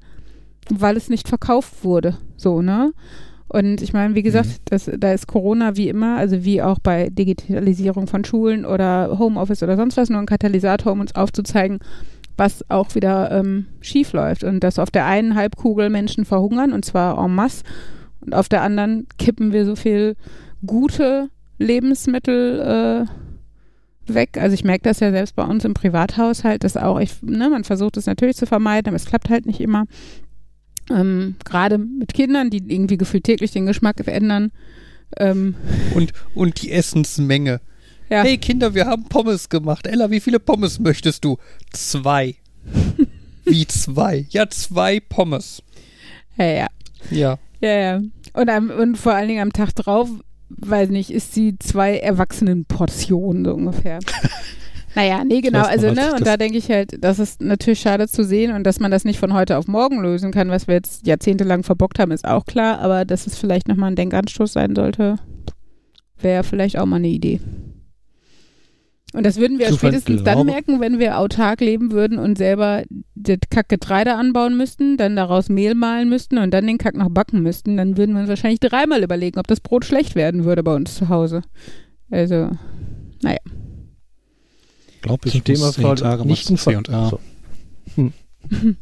weil 0.70 0.96
es 0.96 1.08
nicht 1.08 1.28
verkauft 1.28 1.84
wurde, 1.84 2.16
so, 2.36 2.62
ne? 2.62 2.92
Und 3.48 3.80
ich 3.80 3.92
meine, 3.92 4.16
wie 4.16 4.24
gesagt, 4.24 4.48
Mhm. 4.48 4.62
das, 4.64 4.90
da 4.98 5.12
ist 5.12 5.28
Corona 5.28 5.76
wie 5.76 5.88
immer, 5.88 6.16
also 6.16 6.44
wie 6.44 6.62
auch 6.62 6.80
bei 6.80 7.10
Digitalisierung 7.10 8.08
von 8.08 8.24
Schulen 8.24 8.64
oder 8.66 9.18
Homeoffice 9.20 9.62
oder 9.62 9.76
sonst 9.76 9.96
was, 9.96 10.10
nur 10.10 10.18
ein 10.18 10.26
Katalysator, 10.26 10.92
um 10.92 10.98
uns 10.98 11.14
aufzuzeigen, 11.14 11.78
was 12.36 12.68
auch 12.68 12.96
wieder 12.96 13.30
ähm, 13.30 13.66
schief 13.80 14.12
läuft. 14.12 14.42
Und 14.42 14.64
dass 14.64 14.80
auf 14.80 14.90
der 14.90 15.06
einen 15.06 15.36
Halbkugel 15.36 15.90
Menschen 15.90 16.24
verhungern, 16.24 16.72
und 16.72 16.84
zwar 16.84 17.24
en 17.24 17.36
masse, 17.36 17.62
und 18.26 18.34
auf 18.34 18.48
der 18.48 18.62
anderen 18.62 19.06
kippen 19.18 19.52
wir 19.52 19.64
so 19.64 19.76
viel 19.76 20.16
gute 20.66 21.30
Lebensmittel 21.58 23.06
äh, 24.08 24.12
weg. 24.12 24.36
Also 24.38 24.54
ich 24.54 24.64
merke 24.64 24.82
das 24.84 25.00
ja 25.00 25.10
selbst 25.10 25.36
bei 25.36 25.44
uns 25.44 25.64
im 25.64 25.74
Privathaushalt, 25.74 26.64
dass 26.64 26.76
auch, 26.76 26.98
ich, 27.00 27.22
ne, 27.22 27.48
man 27.48 27.64
versucht 27.64 27.96
es 27.96 28.06
natürlich 28.06 28.36
zu 28.36 28.46
vermeiden, 28.46 28.88
aber 28.88 28.96
es 28.96 29.06
klappt 29.06 29.30
halt 29.30 29.46
nicht 29.46 29.60
immer. 29.60 29.84
Ähm, 30.90 31.36
Gerade 31.44 31.78
mit 31.78 32.14
Kindern, 32.14 32.50
die 32.50 32.58
irgendwie 32.58 32.96
gefühlt 32.96 33.24
täglich 33.24 33.50
den 33.52 33.66
Geschmack 33.66 33.96
verändern. 34.04 34.52
Ähm, 35.18 35.54
Und, 35.94 36.12
und 36.34 36.62
die 36.62 36.72
Essensmenge. 36.72 37.60
ja. 38.10 38.22
Hey 38.22 38.38
Kinder, 38.38 38.74
wir 38.74 38.86
haben 38.86 39.04
Pommes 39.04 39.48
gemacht. 39.48 39.86
Ella, 39.86 40.10
wie 40.10 40.20
viele 40.20 40.38
Pommes 40.40 40.78
möchtest 40.78 41.24
du? 41.24 41.38
Zwei. 41.72 42.36
wie 43.44 43.66
zwei? 43.66 44.26
Ja, 44.30 44.48
zwei 44.50 45.00
Pommes. 45.00 45.62
ja, 46.36 46.44
ja. 46.44 46.66
Ja. 47.10 47.38
Ja, 47.60 47.78
ja. 47.78 48.00
Und, 48.36 48.50
am, 48.50 48.70
und 48.70 48.98
vor 48.98 49.14
allen 49.14 49.28
Dingen 49.28 49.42
am 49.42 49.52
Tag 49.52 49.74
drauf, 49.74 50.10
weiß 50.50 50.90
nicht, 50.90 51.10
ist 51.10 51.32
sie 51.32 51.58
zwei 51.58 51.96
Erwachsenenportionen 51.96 53.46
so 53.46 53.54
ungefähr. 53.54 53.98
naja, 54.94 55.24
nee, 55.24 55.40
genau. 55.40 55.62
Also, 55.62 55.88
als 55.88 55.96
ne, 55.96 56.14
und 56.14 56.26
da 56.26 56.36
denke 56.36 56.58
ich 56.58 56.70
halt, 56.70 57.02
das 57.02 57.18
ist 57.18 57.40
natürlich 57.40 57.80
schade 57.80 58.08
zu 58.08 58.24
sehen 58.24 58.52
und 58.52 58.64
dass 58.64 58.78
man 58.78 58.90
das 58.90 59.06
nicht 59.06 59.18
von 59.18 59.32
heute 59.32 59.56
auf 59.56 59.68
morgen 59.68 60.02
lösen 60.02 60.32
kann, 60.32 60.50
was 60.50 60.68
wir 60.68 60.74
jetzt 60.74 61.06
jahrzehntelang 61.06 61.62
verbockt 61.62 61.98
haben, 61.98 62.12
ist 62.12 62.26
auch 62.26 62.44
klar, 62.44 62.78
aber 62.80 63.06
dass 63.06 63.26
es 63.26 63.38
vielleicht 63.38 63.68
nochmal 63.68 63.92
ein 63.92 63.96
Denkanstoß 63.96 64.52
sein 64.52 64.76
sollte, 64.76 65.16
wäre 66.20 66.44
vielleicht 66.44 66.78
auch 66.78 66.86
mal 66.86 66.96
eine 66.96 67.08
Idee. 67.08 67.40
Und 69.14 69.24
das 69.24 69.38
würden 69.38 69.58
wir 69.58 69.72
spätestens 69.72 70.24
dann 70.24 70.44
merken, 70.44 70.80
wenn 70.80 70.98
wir 70.98 71.18
autark 71.18 71.62
leben 71.62 71.90
würden 71.90 72.18
und 72.18 72.36
selber 72.36 72.82
das 73.28 73.38
Kack 73.50 73.68
Getreide 73.68 74.14
anbauen 74.14 74.56
müssten, 74.56 74.96
dann 74.96 75.16
daraus 75.16 75.48
Mehl 75.48 75.74
mahlen 75.74 76.08
müssten 76.08 76.38
und 76.38 76.50
dann 76.52 76.66
den 76.66 76.78
Kack 76.78 76.94
noch 76.96 77.10
backen 77.10 77.42
müssten, 77.42 77.76
dann 77.76 77.96
würden 77.96 78.14
wir 78.14 78.20
uns 78.20 78.28
wahrscheinlich 78.28 78.60
dreimal 78.60 79.02
überlegen, 79.02 79.38
ob 79.38 79.46
das 79.46 79.60
Brot 79.60 79.84
schlecht 79.84 80.14
werden 80.14 80.44
würde 80.44 80.62
bei 80.62 80.74
uns 80.74 80.94
zu 80.94 81.08
Hause. 81.08 81.42
Also, 82.10 82.50
Ich 83.22 85.02
glaube, 85.02 85.26
ich 85.28 85.32
Zum 85.32 85.44
Thema 85.44 85.72
Frau 85.72 85.94
Tage 85.94 86.24
mal 86.24 86.30
Nichten 86.30 86.56
C 86.56 86.76
und 86.76 86.88
A. 86.90 87.10
So. 87.10 87.20
Hm. 87.96 88.12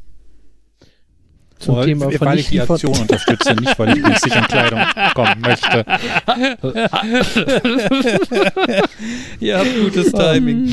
Zum 1.58 1.76
Weil- 1.76 1.86
Thema 1.86 2.20
weil 2.20 2.38
ich 2.38 2.48
die 2.50 2.60
Aktion 2.60 2.98
unterstütze, 2.98 3.54
nicht 3.60 3.78
weil 3.78 3.96
ich 3.96 4.04
günstig 4.04 4.36
an 4.36 4.44
Kleidung 4.46 4.80
kommen 5.14 5.40
möchte. 5.40 5.84
Ihr 9.40 9.58
habt 9.58 9.74
gutes 9.82 10.12
Timing. 10.12 10.70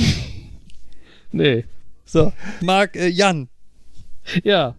Nee. 1.32 1.64
So, 2.06 2.34
Marc, 2.62 2.96
äh, 2.98 3.08
Jan. 3.08 3.48
Ja. 4.44 4.76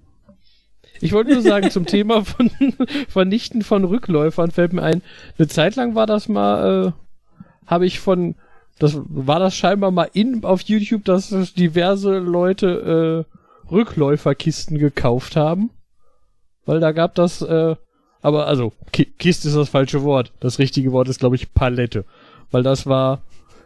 Ich 1.00 1.12
wollte 1.12 1.32
nur 1.32 1.42
sagen, 1.42 1.70
zum 1.70 1.86
Thema 1.86 2.24
von 2.24 2.50
Vernichten 3.08 3.62
von 3.62 3.84
Rückläufern 3.84 4.50
fällt 4.52 4.72
mir 4.72 4.82
ein, 4.82 5.02
eine 5.36 5.48
Zeit 5.48 5.74
lang 5.74 5.94
war 5.94 6.06
das 6.06 6.28
mal, 6.28 6.86
äh, 6.86 6.92
habe 7.66 7.86
ich 7.86 7.98
von, 7.98 8.36
das 8.78 8.96
war 8.96 9.40
das 9.40 9.56
scheinbar 9.56 9.90
mal 9.90 10.08
in 10.12 10.44
auf 10.44 10.62
YouTube, 10.62 11.04
dass 11.04 11.30
diverse 11.54 12.18
Leute 12.18 13.26
äh, 13.26 13.72
Rückläuferkisten 13.72 14.78
gekauft 14.78 15.34
haben. 15.34 15.70
Weil 16.64 16.78
da 16.78 16.92
gab 16.92 17.14
das, 17.16 17.42
äh, 17.42 17.74
aber 18.20 18.46
also, 18.46 18.72
Ki 18.92 19.04
Kiste 19.04 19.48
ist 19.48 19.56
das 19.56 19.68
falsche 19.68 20.02
Wort. 20.04 20.32
Das 20.38 20.58
richtige 20.58 20.92
Wort 20.92 21.08
ist, 21.08 21.18
glaube 21.18 21.34
ich, 21.34 21.52
Palette. 21.52 22.04
Weil 22.52 22.62
das 22.62 22.86
war, 22.86 23.22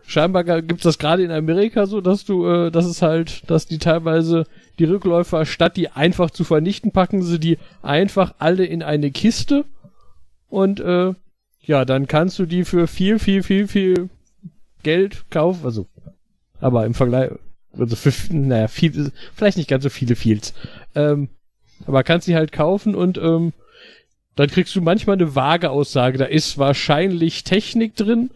scheinbar 0.06 0.44
gibt's 0.44 0.84
das 0.84 0.98
gerade 0.98 1.22
in 1.22 1.30
Amerika 1.30 1.86
so, 1.86 2.00
dass 2.00 2.24
du, 2.24 2.46
äh, 2.46 2.70
dass 2.70 2.86
es 2.86 3.02
halt, 3.02 3.48
dass 3.50 3.66
die 3.66 3.78
teilweise 3.78 4.44
die 4.78 4.84
Rückläufer, 4.84 5.44
statt 5.46 5.76
die 5.76 5.90
einfach 5.90 6.30
zu 6.30 6.44
vernichten, 6.44 6.92
packen 6.92 7.22
sie 7.22 7.40
die 7.40 7.58
einfach 7.82 8.34
alle 8.38 8.64
in 8.64 8.82
eine 8.82 9.10
Kiste. 9.10 9.64
Und 10.48 10.80
äh, 10.80 11.12
ja, 11.60 11.84
dann 11.84 12.06
kannst 12.06 12.38
du 12.38 12.46
die 12.46 12.64
für 12.64 12.86
viel, 12.86 13.18
viel, 13.18 13.42
viel, 13.42 13.66
viel 13.66 14.08
Geld 14.82 15.24
kaufen, 15.30 15.64
also 15.64 15.86
aber 16.60 16.86
im 16.86 16.94
Vergleich, 16.94 17.32
also 17.76 17.96
für, 17.96 18.12
naja, 18.34 18.68
viel, 18.68 19.12
vielleicht 19.34 19.58
nicht 19.58 19.68
ganz 19.68 19.82
so 19.82 19.90
viele 19.90 20.16
Fields, 20.16 20.54
ähm, 20.94 21.28
aber 21.86 22.04
kannst 22.04 22.28
die 22.28 22.36
halt 22.36 22.52
kaufen 22.52 22.94
und 22.94 23.18
ähm, 23.18 23.52
dann 24.36 24.48
kriegst 24.48 24.76
du 24.76 24.80
manchmal 24.80 25.16
eine 25.16 25.34
vage 25.34 25.70
Aussage, 25.70 26.18
da 26.18 26.24
ist 26.24 26.56
wahrscheinlich 26.56 27.42
Technik 27.42 27.96
drin, 27.96 28.30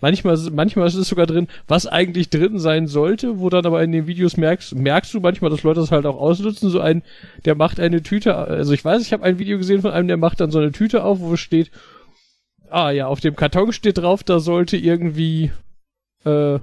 Manchmal, 0.00 0.36
manchmal 0.52 0.86
ist 0.86 0.94
es 0.94 1.08
sogar 1.08 1.26
drin, 1.26 1.48
was 1.68 1.86
eigentlich 1.86 2.28
drin 2.28 2.58
sein 2.58 2.86
sollte, 2.86 3.38
wo 3.38 3.48
dann 3.48 3.64
aber 3.64 3.82
in 3.82 3.92
den 3.92 4.06
Videos 4.06 4.36
merkst, 4.36 4.74
merkst 4.74 5.14
du 5.14 5.20
manchmal, 5.20 5.50
dass 5.50 5.62
Leute 5.62 5.80
das 5.80 5.90
halt 5.90 6.04
auch 6.04 6.20
ausnutzen. 6.20 6.68
So 6.68 6.80
ein, 6.80 7.02
der 7.44 7.54
macht 7.54 7.80
eine 7.80 8.02
Tüte, 8.02 8.34
also 8.34 8.72
ich 8.72 8.84
weiß, 8.84 9.02
ich 9.02 9.12
habe 9.12 9.24
ein 9.24 9.38
Video 9.38 9.56
gesehen 9.56 9.80
von 9.80 9.92
einem, 9.92 10.08
der 10.08 10.18
macht 10.18 10.40
dann 10.40 10.50
so 10.50 10.58
eine 10.58 10.72
Tüte 10.72 11.02
auf, 11.02 11.20
wo 11.20 11.36
steht, 11.36 11.70
ah 12.68 12.90
ja, 12.90 13.06
auf 13.06 13.20
dem 13.20 13.36
Karton 13.36 13.72
steht 13.72 13.98
drauf, 13.98 14.22
da 14.22 14.38
sollte 14.38 14.76
irgendwie, 14.76 15.50
äh, 16.24 16.58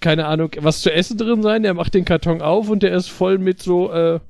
keine 0.00 0.26
Ahnung, 0.26 0.50
was 0.58 0.82
zu 0.82 0.92
essen 0.92 1.18
drin 1.18 1.42
sein. 1.42 1.62
Der 1.62 1.74
macht 1.74 1.94
den 1.94 2.04
Karton 2.04 2.42
auf 2.42 2.68
und 2.68 2.82
der 2.82 2.94
ist 2.94 3.08
voll 3.08 3.38
mit 3.38 3.60
so, 3.62 3.90
äh, 3.92 4.20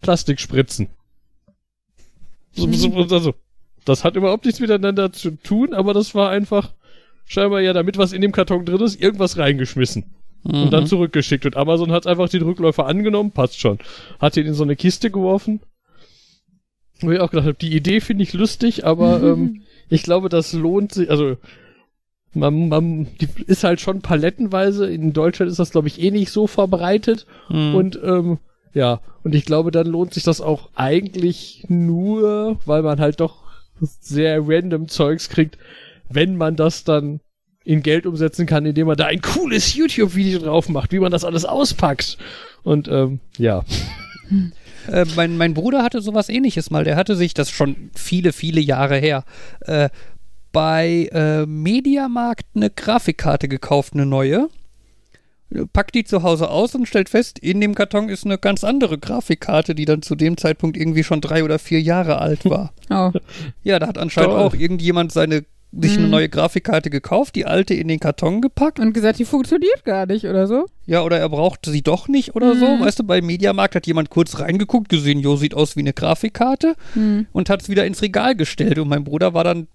Plastikspritzen. 0.00 0.88
So, 2.52 2.70
so, 2.72 2.92
also, 3.14 3.34
das 3.84 4.04
hat 4.04 4.16
überhaupt 4.16 4.44
nichts 4.44 4.60
miteinander 4.60 5.12
zu 5.12 5.32
tun, 5.32 5.74
aber 5.74 5.94
das 5.94 6.14
war 6.14 6.30
einfach 6.30 6.72
scheinbar 7.26 7.60
ja, 7.60 7.72
damit 7.72 7.98
was 7.98 8.12
in 8.12 8.20
dem 8.20 8.32
Karton 8.32 8.64
drin 8.64 8.80
ist, 8.80 9.00
irgendwas 9.00 9.38
reingeschmissen. 9.38 10.14
Mhm. 10.44 10.64
Und 10.64 10.72
dann 10.72 10.84
mhm. 10.84 10.88
zurückgeschickt. 10.88 11.46
Und 11.46 11.56
Amazon 11.56 11.92
hat 11.92 12.06
einfach 12.06 12.28
den 12.28 12.42
Rückläufer 12.42 12.86
angenommen, 12.86 13.30
passt 13.30 13.58
schon. 13.58 13.78
Hat 14.20 14.36
ihn 14.36 14.46
in 14.46 14.54
so 14.54 14.62
eine 14.62 14.76
Kiste 14.76 15.10
geworfen. 15.10 15.60
Wo 17.00 17.10
ich 17.10 17.20
auch 17.20 17.30
gedacht 17.30 17.46
habe, 17.46 17.58
die 17.58 17.74
Idee 17.74 18.00
finde 18.00 18.22
ich 18.22 18.32
lustig, 18.34 18.86
aber 18.86 19.22
ähm, 19.22 19.62
ich 19.88 20.02
glaube, 20.02 20.28
das 20.28 20.52
lohnt 20.52 20.92
sich, 20.92 21.10
also 21.10 21.36
man, 22.34 22.68
man, 22.68 23.08
die 23.20 23.28
ist 23.46 23.64
halt 23.64 23.80
schon 23.80 24.00
palettenweise. 24.00 24.90
In 24.90 25.12
Deutschland 25.12 25.50
ist 25.50 25.58
das, 25.58 25.70
glaube 25.70 25.88
ich, 25.88 26.00
eh 26.00 26.10
nicht 26.10 26.30
so 26.30 26.46
verbreitet. 26.46 27.26
Mhm. 27.48 27.74
Und 27.74 28.00
ähm, 28.02 28.38
ja, 28.72 29.00
und 29.22 29.34
ich 29.34 29.44
glaube, 29.44 29.70
dann 29.70 29.86
lohnt 29.86 30.14
sich 30.14 30.24
das 30.24 30.40
auch 30.40 30.68
eigentlich 30.74 31.64
nur, 31.68 32.58
weil 32.66 32.82
man 32.82 33.00
halt 33.00 33.20
doch 33.20 33.43
sehr 33.80 34.40
random 34.46 34.88
Zeugs 34.88 35.28
kriegt, 35.28 35.58
wenn 36.08 36.36
man 36.36 36.56
das 36.56 36.84
dann 36.84 37.20
in 37.64 37.82
Geld 37.82 38.06
umsetzen 38.06 38.46
kann, 38.46 38.66
indem 38.66 38.86
man 38.86 38.96
da 38.96 39.06
ein 39.06 39.22
cooles 39.22 39.74
YouTube-Video 39.74 40.38
drauf 40.38 40.68
macht, 40.68 40.92
wie 40.92 40.98
man 40.98 41.10
das 41.10 41.24
alles 41.24 41.44
auspackt. 41.44 42.18
Und 42.62 42.88
ähm, 42.88 43.20
ja. 43.38 43.64
Äh, 44.86 45.06
mein, 45.16 45.38
mein 45.38 45.54
Bruder 45.54 45.82
hatte 45.82 46.02
sowas 46.02 46.28
ähnliches 46.28 46.70
mal. 46.70 46.84
Der 46.84 46.96
hatte 46.96 47.16
sich, 47.16 47.32
das 47.32 47.50
schon 47.50 47.90
viele, 47.94 48.34
viele 48.34 48.60
Jahre 48.60 48.98
her, 48.98 49.24
äh, 49.62 49.88
bei 50.52 51.08
äh, 51.12 51.46
Mediamarkt 51.46 52.44
eine 52.54 52.68
Grafikkarte 52.68 53.48
gekauft, 53.48 53.94
eine 53.94 54.04
neue 54.04 54.50
packt 55.72 55.94
die 55.94 56.04
zu 56.04 56.22
Hause 56.22 56.50
aus 56.50 56.74
und 56.74 56.86
stellt 56.86 57.08
fest, 57.08 57.38
in 57.38 57.60
dem 57.60 57.74
Karton 57.74 58.08
ist 58.08 58.24
eine 58.24 58.38
ganz 58.38 58.64
andere 58.64 58.98
Grafikkarte, 58.98 59.74
die 59.74 59.84
dann 59.84 60.02
zu 60.02 60.14
dem 60.14 60.36
Zeitpunkt 60.36 60.76
irgendwie 60.76 61.04
schon 61.04 61.20
drei 61.20 61.44
oder 61.44 61.58
vier 61.58 61.80
Jahre 61.80 62.18
alt 62.18 62.44
war. 62.50 62.72
Oh. 62.90 63.12
Ja, 63.62 63.78
da 63.78 63.86
hat 63.86 63.98
anscheinend 63.98 64.32
Toll. 64.32 64.40
auch 64.40 64.54
irgendjemand 64.54 65.12
seine 65.12 65.44
sich 65.80 65.96
eine 65.96 66.04
mhm. 66.04 66.10
neue 66.10 66.28
Grafikkarte 66.28 66.90
gekauft, 66.90 67.34
die 67.34 67.46
alte 67.46 67.74
in 67.74 67.88
den 67.88 67.98
Karton 67.98 68.40
gepackt. 68.40 68.78
Und 68.78 68.92
gesagt, 68.92 69.18
die 69.18 69.24
funktioniert 69.24 69.84
gar 69.84 70.06
nicht 70.06 70.24
oder 70.24 70.46
so. 70.46 70.66
Ja, 70.86 71.02
oder 71.02 71.18
er 71.18 71.28
braucht 71.28 71.66
sie 71.66 71.82
doch 71.82 72.08
nicht 72.08 72.34
oder 72.34 72.54
mhm. 72.54 72.60
so. 72.60 72.66
Weißt 72.80 72.98
du, 73.00 73.04
bei 73.04 73.20
Mediamarkt 73.20 73.74
hat 73.74 73.86
jemand 73.86 74.10
kurz 74.10 74.38
reingeguckt, 74.38 74.88
gesehen, 74.88 75.18
jo, 75.18 75.36
sieht 75.36 75.54
aus 75.54 75.76
wie 75.76 75.80
eine 75.80 75.92
Grafikkarte 75.92 76.76
mhm. 76.94 77.26
und 77.32 77.50
hat 77.50 77.62
es 77.62 77.68
wieder 77.68 77.86
ins 77.86 78.02
Regal 78.02 78.36
gestellt. 78.36 78.78
Und 78.78 78.88
mein 78.88 79.04
Bruder 79.04 79.34
war 79.34 79.44
dann 79.44 79.66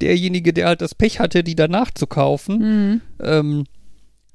derjenige, 0.00 0.52
der 0.52 0.66
halt 0.66 0.80
das 0.80 0.94
Pech 0.94 1.20
hatte, 1.20 1.44
die 1.44 1.54
danach 1.54 1.90
zu 1.92 2.06
kaufen. 2.06 2.58
Mhm. 2.58 3.00
Ähm, 3.22 3.64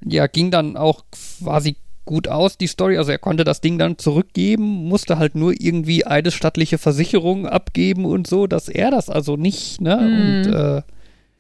ja, 0.04 0.28
ging 0.28 0.52
dann 0.52 0.78
auch 0.78 1.04
quasi 1.42 1.76
gut 2.06 2.28
aus, 2.28 2.58
die 2.58 2.68
Story. 2.68 2.98
Also 2.98 3.12
er 3.12 3.20
konnte 3.20 3.44
das 3.44 3.62
Ding 3.62 3.78
dann 3.78 4.00
zurückgeben, 4.00 4.64
musste 4.64 5.20
halt 5.20 5.36
nur 5.36 5.54
irgendwie 5.56 6.06
eine 6.06 6.32
stattliche 6.32 6.78
Versicherung 6.78 7.46
abgeben 7.46 8.06
und 8.06 8.26
so, 8.26 8.48
dass 8.48 8.68
er 8.68 8.90
das 8.90 9.10
also 9.10 9.38
nicht, 9.38 9.80
ne? 9.80 9.98
Mhm. 9.98 10.48
Und 10.48 10.54
äh, 10.54 10.82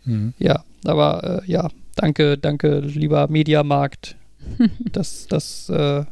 mhm. 0.05 0.33
ja, 0.37 0.63
aber 0.85 1.41
äh, 1.43 1.51
ja, 1.51 1.69
danke, 1.95 2.37
danke, 2.37 2.79
lieber 2.79 3.27
Mediamarkt, 3.29 4.15
dass 4.91 5.25
das 5.27 5.69
äh, 5.69 6.05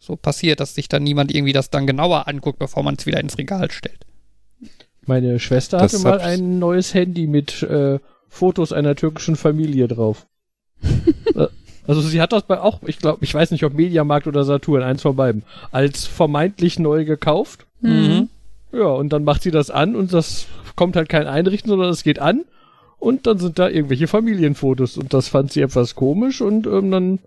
so 0.00 0.16
passiert, 0.16 0.58
dass 0.58 0.74
sich 0.74 0.88
dann 0.88 1.04
niemand 1.04 1.32
irgendwie 1.32 1.52
das 1.52 1.70
dann 1.70 1.86
genauer 1.86 2.26
anguckt, 2.26 2.58
bevor 2.58 2.82
man 2.82 2.96
es 2.98 3.06
wieder 3.06 3.20
ins 3.20 3.38
Regal 3.38 3.70
stellt. 3.70 4.06
Meine 5.06 5.38
Schwester 5.38 5.78
das 5.78 5.92
hatte 5.92 6.02
mal 6.02 6.20
ein 6.20 6.58
neues 6.58 6.94
Handy 6.94 7.26
mit 7.28 7.62
äh, 7.62 8.00
Fotos 8.28 8.72
einer 8.72 8.96
türkischen 8.96 9.36
Familie 9.36 9.86
drauf. 9.86 10.26
Also 11.86 12.00
sie 12.00 12.20
hat 12.20 12.32
das 12.32 12.42
bei 12.42 12.60
auch, 12.60 12.80
ich 12.86 12.98
glaube, 12.98 13.24
ich 13.24 13.34
weiß 13.34 13.50
nicht, 13.50 13.64
ob 13.64 13.74
Mediamarkt 13.74 14.26
oder 14.26 14.44
Saturn, 14.44 14.82
eins 14.82 15.02
von 15.02 15.16
beiden, 15.16 15.42
als 15.72 16.06
vermeintlich 16.06 16.78
neu 16.78 17.04
gekauft. 17.04 17.66
Mhm. 17.80 18.28
Ja, 18.72 18.86
und 18.86 19.12
dann 19.12 19.24
macht 19.24 19.42
sie 19.42 19.50
das 19.50 19.70
an 19.70 19.96
und 19.96 20.12
das 20.12 20.46
kommt 20.76 20.96
halt 20.96 21.08
kein 21.08 21.26
Einrichten, 21.26 21.68
sondern 21.68 21.90
es 21.90 22.04
geht 22.04 22.20
an 22.20 22.44
und 22.98 23.26
dann 23.26 23.38
sind 23.38 23.58
da 23.58 23.68
irgendwelche 23.68 24.06
Familienfotos 24.06 24.96
und 24.96 25.12
das 25.12 25.28
fand 25.28 25.52
sie 25.52 25.62
etwas 25.62 25.94
komisch 25.94 26.40
und 26.40 26.66
ähm, 26.66 26.90
dann 26.90 27.18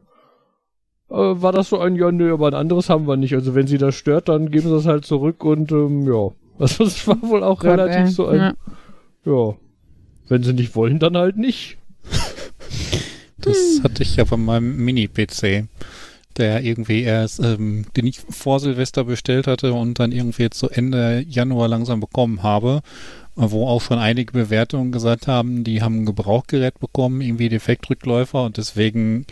äh, 1.09 1.15
war 1.15 1.51
das 1.51 1.69
so 1.69 1.79
ein, 1.79 1.95
ja, 1.95 2.11
nö, 2.11 2.33
aber 2.33 2.47
ein 2.47 2.53
anderes 2.53 2.89
haben 2.89 3.07
wir 3.07 3.17
nicht. 3.17 3.33
Also 3.33 3.55
wenn 3.55 3.67
sie 3.67 3.77
das 3.77 3.95
stört, 3.95 4.29
dann 4.29 4.51
geben 4.51 4.69
sie 4.69 4.73
das 4.75 4.85
halt 4.85 5.05
zurück 5.05 5.43
und 5.43 5.71
ähm, 5.71 6.07
ja. 6.07 6.29
Also 6.59 6.83
das 6.83 7.07
war 7.07 7.19
wohl 7.23 7.43
auch 7.43 7.59
Gott, 7.59 7.71
relativ 7.71 8.05
ey. 8.05 8.07
so 8.07 8.27
ein, 8.27 8.39
ja. 8.39 8.53
ja. 9.25 9.55
Wenn 10.27 10.43
sie 10.43 10.53
nicht 10.53 10.75
wollen, 10.75 10.99
dann 10.99 11.17
halt 11.17 11.35
nicht. 11.35 11.77
Das 13.43 13.57
hm. 13.57 13.83
hatte 13.83 14.03
ich 14.03 14.15
ja 14.15 14.25
von 14.25 14.43
meinem 14.43 14.77
Mini-PC, 14.77 15.67
der 16.37 16.63
irgendwie 16.63 17.03
erst, 17.03 17.39
ähm, 17.39 17.85
den 17.95 18.07
ich 18.07 18.19
vor 18.19 18.59
Silvester 18.59 19.03
bestellt 19.03 19.47
hatte 19.47 19.73
und 19.73 19.99
dann 19.99 20.11
irgendwie 20.11 20.49
zu 20.49 20.69
Ende 20.69 21.23
Januar 21.27 21.67
langsam 21.67 21.99
bekommen 21.99 22.43
habe, 22.43 22.81
wo 23.35 23.67
auch 23.67 23.81
schon 23.81 23.99
einige 23.99 24.31
Bewertungen 24.31 24.91
gesagt 24.91 25.27
haben, 25.27 25.63
die 25.63 25.81
haben 25.81 26.01
ein 26.01 26.05
Gebrauchgerät 26.05 26.79
bekommen, 26.79 27.21
irgendwie 27.21 27.49
Defektrückläufer 27.49 28.43
und 28.43 28.57
deswegen 28.57 29.25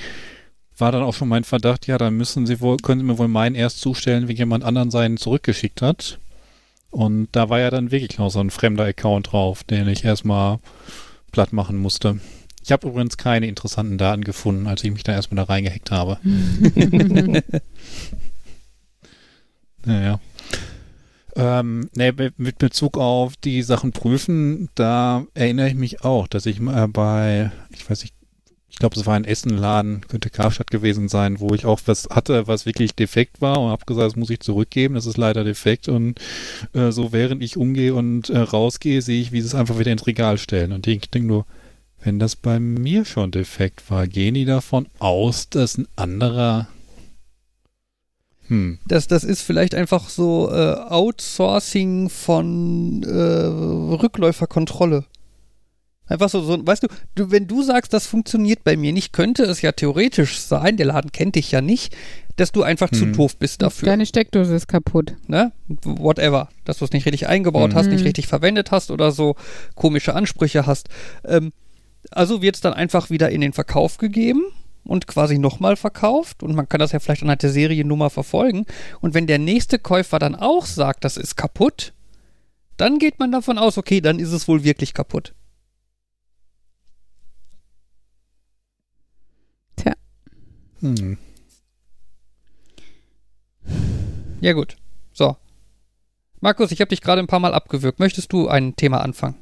war 0.78 0.92
dann 0.92 1.04
auch 1.04 1.14
schon 1.14 1.30
mein 1.30 1.44
Verdacht, 1.44 1.88
ja, 1.88 1.98
dann 1.98 2.18
müssen 2.18 2.46
sie 2.48 2.60
wohl, 2.60 2.78
können 2.78 3.02
sie 3.02 3.06
mir 3.06 3.18
wohl 3.18 3.28
meinen 3.28 3.56
erst 3.56 3.80
zustellen, 3.80 4.28
wie 4.28 4.34
jemand 4.34 4.64
anderen 4.64 4.92
seinen 4.92 5.18
zurückgeschickt 5.18 5.82
hat. 5.82 6.20
Und 6.90 7.30
da 7.32 7.50
war 7.50 7.60
ja 7.60 7.70
dann 7.70 7.92
wirklich 7.92 8.18
noch 8.18 8.30
so 8.30 8.40
ein 8.40 8.50
fremder 8.50 8.86
Account 8.86 9.32
drauf, 9.32 9.64
den 9.64 9.88
ich 9.88 10.04
erstmal 10.04 10.60
platt 11.32 11.54
machen 11.54 11.78
musste. 11.78 12.20
Ich 12.64 12.72
habe 12.72 12.88
übrigens 12.88 13.18
keine 13.18 13.48
interessanten 13.48 13.98
Daten 13.98 14.24
gefunden, 14.24 14.68
als 14.68 14.84
ich 14.84 14.92
mich 14.92 15.04
da 15.04 15.14
erstmal 15.14 15.44
da 15.44 15.52
reingehackt 15.52 15.92
habe. 15.92 16.20
naja. 19.86 20.20
Ähm, 21.36 21.90
nee, 21.96 22.12
mit 22.38 22.58
Bezug 22.58 22.98
auf 22.98 23.38
die 23.38 23.64
Sachen 23.64 23.94
prüfen, 23.94 24.70
da 24.76 25.26
erinnere 25.34 25.70
ich 25.70 25.76
mich 25.76 26.04
auch, 26.04 26.28
dass 26.28 26.46
ich 26.46 26.60
mal 26.60 26.90
bei, 26.90 27.52
ich 27.70 27.90
weiß 27.90 28.02
nicht, 28.02 28.14
ich 28.70 28.78
glaube, 28.78 29.00
es 29.00 29.06
war 29.06 29.16
ein 29.16 29.26
Essenladen, 29.26 30.02
könnte 30.08 30.30
Karstadt 30.30 30.72
gewesen 30.72 31.10
sein, 31.10 31.40
wo 31.40 31.54
ich 31.54 31.66
auch 31.66 31.80
was 31.86 32.08
hatte, 32.10 32.48
was 32.48 32.66
wirklich 32.66 32.96
defekt 32.96 33.42
war 33.42 33.60
und 33.60 33.70
habe 33.70 33.86
gesagt, 33.86 34.08
das 34.08 34.16
muss 34.16 34.30
ich 34.30 34.40
zurückgeben, 34.40 34.96
das 34.96 35.06
ist 35.06 35.18
leider 35.18 35.44
defekt 35.44 35.88
und 35.88 36.20
äh, 36.74 36.92
so 36.92 37.12
während 37.12 37.44
ich 37.44 37.58
umgehe 37.58 37.94
und 37.94 38.30
äh, 38.30 38.40
rausgehe, 38.40 39.02
sehe 39.02 39.22
ich, 39.22 39.32
wie 39.32 39.42
sie 39.42 39.48
es 39.48 39.56
einfach 39.56 39.78
wieder 39.78 39.92
ins 39.92 40.08
Regal 40.08 40.38
stellen 40.38 40.72
und 40.72 40.88
ich 40.88 41.10
denke 41.10 41.28
nur, 41.28 41.46
wenn 42.04 42.20
das 42.20 42.36
bei 42.36 42.60
mir 42.60 43.06
schon 43.06 43.32
defekt 43.32 43.90
war, 43.92 44.08
gehen 44.08 44.34
die 44.34 44.46
davon 44.46 44.88
aus, 45.00 45.50
dass 45.50 45.78
ein 45.78 45.88
anderer. 45.96 46.68
Hm. 48.48 48.80
Das, 48.88 49.08
das 49.08 49.24
ist 49.24 49.42
vielleicht 49.42 49.76
einfach 49.76 50.10
so 50.10 50.50
äh, 50.52 50.74
Outsourcing 50.90 52.10
von 52.10 53.04
äh, 53.04 53.08
Rückläuferkontrolle. 54.02 55.06
Einfach 56.08 56.28
so, 56.30 56.42
so, 56.42 56.66
weißt 56.68 56.84
du, 56.84 56.88
du, 57.16 57.32
wenn 57.32 57.48
du 57.48 57.64
sagst, 57.64 57.94
das 57.94 58.06
funktioniert 58.06 58.66
bei 58.66 58.76
mir 58.76 58.92
nicht, 58.92 59.14
könnte 59.14 59.44
es 59.44 59.62
ja 59.62 59.72
theoretisch 59.72 60.40
sein, 60.40 60.76
der 60.76 60.88
Laden 60.88 61.14
kennt 61.14 61.36
dich 61.36 61.52
ja 61.52 61.62
nicht, 61.62 61.96
dass 62.36 62.52
du 62.52 62.64
einfach 62.64 62.90
zu 62.90 63.02
Hm. 63.06 63.14
doof 63.14 63.38
bist 63.38 63.62
dafür. 63.62 63.86
Deine 63.86 64.06
Steckdose 64.06 64.54
ist 64.56 64.68
kaputt. 64.68 65.16
ne? 65.28 65.54
Whatever. 65.86 66.50
Dass 66.66 66.80
du 66.80 66.86
es 66.86 66.92
nicht 66.92 67.06
richtig 67.06 67.28
eingebaut 67.28 67.74
hast, 67.76 67.86
Mhm. 67.86 67.94
nicht 67.94 68.04
richtig 68.06 68.28
verwendet 68.28 68.72
hast 68.72 68.92
oder 68.92 69.12
so 69.12 69.36
komische 69.76 70.14
Ansprüche 70.14 70.66
hast. 70.66 70.90
Ähm, 71.24 71.54
also 72.10 72.42
wird 72.42 72.56
es 72.56 72.62
dann 72.62 72.74
einfach 72.74 73.10
wieder 73.10 73.30
in 73.30 73.42
den 73.42 73.54
Verkauf 73.54 73.98
gegeben 73.98 74.44
und 74.84 75.08
quasi 75.08 75.38
nochmal 75.38 75.76
verkauft 75.76 76.42
und 76.42 76.56
man 76.56 76.68
kann 76.68 76.80
das 76.80 76.92
ja 76.92 77.00
vielleicht 77.00 77.22
anhand 77.22 77.44
der 77.44 77.52
Seriennummer 77.52 78.10
verfolgen. 78.10 78.66
Und 79.00 79.14
wenn 79.14 79.28
der 79.28 79.40
nächste 79.40 79.78
Käufer 79.78 80.18
dann 80.18 80.36
auch 80.36 80.66
sagt, 80.66 81.04
das 81.04 81.18
ist 81.18 81.36
kaputt, 81.36 81.94
dann 82.78 82.98
geht 82.98 83.20
man 83.20 83.32
davon 83.32 83.58
aus, 83.58 83.78
okay, 83.78 84.02
dann 84.02 84.20
ist 84.20 84.32
es 84.32 84.48
wohl 84.48 84.64
wirklich 84.64 84.94
kaputt. 84.94 85.34
Hm. 90.82 91.18
Ja 94.42 94.54
gut. 94.54 94.78
So. 95.14 95.38
Markus, 96.40 96.72
ich 96.72 96.82
habe 96.82 96.90
dich 96.90 97.02
gerade 97.02 97.22
ein 97.22 97.28
paar 97.28 97.40
Mal 97.40 97.54
abgewürgt. 97.54 98.00
Möchtest 98.00 98.34
du 98.34 98.48
ein 98.48 98.76
Thema 98.76 99.02
anfangen? 99.02 99.36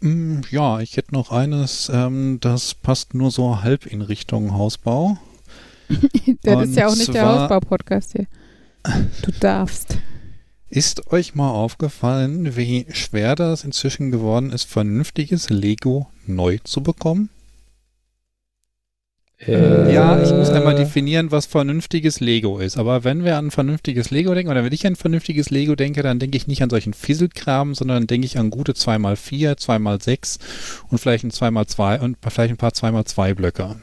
Mm, 0.00 0.40
Ja, 0.50 0.80
ich 0.80 0.96
hätte 0.96 1.14
noch 1.14 1.30
eines, 1.30 1.90
ähm, 1.92 2.38
das 2.40 2.74
passt 2.74 3.14
nur 3.14 3.30
so 3.30 3.62
halb 3.62 3.86
in 3.86 4.02
Richtung 4.02 4.52
Hausbau. 4.54 5.18
Das 6.42 6.68
ist 6.68 6.76
ja 6.76 6.86
auch 6.86 6.92
Und 6.92 6.98
nicht 6.98 7.14
der 7.14 7.26
Hausbau-Podcast 7.26 8.12
hier. 8.12 8.26
Du 9.22 9.32
darfst. 9.40 9.98
Ist 10.68 11.10
euch 11.12 11.34
mal 11.34 11.50
aufgefallen, 11.50 12.56
wie 12.56 12.86
schwer 12.92 13.34
das 13.34 13.64
inzwischen 13.64 14.12
geworden 14.12 14.52
ist, 14.52 14.64
vernünftiges 14.68 15.50
Lego 15.50 16.06
neu 16.26 16.58
zu 16.62 16.80
bekommen? 16.82 17.28
Äh, 19.46 19.92
Ja, 19.94 20.22
ich 20.22 20.30
muss 20.32 20.50
einmal 20.50 20.74
definieren, 20.74 21.30
was 21.30 21.46
vernünftiges 21.46 22.20
Lego 22.20 22.58
ist. 22.58 22.76
Aber 22.76 23.04
wenn 23.04 23.24
wir 23.24 23.36
an 23.38 23.50
vernünftiges 23.50 24.10
Lego 24.10 24.34
denken, 24.34 24.50
oder 24.50 24.64
wenn 24.64 24.72
ich 24.72 24.86
an 24.86 24.96
vernünftiges 24.96 25.48
Lego 25.50 25.74
denke, 25.76 26.02
dann 26.02 26.18
denke 26.18 26.36
ich 26.36 26.46
nicht 26.46 26.62
an 26.62 26.70
solchen 26.70 26.92
Fisselkram, 26.92 27.74
sondern 27.74 28.02
dann 28.02 28.06
denke 28.06 28.26
ich 28.26 28.38
an 28.38 28.50
gute 28.50 28.72
2x4, 28.72 29.56
2x6 29.58 30.38
und 30.90 30.98
vielleicht 30.98 31.24
ein 31.24 31.30
2x2 31.30 32.00
und 32.00 32.18
vielleicht 32.28 32.50
ein 32.52 32.56
paar 32.58 32.72
2x2 32.72 33.34
Blöcke. 33.34 33.76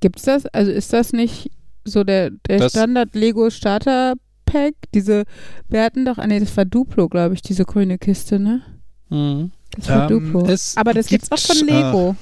Gibt's 0.00 0.22
das? 0.22 0.46
Also 0.46 0.70
ist 0.70 0.92
das 0.92 1.12
nicht 1.12 1.50
so 1.84 2.04
der, 2.04 2.30
der 2.48 2.58
Das- 2.58 2.72
Standard-Lego-Starter-Pack? 2.72 4.74
Diese, 4.94 5.24
wir 5.68 5.82
hatten 5.82 6.04
doch, 6.04 6.18
ah 6.18 6.26
nee, 6.26 6.40
das 6.40 6.56
war 6.56 6.64
Duplo, 6.64 7.08
glaube 7.08 7.34
ich, 7.34 7.42
diese 7.42 7.64
grüne 7.64 7.98
Kiste, 7.98 8.38
ne? 8.38 8.62
Mhm. 9.10 9.50
Das 9.76 9.88
war 9.88 10.10
Ähm, 10.10 10.32
Duplo. 10.32 10.46
es 10.48 10.76
Aber 10.76 10.92
das 10.94 11.06
gibt's 11.06 11.30
auch 11.32 11.36
gibt, 11.36 11.58
von 11.58 11.66
Lego. 11.68 12.16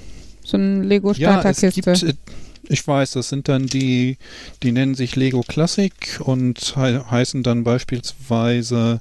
So 0.51 0.57
ein 0.57 0.91
Ja, 1.17 1.43
es 1.43 1.61
gibt, 1.61 1.87
äh, 1.87 2.15
ich 2.69 2.87
weiß, 2.87 3.13
das 3.13 3.29
sind 3.29 3.49
dann 3.49 3.67
die, 3.67 4.19
die 4.63 4.73
nennen 4.73 4.95
sich 4.95 5.17
Lego 5.17 5.43
Classic 5.43 6.21
und 6.21 6.75
he 6.77 6.99
heißen 7.11 7.43
dann 7.43 7.65
beispielsweise, 7.65 9.01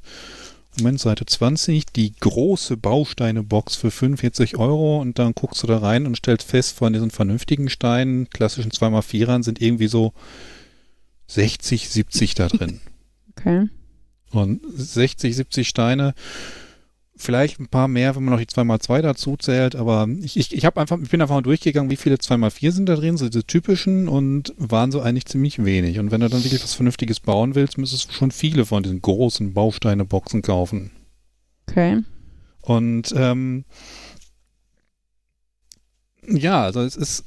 Moment, 0.78 1.00
Seite 1.00 1.26
20, 1.26 1.86
die 1.88 2.14
große 2.20 2.78
Bausteinebox 2.78 3.76
für 3.76 3.92
45 3.92 4.58
Euro 4.58 5.00
und 5.02 5.20
dann 5.20 5.34
guckst 5.34 5.62
du 5.64 5.68
da 5.68 5.80
rein 5.80 6.06
und 6.06 6.18
stellst 6.18 6.48
fest, 6.48 6.78
von 6.78 6.94
diesen 6.94 7.12
vernünftigen 7.12 7.70
Steinen, 7.70 8.30
klassischen 8.30 8.72
2x4ern, 8.72 9.44
sind 9.44 9.62
irgendwie 9.62 9.88
so 9.88 10.14
60, 11.28 11.90
70 11.90 12.36
da 12.36 12.48
drin. 12.48 12.82
okay. 13.38 13.68
Und 14.32 14.62
60, 14.74 15.36
70 15.36 15.68
Steine, 15.68 16.14
vielleicht 17.20 17.60
ein 17.60 17.68
paar 17.68 17.88
mehr, 17.88 18.16
wenn 18.16 18.24
man 18.24 18.34
noch 18.34 18.40
die 18.40 18.48
2x2 18.48 19.02
dazu 19.02 19.36
zählt, 19.36 19.76
aber 19.76 20.08
ich, 20.22 20.38
ich, 20.38 20.56
ich, 20.56 20.66
einfach, 20.66 20.98
ich 21.02 21.10
bin 21.10 21.22
einfach 21.22 21.36
mal 21.36 21.42
durchgegangen, 21.42 21.92
wie 21.92 21.98
viele 21.98 22.16
2x4 22.16 22.72
sind 22.72 22.86
da 22.88 22.96
drin, 22.96 23.18
so 23.18 23.28
diese 23.28 23.44
typischen 23.44 24.08
und 24.08 24.54
waren 24.58 24.92
so 24.92 25.02
eigentlich 25.02 25.26
ziemlich 25.26 25.64
wenig. 25.64 26.00
Und 26.00 26.12
wenn 26.12 26.22
du 26.22 26.30
dann 26.30 26.44
wirklich 26.44 26.64
was 26.64 26.74
Vernünftiges 26.74 27.20
bauen 27.20 27.56
willst, 27.56 27.78
müsstest 27.78 28.10
du 28.10 28.14
schon 28.14 28.32
viele 28.32 28.66
von 28.66 28.84
diesen 28.84 29.02
großen 29.02 29.54
Bausteineboxen 29.54 30.42
kaufen. 30.42 30.92
Okay. 31.68 32.04
Und 32.62 33.14
ähm, 33.16 33.66
ja, 36.26 36.64
also 36.64 36.82
es 36.82 36.96
ist, 36.96 37.26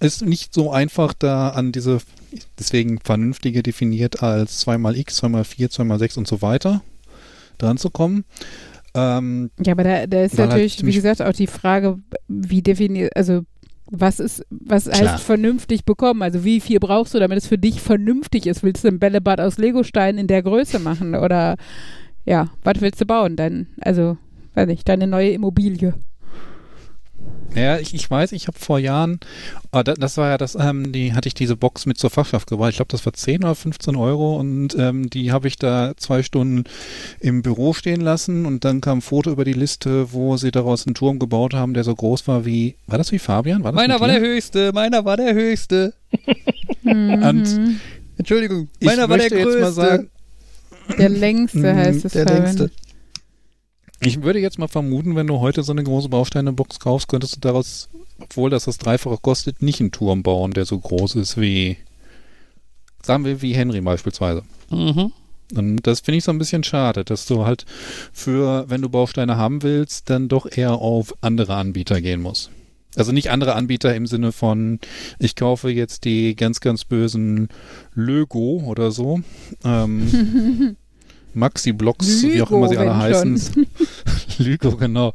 ist 0.00 0.22
nicht 0.22 0.52
so 0.52 0.72
einfach 0.72 1.14
da 1.14 1.50
an 1.50 1.70
diese, 1.70 2.00
deswegen 2.58 2.98
vernünftige 2.98 3.62
definiert 3.62 4.22
als 4.22 4.66
2x 4.66 4.96
x, 4.96 5.22
2x4, 5.22 5.70
2x6 5.70 6.18
und 6.18 6.26
so 6.26 6.42
weiter 6.42 6.82
dran 7.58 7.78
zu 7.78 7.90
kommen. 7.90 8.24
Ähm, 8.94 9.50
Ja, 9.64 9.72
aber 9.72 9.84
da, 9.84 10.06
da 10.06 10.22
ist 10.22 10.38
halt 10.38 10.50
natürlich, 10.50 10.74
wie 10.74 10.78
ziemlich- 10.78 10.96
gesagt, 10.96 11.22
auch 11.22 11.32
die 11.32 11.46
Frage, 11.46 11.98
wie 12.28 12.62
definiert, 12.62 13.16
also 13.16 13.42
was 13.94 14.20
ist, 14.20 14.44
was 14.50 14.84
Klar. 14.88 15.12
heißt 15.14 15.22
vernünftig 15.24 15.84
bekommen? 15.84 16.22
Also 16.22 16.44
wie 16.44 16.60
viel 16.60 16.78
brauchst 16.80 17.12
du, 17.14 17.18
damit 17.18 17.38
es 17.38 17.46
für 17.46 17.58
dich 17.58 17.80
vernünftig 17.82 18.46
ist? 18.46 18.62
Willst 18.62 18.84
du 18.84 18.88
ein 18.88 18.98
Bällebad 18.98 19.40
aus 19.40 19.58
Legosteinen 19.58 20.18
in 20.18 20.26
der 20.28 20.42
Größe 20.42 20.78
machen? 20.78 21.14
Oder 21.14 21.56
ja, 22.24 22.48
was 22.64 22.80
willst 22.80 23.00
du 23.00 23.04
bauen? 23.06 23.36
Dann, 23.36 23.66
also, 23.80 24.16
weiß 24.54 24.66
nicht, 24.66 24.88
deine 24.88 25.06
neue 25.06 25.30
Immobilie. 25.32 25.94
Ja, 27.54 27.78
ich, 27.78 27.92
ich 27.94 28.10
weiß, 28.10 28.32
ich 28.32 28.46
habe 28.48 28.58
vor 28.58 28.78
Jahren, 28.78 29.20
ah, 29.72 29.82
da, 29.82 29.92
das 29.94 30.16
war 30.16 30.30
ja 30.30 30.38
das, 30.38 30.54
ähm, 30.54 30.90
die 30.92 31.12
hatte 31.12 31.28
ich 31.28 31.34
diese 31.34 31.54
Box 31.54 31.84
mit 31.84 31.98
zur 31.98 32.08
Fachschaft 32.08 32.48
gebracht. 32.48 32.70
Ich 32.70 32.76
glaube, 32.76 32.90
das 32.90 33.04
war 33.04 33.12
10 33.12 33.44
oder 33.44 33.54
15 33.54 33.94
Euro 33.94 34.36
und 34.38 34.74
ähm, 34.78 35.10
die 35.10 35.32
habe 35.32 35.48
ich 35.48 35.56
da 35.56 35.92
zwei 35.98 36.22
Stunden 36.22 36.64
im 37.20 37.42
Büro 37.42 37.74
stehen 37.74 38.00
lassen 38.00 38.46
und 38.46 38.64
dann 38.64 38.80
kam 38.80 38.98
ein 38.98 39.02
Foto 39.02 39.30
über 39.30 39.44
die 39.44 39.52
Liste, 39.52 40.12
wo 40.14 40.36
sie 40.38 40.50
daraus 40.50 40.86
einen 40.86 40.94
Turm 40.94 41.18
gebaut 41.18 41.52
haben, 41.52 41.74
der 41.74 41.84
so 41.84 41.94
groß 41.94 42.26
war 42.26 42.46
wie, 42.46 42.76
war 42.86 42.96
das 42.96 43.12
wie 43.12 43.18
Fabian? 43.18 43.62
War 43.64 43.72
das 43.72 43.76
Meiner 43.80 44.00
war 44.00 44.08
der 44.08 44.20
höchste, 44.20 44.72
meiner 44.72 45.04
war 45.04 45.16
der 45.18 45.34
höchste. 45.34 45.92
Mhm. 46.82 47.78
Entschuldigung, 48.16 48.68
Ich 48.78 48.86
meiner 48.86 49.08
war 49.08 49.18
der 49.18 49.30
möchte 49.30 49.42
größte. 49.42 49.58
jetzt 49.58 49.60
mal 49.60 49.72
sagen, 49.72 50.10
Der 50.98 51.08
längste 51.10 51.58
Mm, 51.58 51.76
heißt 51.76 52.04
es. 52.06 52.12
der 52.12 52.26
Fabian. 52.26 52.42
längste. 52.44 52.70
Ich 54.04 54.22
würde 54.22 54.40
jetzt 54.40 54.58
mal 54.58 54.68
vermuten, 54.68 55.16
wenn 55.16 55.26
du 55.26 55.40
heute 55.40 55.62
so 55.62 55.72
eine 55.72 55.84
große 55.84 56.08
Bausteinebox 56.08 56.80
kaufst, 56.80 57.08
könntest 57.08 57.36
du 57.36 57.40
daraus, 57.40 57.88
obwohl 58.20 58.50
das 58.50 58.64
das 58.64 58.78
Dreifache 58.78 59.18
kostet, 59.20 59.62
nicht 59.62 59.80
einen 59.80 59.92
Turm 59.92 60.22
bauen, 60.22 60.52
der 60.52 60.64
so 60.64 60.78
groß 60.78 61.16
ist 61.16 61.40
wie, 61.40 61.76
sagen 63.02 63.24
wir, 63.24 63.42
wie 63.42 63.54
Henry 63.54 63.80
beispielsweise. 63.80 64.42
Mhm. 64.70 65.12
Und 65.54 65.86
das 65.86 66.00
finde 66.00 66.18
ich 66.18 66.24
so 66.24 66.32
ein 66.32 66.38
bisschen 66.38 66.64
schade, 66.64 67.04
dass 67.04 67.26
du 67.26 67.44
halt 67.44 67.66
für, 68.12 68.64
wenn 68.68 68.82
du 68.82 68.88
Bausteine 68.88 69.36
haben 69.36 69.62
willst, 69.62 70.08
dann 70.10 70.28
doch 70.28 70.46
eher 70.50 70.72
auf 70.72 71.14
andere 71.20 71.54
Anbieter 71.56 72.00
gehen 72.00 72.22
musst. 72.22 72.50
Also 72.96 73.12
nicht 73.12 73.30
andere 73.30 73.54
Anbieter 73.54 73.94
im 73.94 74.06
Sinne 74.06 74.32
von, 74.32 74.78
ich 75.18 75.34
kaufe 75.34 75.70
jetzt 75.70 76.04
die 76.04 76.36
ganz, 76.36 76.60
ganz 76.60 76.84
bösen 76.84 77.48
Lögo 77.94 78.62
oder 78.66 78.90
so. 78.90 79.20
Ähm, 79.64 80.76
Maxi-Blocks, 81.34 82.22
wie 82.22 82.42
auch 82.42 82.50
immer 82.50 82.68
sie 82.68 82.76
alle 82.76 82.96
heißen. 82.96 83.66
Lügo, 84.38 84.76
genau. 84.76 85.12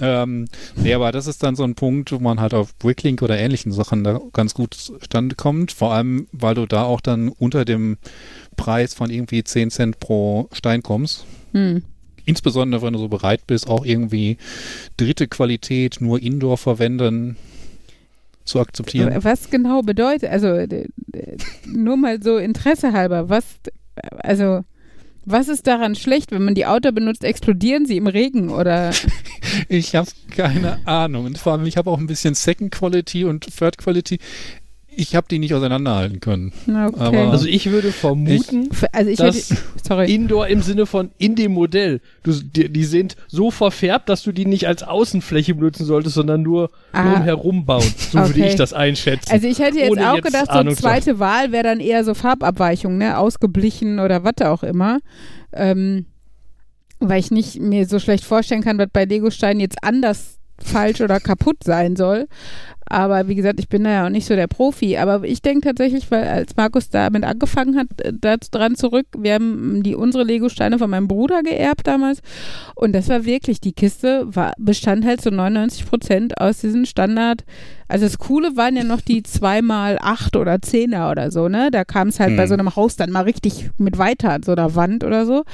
Ähm, 0.00 0.46
nee, 0.76 0.94
aber 0.94 1.12
das 1.12 1.26
ist 1.26 1.42
dann 1.42 1.56
so 1.56 1.64
ein 1.64 1.74
Punkt, 1.74 2.12
wo 2.12 2.18
man 2.18 2.40
halt 2.40 2.54
auf 2.54 2.76
Bricklink 2.78 3.22
oder 3.22 3.38
ähnlichen 3.38 3.72
Sachen 3.72 4.04
da 4.04 4.20
ganz 4.32 4.54
gut 4.54 4.74
zustande 4.74 5.34
kommt. 5.36 5.72
Vor 5.72 5.92
allem, 5.92 6.26
weil 6.32 6.54
du 6.54 6.66
da 6.66 6.84
auch 6.84 7.00
dann 7.00 7.28
unter 7.28 7.64
dem 7.64 7.98
Preis 8.56 8.94
von 8.94 9.10
irgendwie 9.10 9.44
10 9.44 9.70
Cent 9.70 10.00
pro 10.00 10.48
Stein 10.52 10.82
kommst. 10.82 11.24
Hm. 11.52 11.82
Insbesondere, 12.26 12.82
wenn 12.82 12.94
du 12.94 12.98
so 12.98 13.08
bereit 13.08 13.46
bist, 13.46 13.68
auch 13.68 13.84
irgendwie 13.84 14.38
dritte 14.96 15.28
Qualität 15.28 16.00
nur 16.00 16.22
Indoor 16.22 16.56
verwenden 16.56 17.36
zu 18.44 18.60
akzeptieren. 18.60 19.14
Was 19.22 19.50
genau 19.50 19.82
bedeutet, 19.82 20.30
also 20.30 20.48
äh, 20.48 20.86
äh, 21.12 21.36
nur 21.66 21.96
mal 21.96 22.22
so 22.22 22.36
Interesse 22.36 22.92
halber, 22.92 23.28
was, 23.28 23.44
also 24.18 24.64
was 25.24 25.48
ist 25.48 25.66
daran 25.66 25.94
schlecht, 25.94 26.30
wenn 26.30 26.44
man 26.44 26.54
die 26.54 26.66
Auto 26.66 26.92
benutzt, 26.92 27.24
explodieren 27.24 27.86
sie 27.86 27.96
im 27.96 28.06
Regen 28.06 28.50
oder 28.50 28.92
Ich 29.68 29.94
habe 29.94 30.08
keine 30.30 30.86
Ahnung. 30.86 31.26
Und 31.26 31.38
vor 31.38 31.52
allem, 31.52 31.66
ich 31.66 31.76
habe 31.76 31.90
auch 31.90 31.98
ein 31.98 32.06
bisschen 32.06 32.34
Second 32.34 32.72
Quality 32.72 33.24
und 33.24 33.56
Third 33.56 33.78
Quality. 33.78 34.18
Ich 34.96 35.14
habe 35.16 35.26
die 35.30 35.38
nicht 35.38 35.52
auseinanderhalten 35.54 36.20
können. 36.20 36.52
Na, 36.66 36.86
okay. 36.88 37.00
Aber- 37.00 37.30
Also 37.30 37.46
ich 37.46 37.70
würde 37.70 37.92
vermuten, 37.92 38.70
F- 38.70 38.84
also 38.92 39.10
ich 39.10 39.18
das 39.18 39.50
hätte, 39.50 39.60
sorry, 39.86 40.14
Indoor 40.14 40.46
im 40.46 40.62
Sinne 40.62 40.86
von 40.86 41.10
in 41.18 41.34
dem 41.34 41.52
Modell. 41.52 42.00
Du, 42.22 42.32
die, 42.32 42.68
die 42.68 42.84
sind 42.84 43.16
so 43.28 43.50
verfärbt, 43.50 44.08
dass 44.08 44.22
du 44.22 44.32
die 44.32 44.46
nicht 44.46 44.66
als 44.66 44.82
Außenfläche 44.82 45.54
benutzen 45.54 45.84
solltest, 45.84 46.14
sondern 46.14 46.42
nur 46.42 46.70
Ah. 46.92 47.14
drumherum 47.14 47.64
bauen. 47.64 47.82
So 47.82 48.18
würde 48.18 48.30
Okay. 48.30 48.48
ich 48.48 48.54
das 48.56 48.72
einschätzen. 48.72 49.30
also 49.32 49.46
ich 49.48 49.58
hätte 49.58 49.78
jetzt 49.78 49.90
ohne 49.90 50.10
auch 50.10 50.16
jetzt 50.16 50.24
gedacht, 50.26 50.48
so 50.52 50.62
zu 50.70 50.76
zweite 50.76 51.18
Wahl 51.18 51.52
wäre 51.52 51.64
dann 51.64 51.80
eher 51.80 52.04
so 52.04 52.14
Farbabweichung, 52.14 52.96
ne, 52.98 53.18
ausgeblichen 53.18 53.98
oder 53.98 54.22
was 54.24 54.34
auch 54.46 54.62
immer, 54.62 55.00
ähm, 55.52 56.06
weil 57.00 57.20
ich 57.20 57.30
nicht 57.30 57.60
mir 57.60 57.86
so 57.86 57.98
schlecht 57.98 58.24
vorstellen 58.24 58.62
kann, 58.62 58.78
was 58.78 58.88
bei 58.92 59.04
Legosteinen 59.04 59.60
jetzt 59.60 59.78
anders 59.82 60.38
falsch 60.62 61.00
oder 61.00 61.18
kaputt 61.18 61.56
sein 61.64 61.96
soll. 61.96 62.26
Aber 62.86 63.28
wie 63.28 63.34
gesagt, 63.34 63.58
ich 63.60 63.68
bin 63.68 63.84
da 63.84 63.90
ja 63.90 64.06
auch 64.06 64.10
nicht 64.10 64.26
so 64.26 64.34
der 64.34 64.46
Profi. 64.46 64.96
Aber 64.98 65.24
ich 65.24 65.40
denke 65.42 65.68
tatsächlich, 65.68 66.10
weil 66.10 66.24
als 66.28 66.56
Markus 66.56 66.90
damit 66.90 67.24
angefangen 67.24 67.76
hat, 67.76 67.86
äh, 68.02 68.12
da 68.18 68.36
dran 68.36 68.76
zurück, 68.76 69.06
wir 69.16 69.34
haben 69.34 69.82
die 69.82 69.94
unsere 69.94 70.24
Lego-Steine 70.24 70.78
von 70.78 70.90
meinem 70.90 71.08
Bruder 71.08 71.42
geerbt 71.42 71.86
damals. 71.86 72.20
Und 72.74 72.92
das 72.92 73.08
war 73.08 73.24
wirklich, 73.24 73.60
die 73.60 73.72
Kiste 73.72 74.24
war, 74.34 74.52
bestand 74.58 75.04
halt 75.04 75.20
so 75.22 75.30
99 75.30 75.86
Prozent 75.86 76.38
aus 76.40 76.58
diesen 76.60 76.84
Standard. 76.86 77.44
Also 77.88 78.06
das 78.06 78.18
Coole 78.18 78.56
waren 78.56 78.76
ja 78.76 78.84
noch 78.84 79.00
die 79.00 79.22
zweimal 79.22 79.98
acht 80.00 80.36
oder 80.36 80.60
zehner 80.62 81.10
oder 81.10 81.30
so, 81.30 81.48
ne? 81.48 81.70
Da 81.70 81.84
kam 81.84 82.08
es 82.08 82.20
halt 82.20 82.30
Hm. 82.30 82.36
bei 82.36 82.46
so 82.46 82.54
einem 82.54 82.74
Haus 82.76 82.96
dann 82.96 83.10
mal 83.10 83.22
richtig 83.24 83.70
mit 83.78 83.98
weiter 83.98 84.30
an 84.32 84.42
so 84.42 84.52
einer 84.52 84.74
Wand 84.74 85.04
oder 85.04 85.26
so. 85.26 85.44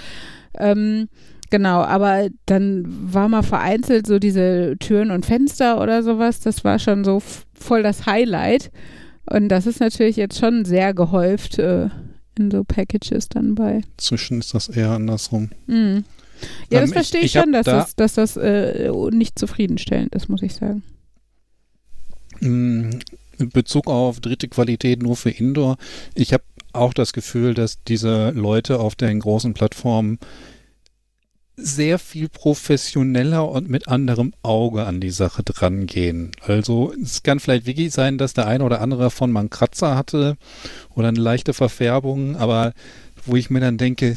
Ähm, 0.58 1.08
Genau, 1.50 1.82
aber 1.82 2.28
dann 2.46 2.84
war 3.12 3.28
mal 3.28 3.42
vereinzelt 3.42 4.06
so 4.06 4.18
diese 4.20 4.76
Türen 4.78 5.10
und 5.10 5.26
Fenster 5.26 5.80
oder 5.82 6.02
sowas. 6.02 6.38
Das 6.40 6.62
war 6.64 6.78
schon 6.78 7.04
so 7.04 7.20
voll 7.54 7.82
das 7.82 8.06
Highlight. 8.06 8.70
Und 9.26 9.48
das 9.48 9.66
ist 9.66 9.80
natürlich 9.80 10.16
jetzt 10.16 10.38
schon 10.38 10.64
sehr 10.64 10.94
gehäuft 10.94 11.58
äh, 11.58 11.88
in 12.38 12.50
so 12.50 12.62
Packages 12.64 13.28
dann 13.28 13.54
bei. 13.56 13.80
Zwischen 13.96 14.38
ist 14.40 14.54
das 14.54 14.68
eher 14.68 14.90
andersrum. 14.90 15.50
Mhm. 15.66 16.04
Ja, 16.70 16.78
Ähm, 16.78 16.84
das 16.86 16.92
verstehe 16.92 17.20
ich, 17.20 17.34
ich 17.34 17.40
schon, 17.42 17.52
dass 17.52 17.66
da- 17.66 17.78
das, 17.80 17.96
dass 17.96 18.14
das 18.14 18.36
äh, 18.36 18.90
nicht 19.10 19.38
zufriedenstellend 19.38 20.14
ist, 20.14 20.28
muss 20.28 20.42
ich 20.42 20.54
sagen. 20.54 20.82
Mm, 22.40 22.90
In 23.38 23.48
Bezug 23.50 23.86
auf 23.88 24.20
dritte 24.20 24.48
Qualität 24.48 25.02
nur 25.02 25.16
für 25.16 25.30
Indoor, 25.30 25.76
ich 26.14 26.32
habe 26.32 26.44
auch 26.72 26.92
das 26.94 27.12
Gefühl, 27.12 27.54
dass 27.54 27.82
diese 27.84 28.30
Leute 28.30 28.78
auf 28.80 28.94
den 28.94 29.18
großen 29.20 29.54
Plattformen 29.54 30.18
sehr 31.62 31.98
viel 31.98 32.28
professioneller 32.28 33.48
und 33.48 33.68
mit 33.68 33.88
anderem 33.88 34.32
Auge 34.42 34.86
an 34.86 35.00
die 35.00 35.10
Sache 35.10 35.42
drangehen. 35.42 36.32
Also 36.42 36.92
es 37.02 37.22
kann 37.22 37.40
vielleicht 37.40 37.66
wirklich 37.66 37.92
sein, 37.92 38.18
dass 38.18 38.32
der 38.34 38.46
eine 38.46 38.64
oder 38.64 38.80
andere 38.80 39.02
davon 39.04 39.30
mal 39.32 39.40
einen 39.40 39.50
Kratzer 39.50 39.96
hatte 39.96 40.36
oder 40.94 41.08
eine 41.08 41.20
leichte 41.20 41.52
Verfärbung, 41.54 42.36
aber 42.36 42.72
wo 43.26 43.36
ich 43.36 43.50
mir 43.50 43.60
dann 43.60 43.78
denke, 43.78 44.16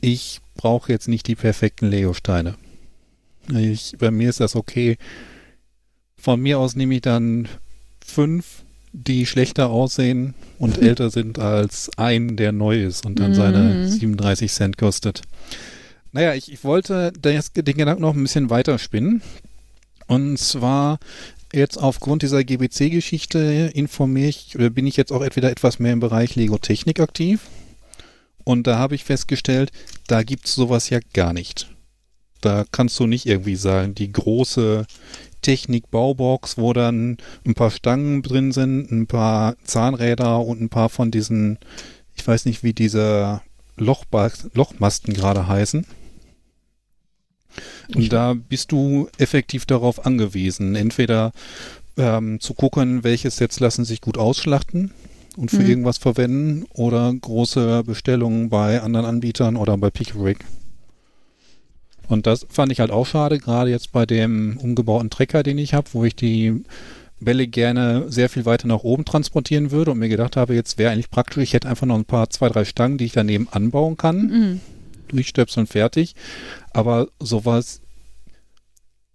ich 0.00 0.40
brauche 0.56 0.92
jetzt 0.92 1.08
nicht 1.08 1.26
die 1.28 1.36
perfekten 1.36 1.86
Lego-Steine. 1.88 2.54
Ich, 3.52 3.94
bei 3.98 4.10
mir 4.10 4.30
ist 4.30 4.40
das 4.40 4.56
okay. 4.56 4.96
Von 6.16 6.40
mir 6.40 6.58
aus 6.58 6.76
nehme 6.76 6.94
ich 6.94 7.02
dann 7.02 7.48
fünf, 8.04 8.62
die 8.92 9.26
schlechter 9.26 9.70
aussehen 9.70 10.34
und 10.58 10.78
älter 10.82 11.10
sind 11.10 11.38
als 11.38 11.90
ein, 11.96 12.36
der 12.36 12.52
neu 12.52 12.82
ist 12.84 13.04
und 13.04 13.18
dann 13.20 13.30
Mhm. 13.30 13.34
seine 13.34 13.88
37 13.88 14.52
Cent 14.52 14.78
kostet. 14.78 15.22
Naja, 16.14 16.32
ich, 16.34 16.50
ich 16.50 16.62
wollte 16.62 17.12
das, 17.20 17.52
den 17.52 17.76
Gedanken 17.76 18.02
noch 18.02 18.14
ein 18.14 18.22
bisschen 18.22 18.48
weiter 18.48 18.78
spinnen. 18.78 19.20
Und 20.06 20.38
zwar 20.38 21.00
jetzt 21.52 21.76
aufgrund 21.76 22.22
dieser 22.22 22.44
GBC-Geschichte 22.44 23.72
informiere 23.74 24.28
ich, 24.28 24.54
oder 24.54 24.70
bin 24.70 24.86
ich 24.86 24.96
jetzt 24.96 25.10
auch 25.10 25.22
entweder 25.22 25.50
etwas 25.50 25.80
mehr 25.80 25.92
im 25.92 25.98
Bereich 25.98 26.36
Lego 26.36 26.56
Technik 26.56 27.00
aktiv. 27.00 27.40
Und 28.44 28.68
da 28.68 28.78
habe 28.78 28.94
ich 28.94 29.02
festgestellt, 29.02 29.72
da 30.06 30.22
gibt 30.22 30.46
es 30.46 30.54
sowas 30.54 30.88
ja 30.88 31.00
gar 31.14 31.32
nicht. 31.32 31.68
Da 32.40 32.64
kannst 32.70 33.00
du 33.00 33.08
nicht 33.08 33.26
irgendwie 33.26 33.56
sagen, 33.56 33.96
die 33.96 34.12
große 34.12 34.86
Technik-Baubox, 35.42 36.58
wo 36.58 36.72
dann 36.72 37.16
ein 37.44 37.54
paar 37.54 37.72
Stangen 37.72 38.22
drin 38.22 38.52
sind, 38.52 38.92
ein 38.92 39.08
paar 39.08 39.56
Zahnräder 39.64 40.38
und 40.40 40.60
ein 40.60 40.68
paar 40.68 40.90
von 40.90 41.10
diesen, 41.10 41.58
ich 42.14 42.24
weiß 42.24 42.44
nicht, 42.44 42.62
wie 42.62 42.72
diese 42.72 43.40
Lochba 43.76 44.30
Lochmasten 44.52 45.12
gerade 45.12 45.48
heißen. 45.48 45.84
Und 47.94 48.12
da 48.12 48.34
bist 48.34 48.72
du 48.72 49.08
effektiv 49.18 49.66
darauf 49.66 50.04
angewiesen, 50.06 50.74
entweder 50.74 51.32
ähm, 51.96 52.40
zu 52.40 52.54
gucken, 52.54 53.04
welche 53.04 53.30
Sets 53.30 53.60
lassen 53.60 53.84
sich 53.84 54.00
gut 54.00 54.18
ausschlachten 54.18 54.90
und 55.36 55.50
für 55.50 55.62
Mhm. 55.62 55.68
irgendwas 55.68 55.98
verwenden 55.98 56.64
oder 56.74 57.12
große 57.12 57.82
Bestellungen 57.84 58.48
bei 58.48 58.80
anderen 58.80 59.06
Anbietern 59.06 59.56
oder 59.56 59.76
bei 59.76 59.90
Pickerick. 59.90 60.38
Und 62.08 62.26
das 62.26 62.46
fand 62.50 62.70
ich 62.70 62.80
halt 62.80 62.90
auch 62.90 63.06
schade, 63.06 63.38
gerade 63.38 63.70
jetzt 63.70 63.92
bei 63.92 64.04
dem 64.06 64.58
umgebauten 64.58 65.08
Trecker, 65.10 65.42
den 65.42 65.58
ich 65.58 65.72
habe, 65.72 65.88
wo 65.92 66.04
ich 66.04 66.14
die 66.14 66.62
Bälle 67.20 67.46
gerne 67.46 68.04
sehr 68.12 68.28
viel 68.28 68.44
weiter 68.44 68.66
nach 68.68 68.80
oben 68.82 69.04
transportieren 69.06 69.70
würde 69.70 69.92
und 69.92 69.98
mir 69.98 70.10
gedacht 70.10 70.36
habe, 70.36 70.54
jetzt 70.54 70.76
wäre 70.76 70.92
eigentlich 70.92 71.10
praktisch, 71.10 71.42
ich 71.42 71.54
hätte 71.54 71.68
einfach 71.68 71.86
noch 71.86 71.94
ein 71.96 72.04
paar, 72.04 72.28
zwei, 72.28 72.48
drei 72.50 72.64
Stangen, 72.66 72.98
die 72.98 73.06
ich 73.06 73.12
daneben 73.12 73.48
anbauen 73.50 73.96
kann, 73.96 74.26
Mhm. 74.26 74.60
Durchstöpseln, 75.14 75.66
fertig. 75.66 76.14
Aber 76.72 77.08
sowas, 77.20 77.80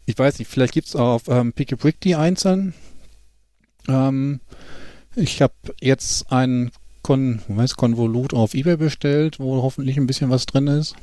ich 0.06 0.18
weiß 0.18 0.39
nicht, 0.39 0.47
vielleicht 0.50 0.74
gibt 0.74 0.88
es 0.88 0.95
auf 0.95 1.28
ähm, 1.28 1.54
Pick 1.54 1.74
a 1.74 1.76
Brick 1.76 2.00
die 2.02 2.16
einzeln. 2.16 2.74
Ähm, 3.88 4.39
ich 5.16 5.41
habe 5.41 5.54
jetzt 5.82 6.32
ein 6.32 6.72
Kon 7.02 7.41
was, 7.47 7.76
Konvolut 7.76 8.34
auf 8.34 8.54
Ebay 8.54 8.78
bestellt, 8.78 9.39
wo 9.39 9.62
hoffentlich 9.62 9.97
ein 9.97 10.08
bisschen 10.08 10.30
was 10.30 10.45
drin 10.45 10.68
ist. 10.68 10.95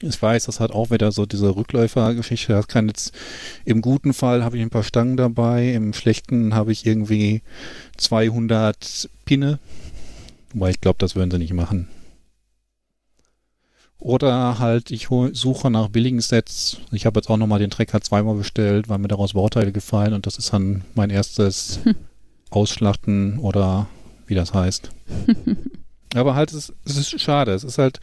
Ich 0.00 0.20
weiß, 0.20 0.46
das 0.46 0.58
hat 0.58 0.72
auch 0.72 0.90
wieder 0.90 1.12
so 1.12 1.26
diese 1.26 1.54
Rückläufergeschichte. 1.54 2.52
Das 2.52 2.66
kann 2.66 2.88
jetzt 2.88 3.14
im 3.64 3.82
guten 3.82 4.12
Fall 4.12 4.42
habe 4.42 4.56
ich 4.56 4.62
ein 4.62 4.70
paar 4.70 4.82
Stangen 4.82 5.16
dabei, 5.16 5.72
im 5.72 5.92
schlechten 5.92 6.54
habe 6.54 6.72
ich 6.72 6.84
irgendwie 6.84 7.42
200 7.98 9.08
Pinne. 9.24 9.58
Wobei 10.52 10.70
ich 10.70 10.80
glaube, 10.80 10.98
das 10.98 11.14
würden 11.14 11.30
sie 11.30 11.38
nicht 11.38 11.52
machen. 11.52 11.88
Oder 14.02 14.58
halt, 14.58 14.90
ich 14.90 15.08
suche 15.32 15.70
nach 15.70 15.88
billigen 15.88 16.20
Sets. 16.20 16.78
Ich 16.90 17.06
habe 17.06 17.20
jetzt 17.20 17.30
auch 17.30 17.36
nochmal 17.36 17.60
den 17.60 17.70
Trecker 17.70 18.00
zweimal 18.00 18.34
bestellt, 18.34 18.88
weil 18.88 18.98
mir 18.98 19.06
daraus 19.06 19.34
Bauteile 19.34 19.70
gefallen 19.70 20.12
und 20.12 20.26
das 20.26 20.38
ist 20.38 20.52
dann 20.52 20.82
mein 20.96 21.10
erstes 21.10 21.78
Ausschlachten 22.50 23.38
oder 23.38 23.86
wie 24.26 24.34
das 24.34 24.54
heißt. 24.54 24.90
Aber 26.14 26.34
halt, 26.34 26.52
es, 26.52 26.72
es 26.84 26.96
ist 26.96 27.20
schade. 27.20 27.52
Es 27.52 27.64
ist 27.64 27.78
halt 27.78 28.00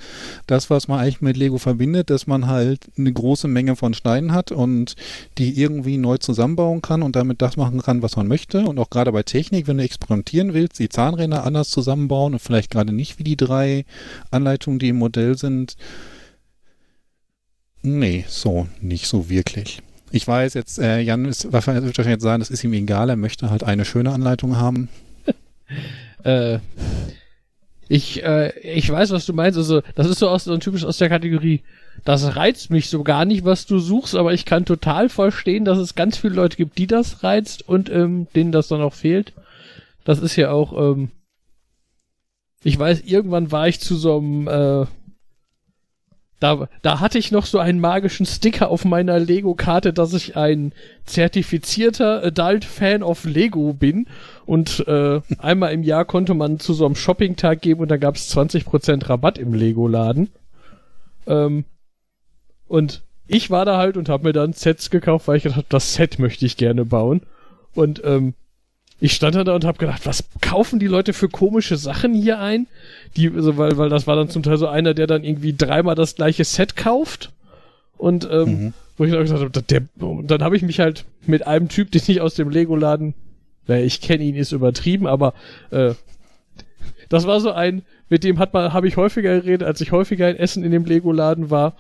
das, 0.48 0.70
was 0.70 0.88
man 0.88 1.00
eigentlich 1.00 1.22
mit 1.22 1.38
Lego 1.38 1.58
verbindet, 1.58 2.10
dass 2.10 2.26
man 2.26 2.48
halt 2.48 2.88
eine 2.98 3.14
große 3.14 3.48
Menge 3.48 3.76
von 3.76 3.94
Steinen 3.94 4.32
hat 4.32 4.52
und 4.52 4.96
die 5.38 5.60
irgendwie 5.60 5.98
neu 5.98 6.18
zusammenbauen 6.18 6.82
kann 6.82 7.04
und 7.04 7.16
damit 7.16 7.42
das 7.42 7.58
machen 7.58 7.82
kann, 7.82 8.02
was 8.02 8.16
man 8.16 8.28
möchte. 8.28 8.66
Und 8.66 8.80
auch 8.80 8.90
gerade 8.90 9.12
bei 9.12 9.24
Technik, 9.24 9.68
wenn 9.68 9.78
du 9.78 9.84
experimentieren 9.84 10.54
willst, 10.54 10.80
die 10.80 10.90
Zahnräder 10.90 11.44
anders 11.44 11.70
zusammenbauen 11.70 12.34
und 12.34 12.40
vielleicht 12.40 12.72
gerade 12.72 12.94
nicht 12.94 13.20
wie 13.20 13.24
die 13.24 13.38
drei 13.38 13.86
Anleitungen, 14.32 14.80
die 14.80 14.90
im 14.90 14.98
Modell 14.98 15.38
sind. 15.38 15.76
Nee, 17.82 18.26
so, 18.28 18.68
nicht 18.82 19.08
so 19.08 19.30
wirklich. 19.30 19.82
Ich 20.12 20.28
weiß 20.28 20.56
jetzt, 20.56 20.80
äh, 20.80 21.00
Jan 21.02 21.26
ist 21.26 21.54
wahrscheinlich, 21.54 21.86
wird 21.86 21.98
wahrscheinlich 21.98 22.18
jetzt 22.18 22.24
sagen, 22.24 22.40
das 22.40 22.50
ist 22.50 22.64
ihm 22.64 22.74
egal, 22.74 23.10
er 23.10 23.16
möchte 23.16 23.52
halt 23.52 23.64
eine 23.64 23.86
schöne 23.86 24.12
Anleitung 24.12 24.58
haben. 24.58 24.90
Äh, 26.26 26.60
ich, 27.90 28.24
äh, 28.24 28.58
ich 28.60 28.90
weiß, 28.90 29.10
was 29.10 29.26
du 29.26 29.34
meinst. 29.34 29.58
Also, 29.58 29.82
das 29.96 30.08
ist 30.08 30.20
so, 30.20 30.30
aus, 30.30 30.46
so 30.46 30.54
ein 30.54 30.60
typisch 30.60 30.86
aus 30.86 31.00
der 31.00 31.10
Kategorie, 31.10 31.64
das 32.06 32.36
reizt 32.36 32.70
mich 32.70 32.88
so 32.88 33.04
gar 33.04 33.26
nicht, 33.26 33.44
was 33.44 33.66
du 33.66 33.80
suchst, 33.80 34.16
aber 34.16 34.32
ich 34.32 34.46
kann 34.46 34.64
total 34.64 35.10
verstehen, 35.10 35.66
dass 35.66 35.80
es 35.80 35.96
ganz 35.96 36.16
viele 36.16 36.36
Leute 36.36 36.56
gibt, 36.56 36.78
die 36.78 36.88
das 36.88 37.24
reizt 37.24 37.68
und 37.68 37.90
ähm, 37.90 38.28
denen 38.36 38.52
das 38.52 38.68
dann 38.68 38.82
auch 38.82 38.94
fehlt. 38.94 39.34
Das 40.06 40.20
ist 40.20 40.36
ja 40.36 40.52
auch, 40.52 40.72
ähm, 40.80 41.10
ich 42.64 42.78
weiß, 42.78 43.02
irgendwann 43.02 43.52
war 43.52 43.68
ich 43.68 43.80
zu 43.80 43.96
so 43.96 44.18
einem, 44.18 44.48
äh, 44.48 44.86
da, 46.40 46.70
da 46.82 47.00
hatte 47.02 47.18
ich 47.18 47.32
noch 47.32 47.46
so 47.46 47.60
einen 47.60 47.80
magischen 47.80 48.26
Sticker 48.26 48.70
auf 48.70 48.86
meiner 48.86 49.20
Lego-Karte, 49.20 49.92
dass 49.92 50.14
ich 50.14 50.38
ein 50.38 50.72
zertifizierter 51.06 52.24
Adult-Fan 52.24 53.04
of 53.04 53.26
Lego 53.26 53.74
bin. 53.74 54.08
Und 54.46 54.88
äh, 54.88 55.20
einmal 55.38 55.74
im 55.74 55.84
Jahr 55.84 56.06
konnte 56.06 56.34
man 56.34 56.60
zu 56.60 56.74
so 56.74 56.86
einem 56.86 56.96
Shopping-Tag 56.96 57.62
geben 57.62 57.82
und 57.82 57.92
da 57.92 57.98
gab 57.98 58.16
es 58.16 58.34
20% 58.36 59.10
Rabatt 59.10 59.38
im 59.38 59.54
Lego-Laden. 59.54 60.30
Ähm, 61.28 61.66
und 62.68 63.02
ich 63.28 63.52
war 63.52 63.66
da 63.66 63.78
halt 63.78 63.98
und 63.98 64.08
habe 64.08 64.24
mir 64.24 64.34
dann 64.34 64.54
Sets 64.54 64.90
gekauft, 64.90 65.28
weil 65.28 65.38
ich 65.38 65.44
gedacht 65.44 65.58
habe, 65.58 65.68
das 65.70 65.94
Set 65.94 66.20
möchte 66.20 66.46
ich 66.46 66.56
gerne 66.56 66.86
bauen. 66.86 67.22
Und 67.76 68.02
ähm, 68.06 68.34
ich 69.02 69.14
stand 69.14 69.36
da 69.36 69.54
und 69.54 69.66
habe 69.66 69.78
gedacht, 69.78 70.06
was 70.06 70.26
kaufen 70.42 70.80
die 70.80 70.88
Leute 70.88 71.14
für 71.14 71.30
komische 71.30 71.78
Sachen 71.78 72.14
hier 72.14 72.40
ein? 72.40 72.68
Die, 73.16 73.30
also, 73.30 73.58
weil, 73.58 73.78
weil 73.78 73.90
das 73.90 74.08
war 74.08 74.16
dann 74.16 74.30
zum 74.30 74.44
Teil 74.44 74.58
so 74.58 74.68
einer, 74.68 74.94
der 74.94 75.08
dann 75.08 75.24
irgendwie 75.24 75.56
dreimal 75.56 75.96
das 75.96 76.16
gleiche 76.16 76.44
Set 76.44 76.76
kauft. 76.76 77.32
Und 77.98 78.28
ähm, 78.32 78.46
Mhm. 78.46 78.74
wo 78.98 79.04
ich 79.06 79.12
dann 79.12 79.22
gesagt 79.22 79.42
habe, 79.42 79.62
der, 79.62 79.82
und 80.00 80.32
dann 80.32 80.42
habe 80.44 80.56
ich 80.56 80.62
mich 80.62 80.80
halt 80.80 81.06
mit 81.26 81.46
einem 81.48 81.68
Typ, 81.70 81.92
den 81.92 82.02
ich 82.08 82.22
aus 82.22 82.36
dem 82.36 82.50
Lego-Laden, 82.50 83.14
naja, 83.68 83.84
ich 83.86 84.02
kenne 84.02 84.24
ihn, 84.24 84.36
ist 84.36 84.52
übertrieben, 84.52 85.06
aber 85.06 85.34
äh, 85.72 85.94
das 87.10 87.28
war 87.28 87.40
so 87.42 87.52
ein, 87.52 87.84
mit 88.10 88.24
dem 88.24 88.40
hat 88.40 88.54
man, 88.54 88.74
habe 88.74 88.88
ich 88.88 88.98
häufiger 88.98 89.40
geredet, 89.42 89.64
als 89.68 89.82
ich 89.82 89.92
häufiger 89.92 90.30
in 90.30 90.38
Essen 90.38 90.64
in 90.64 90.72
dem 90.72 90.86
Lego-Laden 90.86 91.50
war. 91.50 91.76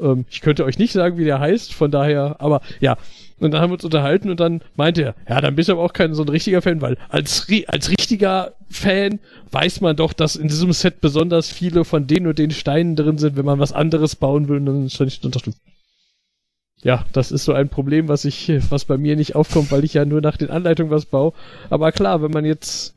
Ähm, 0.00 0.24
ich 0.30 0.40
könnte 0.40 0.64
euch 0.64 0.78
nicht 0.78 0.92
sagen, 0.92 1.16
wie 1.16 1.24
der 1.24 1.40
heißt, 1.40 1.72
von 1.72 1.90
daher, 1.90 2.36
aber 2.38 2.60
ja. 2.80 2.96
Und 3.38 3.50
dann 3.50 3.60
haben 3.60 3.70
wir 3.70 3.74
uns 3.74 3.84
unterhalten 3.84 4.30
und 4.30 4.40
dann 4.40 4.62
meinte 4.76 5.02
er, 5.02 5.14
ja, 5.28 5.40
dann 5.40 5.56
bist 5.56 5.68
du 5.68 5.74
aber 5.74 5.82
auch 5.82 5.92
kein 5.92 6.14
so 6.14 6.22
ein 6.22 6.28
richtiger 6.28 6.62
Fan, 6.62 6.80
weil 6.80 6.96
als, 7.08 7.46
als 7.66 7.90
richtiger 7.90 8.54
Fan 8.70 9.18
weiß 9.50 9.82
man 9.82 9.94
doch, 9.94 10.14
dass 10.14 10.36
in 10.36 10.48
diesem 10.48 10.72
Set 10.72 11.00
besonders 11.02 11.50
viele 11.50 11.84
von 11.84 12.06
den 12.06 12.26
und 12.26 12.38
den 12.38 12.50
Steinen 12.50 12.96
drin 12.96 13.18
sind, 13.18 13.36
wenn 13.36 13.44
man 13.44 13.58
was 13.58 13.72
anderes 13.72 14.16
bauen 14.16 14.48
will. 14.48 14.56
Und 14.58 14.66
dann 14.66 14.90
stand 14.90 15.12
ich 15.12 15.20
dachte, 15.20 15.52
ja, 16.82 17.04
das 17.12 17.32
ist 17.32 17.44
so 17.44 17.52
ein 17.52 17.68
Problem, 17.68 18.08
was 18.08 18.24
ich, 18.24 18.52
was 18.70 18.84
bei 18.84 18.96
mir 18.96 19.16
nicht 19.16 19.34
aufkommt, 19.34 19.70
weil 19.70 19.84
ich 19.84 19.94
ja 19.94 20.04
nur 20.04 20.20
nach 20.20 20.36
den 20.36 20.50
Anleitungen 20.50 20.90
was 20.90 21.06
baue. 21.06 21.32
Aber 21.68 21.92
klar, 21.92 22.22
wenn 22.22 22.30
man 22.30 22.44
jetzt, 22.44 22.95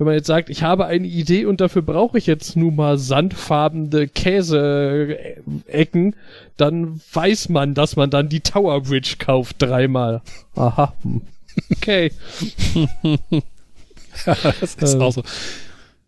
wenn 0.00 0.06
man 0.06 0.14
jetzt 0.14 0.28
sagt, 0.28 0.48
ich 0.48 0.62
habe 0.62 0.86
eine 0.86 1.06
Idee 1.06 1.44
und 1.44 1.60
dafür 1.60 1.82
brauche 1.82 2.16
ich 2.16 2.24
jetzt 2.24 2.56
nun 2.56 2.74
mal 2.74 2.96
sandfarbene 2.96 4.08
Käse-Ecken, 4.08 5.36
dann 6.56 7.02
weiß 7.12 7.50
man, 7.50 7.74
dass 7.74 7.96
man 7.96 8.08
dann 8.08 8.30
die 8.30 8.40
Tower 8.40 8.80
Bridge 8.80 9.16
kauft 9.18 9.56
dreimal. 9.58 10.22
Aha. 10.54 10.94
Okay. 11.70 12.12
das 14.24 14.74
ist 14.74 14.94
Ähm. 14.94 15.02
auch 15.02 15.12
so. 15.12 15.22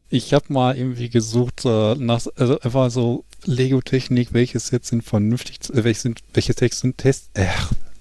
Ich 0.09 0.32
habe 0.32 0.47
mal 0.49 0.74
irgendwie 0.74 1.11
gesucht 1.11 1.66
äh, 1.66 1.95
nach, 1.97 2.26
also 2.36 2.61
einfach 2.61 2.90
so 2.90 3.26
Lego-Technik, 3.45 4.32
welche 4.32 4.59
Sets 4.59 4.88
sind 4.88 5.03
vernünftig, 5.05 5.68
äh, 5.68 5.84
welche 5.84 6.01
sind, 6.01 6.20
welche 6.32 6.55
Sets 6.55 6.80
sind 6.80 6.97
Test, 6.97 7.28
äh, 7.34 7.45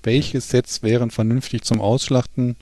welche 0.03 0.39
Sets 0.39 0.83
wären 0.83 1.11
vernünftig 1.11 1.63
zum 1.63 1.81
Ausschlachten? 1.81 2.55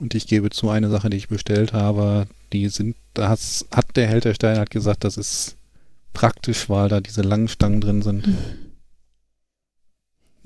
Und 0.00 0.14
ich 0.14 0.26
gebe 0.26 0.50
zu, 0.50 0.68
eine 0.68 0.90
Sache, 0.90 1.08
die 1.10 1.16
ich 1.16 1.28
bestellt 1.28 1.72
habe, 1.72 2.26
die 2.52 2.68
sind, 2.68 2.96
da 3.14 3.28
hat's- 3.30 3.66
hat 3.72 3.96
der 3.96 4.06
Held 4.06 4.24
der 4.24 4.34
Steine 4.34 4.60
hat 4.60 4.70
gesagt, 4.70 5.04
das 5.04 5.16
ist 5.16 5.56
praktisch, 6.12 6.68
weil 6.68 6.88
da 6.88 7.00
diese 7.00 7.22
langen 7.22 7.48
Stangen 7.48 7.80
drin 7.80 8.02
sind. 8.02 8.28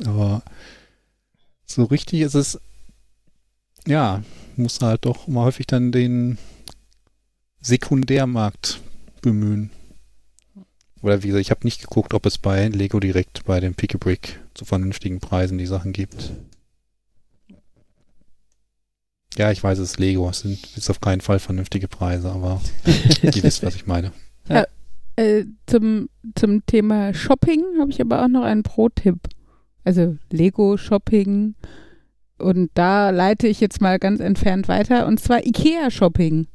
Aber 0.04 0.42
so 1.66 1.84
richtig 1.84 2.20
ist 2.20 2.34
es, 2.34 2.60
ja, 3.86 4.22
muss 4.56 4.80
halt 4.80 5.04
doch 5.04 5.26
mal 5.26 5.44
häufig 5.44 5.66
dann 5.66 5.92
den 5.92 6.38
Sekundärmarkt 7.60 8.80
bemühen. 9.20 9.70
Oder 11.02 11.22
wie 11.22 11.28
gesagt, 11.28 11.42
ich 11.42 11.50
habe 11.50 11.64
nicht 11.64 11.80
geguckt, 11.80 12.14
ob 12.14 12.26
es 12.26 12.38
bei 12.38 12.68
Lego 12.68 13.00
direkt 13.00 13.44
bei 13.44 13.58
dem 13.60 13.74
Pick 13.74 13.94
a 13.94 13.98
Brick 13.98 14.40
zu 14.54 14.64
vernünftigen 14.64 15.20
Preisen 15.20 15.58
die 15.58 15.66
Sachen 15.66 15.92
gibt. 15.92 16.32
Ja, 19.36 19.50
ich 19.50 19.62
weiß, 19.62 19.78
es 19.78 19.92
ist 19.92 20.00
Lego. 20.00 20.28
Es 20.28 20.40
sind 20.40 20.58
ist 20.76 20.90
auf 20.90 21.00
keinen 21.00 21.20
Fall 21.20 21.38
vernünftige 21.38 21.88
Preise, 21.88 22.30
aber 22.30 22.60
ihr 23.22 23.42
wisst, 23.42 23.62
was 23.62 23.74
ich 23.76 23.86
meine. 23.86 24.12
Äh, 25.16 25.44
zum, 25.66 26.08
zum 26.34 26.64
Thema 26.64 27.12
Shopping 27.12 27.62
habe 27.78 27.90
ich 27.90 28.00
aber 28.00 28.24
auch 28.24 28.28
noch 28.28 28.42
einen 28.42 28.62
Pro-Tipp. 28.62 29.18
Also 29.84 30.16
Lego-Shopping. 30.30 31.54
Und 32.38 32.70
da 32.74 33.10
leite 33.10 33.46
ich 33.46 33.60
jetzt 33.60 33.80
mal 33.80 33.98
ganz 33.98 34.20
entfernt 34.20 34.68
weiter. 34.68 35.06
Und 35.06 35.20
zwar 35.20 35.44
IKEA-Shopping. 35.44 36.46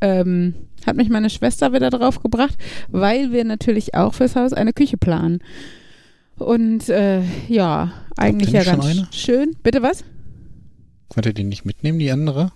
Ähm, 0.00 0.54
hat 0.86 0.96
mich 0.96 1.08
meine 1.08 1.30
Schwester 1.30 1.72
wieder 1.72 1.90
drauf 1.90 2.22
gebracht, 2.22 2.56
weil 2.88 3.32
wir 3.32 3.44
natürlich 3.44 3.94
auch 3.94 4.14
fürs 4.14 4.36
Haus 4.36 4.52
eine 4.52 4.72
Küche 4.72 4.96
planen. 4.96 5.40
Und 6.36 6.88
äh, 6.88 7.22
ja, 7.48 7.92
eigentlich 8.16 8.52
ja 8.52 8.62
ganz 8.64 9.14
schön. 9.14 9.56
Bitte 9.62 9.82
was? 9.82 10.04
Könnt 11.12 11.26
ihr 11.26 11.32
die 11.32 11.44
nicht 11.44 11.64
mitnehmen, 11.64 11.98
die 11.98 12.10
andere? 12.10 12.52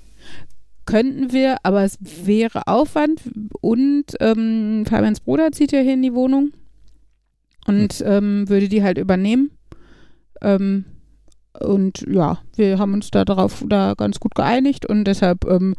Könnten 0.84 1.32
wir, 1.32 1.58
aber 1.62 1.84
es 1.84 1.98
wäre 2.00 2.66
Aufwand 2.66 3.22
und 3.60 4.04
ähm, 4.20 4.84
Fabians 4.86 5.20
Bruder 5.20 5.52
zieht 5.52 5.72
ja 5.72 5.80
hier 5.80 5.94
in 5.94 6.02
die 6.02 6.14
Wohnung 6.14 6.52
und 7.66 8.02
ähm, 8.04 8.48
würde 8.48 8.68
die 8.68 8.82
halt 8.82 8.98
übernehmen. 8.98 9.52
Ähm, 10.40 10.84
und 11.60 12.04
ja, 12.08 12.38
wir 12.56 12.78
haben 12.78 12.94
uns 12.94 13.10
da 13.10 13.24
darauf 13.24 13.62
da 13.66 13.94
ganz 13.94 14.18
gut 14.18 14.34
geeinigt 14.34 14.86
und 14.86 15.04
deshalb 15.04 15.44
ähm, 15.44 15.76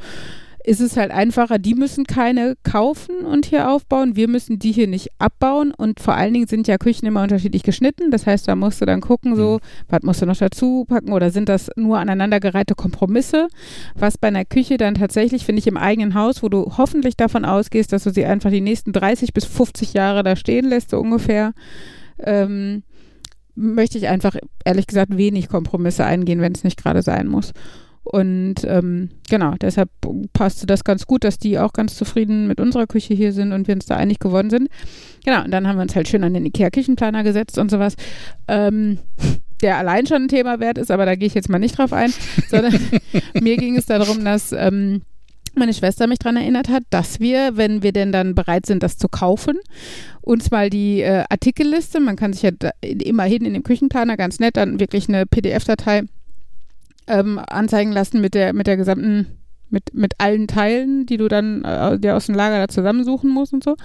ist 0.64 0.80
es 0.80 0.95
halt 0.95 1.11
einfacher. 1.11 1.59
Die 1.59 1.76
müssen 1.76 2.05
keine 2.05 2.55
kaufen 2.64 3.18
und 3.26 3.45
hier 3.45 3.70
aufbauen. 3.70 4.16
Wir 4.16 4.30
müssen 4.30 4.59
die 4.59 4.72
hier 4.72 4.88
nicht 4.88 5.09
abbauen 5.20 5.74
und 5.74 5.99
vor 5.99 6.16
allen 6.16 6.34
Dingen 6.34 6.47
sind 6.47 6.68
ja 6.68 6.78
Küchen 6.78 7.05
immer 7.05 7.22
unterschiedlich 7.22 7.64
geschnitten. 7.64 8.11
Das 8.11 8.26
heißt, 8.26 8.47
da 8.47 8.55
musst 8.55 8.82
du 8.82 8.86
dann 8.86 9.01
gucken, 9.01 9.36
so, 9.36 9.59
was 9.89 10.03
musst 10.03 10.22
du 10.22 10.26
noch 10.26 10.38
dazu 10.38 10.86
packen 10.88 11.11
oder 11.11 11.32
sind 11.32 11.49
das 11.49 11.70
nur 11.76 11.99
aneinandergereihte 11.99 12.76
Kompromisse? 12.76 13.49
Was 13.95 14.18
bei 14.18 14.30
einer 14.30 14.45
Küche 14.45 14.78
dann 14.78 14.95
tatsächlich, 14.95 15.45
finde 15.45 15.59
ich, 15.59 15.68
im 15.68 15.78
eigenen 15.78 16.14
Haus, 16.14 16.41
wo 16.41 16.49
du 16.49 16.78
hoffentlich 16.78 17.18
davon 17.18 17.43
ausgehst, 17.43 17.91
dass 17.91 18.05
du 18.05 18.11
sie 18.11 18.26
einfach 18.26 18.49
die 18.49 18.61
nächsten 18.61 18.93
30 18.93 19.34
bis 19.34 19.45
50 19.45 19.93
Jahre 19.93 20.24
da 20.24 20.38
stehen 20.38 20.66
lässt, 20.66 20.91
so 20.91 20.99
ungefähr, 20.99 21.53
ähm, 22.20 22.84
möchte 23.55 23.97
ich 23.97 24.07
einfach, 24.07 24.36
ehrlich 24.64 24.88
gesagt, 24.88 25.18
wenig 25.18 25.49
Kompromisse 25.49 26.05
eingehen, 26.05 26.41
wenn 26.41 26.53
es 26.53 26.64
nicht 26.64 26.82
gerade 26.82 27.01
sein 27.01 27.28
muss. 27.28 27.51
Und 28.04 28.56
ähm, 28.66 29.10
genau, 29.30 29.54
deshalb 29.62 29.89
passte 30.34 30.66
das 30.66 30.84
ganz 30.84 31.08
gut, 31.08 31.24
dass 31.24 31.38
die 31.38 31.58
auch 31.58 31.72
ganz 31.72 31.95
zufrieden 31.95 32.47
mit 32.47 32.60
unserer 32.60 32.86
Küche 32.86 33.14
hier 33.14 33.32
sind 33.32 33.54
und 33.54 33.68
wir 33.68 33.76
uns 33.76 33.86
da 33.86 33.95
einig 33.95 34.20
geworden 34.20 34.49
sind. 34.49 34.70
Genau, 35.24 35.43
und 35.43 35.51
dann 35.51 35.68
haben 35.68 35.78
wir 35.78 35.84
uns 35.84 35.95
halt 35.95 36.08
schön 36.08 36.24
an 36.24 36.34
den 36.34 36.45
IKEA-Küchenplaner 36.45 37.24
gesetzt 37.24 37.58
und 37.58 37.72
sowas. 37.72 37.95
Ähm, 38.47 38.99
der 39.62 39.78
allein 39.78 40.06
schon 40.06 40.24
ein 40.24 40.28
Thema 40.28 40.60
wert 40.60 40.78
ist, 40.78 40.91
aber 40.91 41.06
da 41.06 41.16
gehe 41.16 41.28
ich 41.28 41.34
jetzt 41.34 41.49
mal 41.49 41.60
nicht 41.60 41.78
drauf 41.78 41.93
ein, 41.93 42.14
sondern 42.49 42.78
mir 43.41 43.56
ging 43.56 43.78
es 43.78 43.86
darum, 43.86 44.26
dass 44.26 44.51
ähm, 44.51 45.04
meine 45.56 45.74
Schwester 45.74 46.08
mich 46.08 46.20
daran 46.20 46.36
erinnert 46.38 46.68
hat, 46.68 46.84
dass 46.89 47.20
wir, 47.22 47.56
wenn 47.56 47.84
wir 47.84 47.93
denn 47.93 48.12
dann 48.12 48.36
bereit 48.36 48.66
sind, 48.66 48.84
das 48.84 48.97
zu 48.97 49.08
kaufen, 49.08 49.60
uns 50.22 50.51
mal 50.51 50.70
die 50.70 51.01
äh, 51.01 51.24
Artikelliste, 51.30 51.99
man 51.99 52.16
kann 52.18 52.34
sich 52.34 52.41
ja 52.41 52.51
immerhin 52.82 53.45
in 53.45 53.54
dem 53.54 53.64
Küchenplaner 53.64 54.18
ganz 54.18 54.39
nett 54.39 54.58
dann 54.58 54.80
wirklich 54.80 55.08
eine 55.08 55.26
PDF-Datei 55.26 56.04
ähm, 57.08 57.39
anzeigen 57.39 57.91
lassen 57.91 58.22
mit 58.22 58.34
der, 58.34 58.54
mit 58.54 58.68
der 58.68 58.78
gesamten, 58.78 59.28
mit, 59.70 59.93
mit 59.93 60.14
allen 60.20 60.47
Teilen, 60.47 61.06
die 61.06 61.18
du 61.18 61.28
dann 61.28 61.64
äh, 61.64 61.99
dir 61.99 62.16
aus 62.16 62.28
dem 62.28 62.36
Lager 62.36 62.60
da 62.60 62.68
zusammensuchen 62.68 63.30
musst 63.30 63.54
und 63.54 63.64
so. 63.64 63.76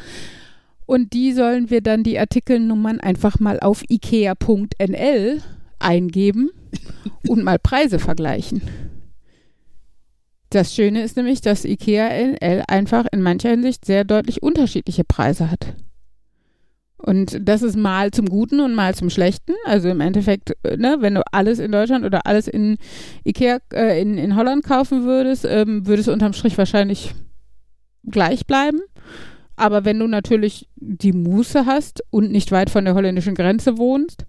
Und 0.87 1.13
die 1.13 1.33
sollen 1.33 1.71
wir 1.71 1.83
dann 1.83 2.03
die 2.03 2.19
Artikelnummern 2.19 3.01
einfach 3.01 3.41
mal 3.41 3.61
auf 3.61 3.83
ikea.nl 3.91 5.43
eingeben 5.79 6.51
und 7.29 7.45
mal 7.45 7.59
Preise 7.59 7.99
vergleichen. 7.99 8.63
Das 10.51 10.75
Schöne 10.75 11.03
ist 11.03 11.17
nämlich, 11.17 11.43
dass 11.43 11.67
IKEA 11.67 12.09
NL 12.09 12.65
einfach 12.69 13.05
in 13.13 13.21
mancher 13.21 13.51
Hinsicht 13.51 13.85
sehr 13.85 14.05
deutlich 14.05 14.43
unterschiedliche 14.43 15.05
Preise 15.05 15.51
hat. 15.51 15.75
Und 16.99 17.39
das 17.41 17.63
ist 17.63 17.77
mal 17.77 18.11
zum 18.11 18.27
Guten 18.27 18.61
und 18.61 18.75
mal 18.75 18.95
zum 18.95 19.09
Schlechten. 19.09 19.55
Also 19.65 19.89
im 19.89 20.01
Endeffekt, 20.01 20.57
äh, 20.65 20.77
ne, 20.77 20.97
wenn 21.01 21.15
du 21.15 21.23
alles 21.33 21.61
in 21.61 21.73
Deutschland 21.73 22.05
oder 22.05 22.27
alles 22.27 22.49
in 22.49 22.77
Ikea 23.25 23.59
äh, 23.73 24.01
in, 24.01 24.19
in 24.19 24.37
Holland 24.37 24.65
kaufen 24.65 25.05
würdest, 25.05 25.47
ähm, 25.49 25.87
würdest 25.87 26.09
du 26.09 26.13
unterm 26.13 26.33
Strich 26.33 26.59
wahrscheinlich 26.59 27.15
gleich 28.05 28.47
bleiben. 28.47 28.81
Aber 29.55 29.85
wenn 29.85 29.99
du 29.99 30.07
natürlich 30.07 30.69
die 30.77 31.13
Muße 31.13 31.67
hast 31.67 32.05
und 32.11 32.31
nicht 32.31 32.53
weit 32.53 32.71
von 32.71 32.85
der 32.85 32.95
holländischen 32.95 33.35
Grenze 33.35 33.77
wohnst, 33.77 34.25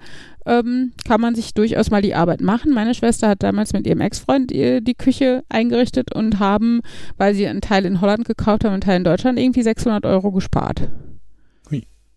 ähm, 0.46 0.94
kann 1.08 1.22
man 1.22 1.36
sich 1.36 1.54
durchaus 1.54 1.92
mal 1.92 2.02
die 2.02 2.16
Arbeit 2.16 2.42
machen. 2.42 2.74
Meine 2.74 2.96
Schwester 2.96 3.30
hat 3.30 3.44
damals 3.44 3.72
mit 3.74 3.86
ihrem 3.86 4.02
Ex-Freund 4.02 4.50
die, 4.50 4.96
Küche 4.98 5.44
eingerichtet 5.48 6.16
und 6.16 6.40
haben, 6.40 6.82
weil 7.18 7.36
sie 7.36 7.48
einen 7.48 7.62
Teil 7.62 7.86
in 7.86 8.02
Holland 8.02 8.26
gekauft 8.26 8.66
haben 8.66 8.74
einen 8.74 8.82
Teil 8.82 8.98
in 8.98 9.04
Deutschland, 9.04 9.40
irgendwie 9.40 9.62
600 9.62 10.04
Euro 10.06 10.32
gespart. 10.32 10.90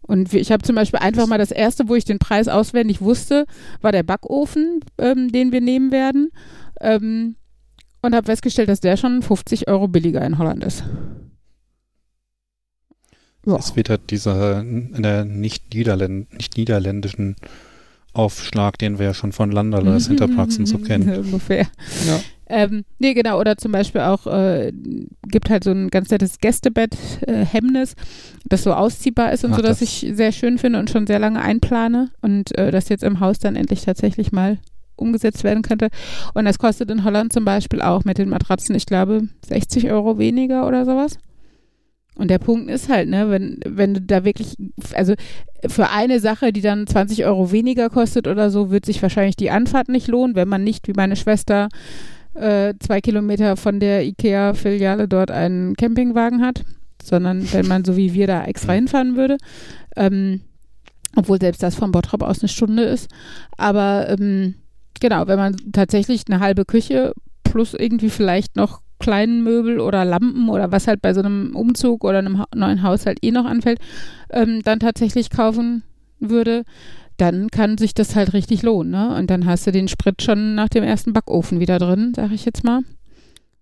Und 0.03 0.35
ich 0.35 0.51
habe 0.51 0.63
zum 0.63 0.75
Beispiel 0.75 0.99
einfach 0.99 1.27
mal 1.27 1.39
das 1.39 1.53
erste, 1.53 1.89
wo 1.89 1.95
ich 1.95 2.05
den 2.05 2.19
Preis 2.19 2.49
auswendig 2.49 3.01
wusste, 3.01 3.47
war 3.81 3.93
der 3.93 4.03
Backofen, 4.03 4.81
ähm, 4.99 5.31
den 5.31 5.53
wir 5.53 5.61
nehmen 5.61 5.93
werden. 5.93 6.31
Ähm, 6.81 7.37
und 8.03 8.15
habe 8.15 8.27
festgestellt, 8.27 8.69
dass 8.69 8.81
der 8.81 8.97
schon 8.97 9.23
50 9.23 9.69
Euro 9.69 9.87
billiger 9.87 10.23
in 10.23 10.39
Holland 10.39 10.65
ist. 10.65 10.83
Ja. 13.47 13.57
Es 13.57 13.75
wird 13.77 13.89
halt 13.89 14.11
dieser 14.11 14.61
äh, 14.61 15.25
nicht, 15.25 15.75
Niederländ 15.75 16.33
nicht 16.35 16.57
niederländischen 16.57 17.37
Aufschlag, 18.15 18.79
den 18.79 18.99
wir 18.99 19.07
ja 19.07 19.15
schon 19.15 19.33
von 19.33 19.51
Landerle 19.51 19.99
Centerparks 19.99 20.59
und 20.59 20.67
so 20.67 20.79
kennen. 20.79 21.09
Ungefähr. 21.25 21.67
Ja. 22.07 22.21
Ähm, 22.49 22.85
nee, 22.99 23.15
genau, 23.15 23.41
oder 23.41 23.57
zum 23.57 23.73
Beispiel 23.73 24.03
auch, 24.03 24.27
äh, 24.27 24.73
gibt 25.29 25.49
halt 25.49 25.65
so 25.65 25.71
ein 25.71 25.89
ganz 25.89 26.11
nettes 26.11 26.39
Gästebett, 26.39 26.95
äh, 27.27 27.47
Hemmnis, 27.47 27.95
das 28.45 28.63
so 28.65 28.75
ausziehbar 28.75 29.33
ist 29.33 29.45
und 29.45 29.53
Ach, 29.53 29.57
so, 29.57 29.63
dass 29.63 29.79
das- 29.79 29.83
ich 29.89 30.13
sehr 30.15 30.33
schön 30.33 30.59
finde 30.59 30.79
und 30.79 30.91
schon 30.91 31.07
sehr 31.07 31.19
lange 31.19 31.41
einplane 31.41 32.11
und 32.21 32.57
äh, 32.59 32.71
das 32.71 32.91
jetzt 32.91 33.05
im 33.05 33.21
Haus 33.21 33.39
dann 33.39 33.57
endlich 33.57 33.83
tatsächlich 33.87 34.33
mal 34.33 34.59
umgesetzt 34.97 35.45
werden 35.45 35.63
könnte. 35.63 35.89
Und 36.35 36.45
das 36.45 36.59
kostet 36.59 36.91
in 36.91 37.05
Holland 37.05 37.33
zum 37.33 37.47
Beispiel 37.47 37.81
auch 37.81 38.05
mit 38.05 38.19
den 38.19 38.29
Matratzen, 38.29 38.75
ich 38.75 38.85
glaube, 38.85 39.23
60 39.47 39.91
Euro 39.91 40.19
weniger 40.19 40.67
oder 40.69 40.85
sowas. 40.85 41.17
Und 42.17 42.29
der 42.29 42.39
Punkt 42.39 42.71
ist 42.71 42.89
halt, 42.89 43.09
ne, 43.09 43.31
wenn, 43.31 43.61
wenn 43.65 43.95
du 43.95 44.01
da 44.03 44.25
wirklich, 44.25 44.57
also 44.95 45.15
für 45.67 45.89
eine 45.91 46.21
Sache, 46.21 46.53
die 46.53 46.61
dann 46.61 46.87
20 46.87 47.25
Euro 47.25 47.53
weniger 47.53 47.89
kostet 47.89 48.27
oder 48.27 48.51
so, 48.51 48.71
wird 48.71 48.85
sich 48.85 49.01
wahrscheinlich 49.03 49.37
die 49.37 49.51
Anfahrt 49.51 49.89
nicht 49.89 50.09
lohnen, 50.09 50.37
wenn 50.37 50.49
man 50.49 50.63
nicht, 50.63 50.89
wie 50.89 50.93
meine 50.95 51.17
Schwester, 51.17 51.69
äh, 52.35 52.75
zwei 52.81 53.01
Kilometer 53.01 53.57
von 53.57 53.81
der 53.81 54.05
IKEA-Filiale 54.05 55.09
dort 55.09 55.31
einen 55.31 55.75
Campingwagen 55.75 56.43
hat, 56.43 56.65
sondern 57.03 57.51
wenn 57.53 57.67
man 57.67 57.85
so 57.85 57.97
wie 57.97 58.13
wir 58.13 58.27
da 58.27 58.45
extra 58.45 58.73
hinfahren 58.73 59.17
würde. 59.17 59.39
Ähm, 59.97 60.43
obwohl 61.17 61.41
selbst 61.41 61.63
das 61.63 61.75
von 61.75 61.93
Bottrop 61.93 62.23
aus 62.23 62.41
eine 62.41 62.49
Stunde 62.49 62.85
ist. 62.85 63.11
Aber 63.57 64.09
ähm, 64.09 64.55
genau, 65.01 65.27
wenn 65.27 65.39
man 65.39 65.57
tatsächlich 65.73 66.23
eine 66.29 66.41
halbe 66.41 66.65
Küche 66.65 67.13
plus 67.45 67.75
irgendwie 67.75 68.11
vielleicht 68.11 68.57
noch 68.57 68.82
kleinen 69.03 69.43
Möbel 69.43 69.81
oder 69.81 70.05
Lampen 70.05 70.49
oder 70.49 70.71
was 70.71 70.87
halt 70.87 71.03
bei 71.03 71.13
so 71.13 71.21
einem 71.21 71.55
Umzug 71.57 72.05
oder 72.05 72.19
einem 72.19 72.39
ha 72.39 72.47
neuen 72.55 72.83
Haushalt 72.83 73.19
eh 73.21 73.33
noch 73.33 73.45
anfällt, 73.45 73.81
ähm, 74.31 74.63
dann 74.63 74.79
tatsächlich 74.79 75.29
kaufen 75.29 75.83
würde, 76.21 76.63
dann 77.17 77.49
kann 77.51 77.77
sich 77.77 77.95
das 77.95 78.15
halt 78.15 78.33
richtig 78.33 78.63
lohnen, 78.63 78.93
ne? 78.93 79.15
Und 79.17 79.29
dann 79.29 79.45
hast 79.45 79.67
du 79.67 79.73
den 79.73 79.89
Sprit 79.89 80.23
schon 80.23 80.55
nach 80.55 80.69
dem 80.69 80.85
ersten 80.85 81.13
Backofen 81.13 81.59
wieder 81.59 81.79
drin, 81.79 82.13
sag 82.15 82.31
ich 82.31 82.45
jetzt 82.45 82.65
mal. 82.65 82.83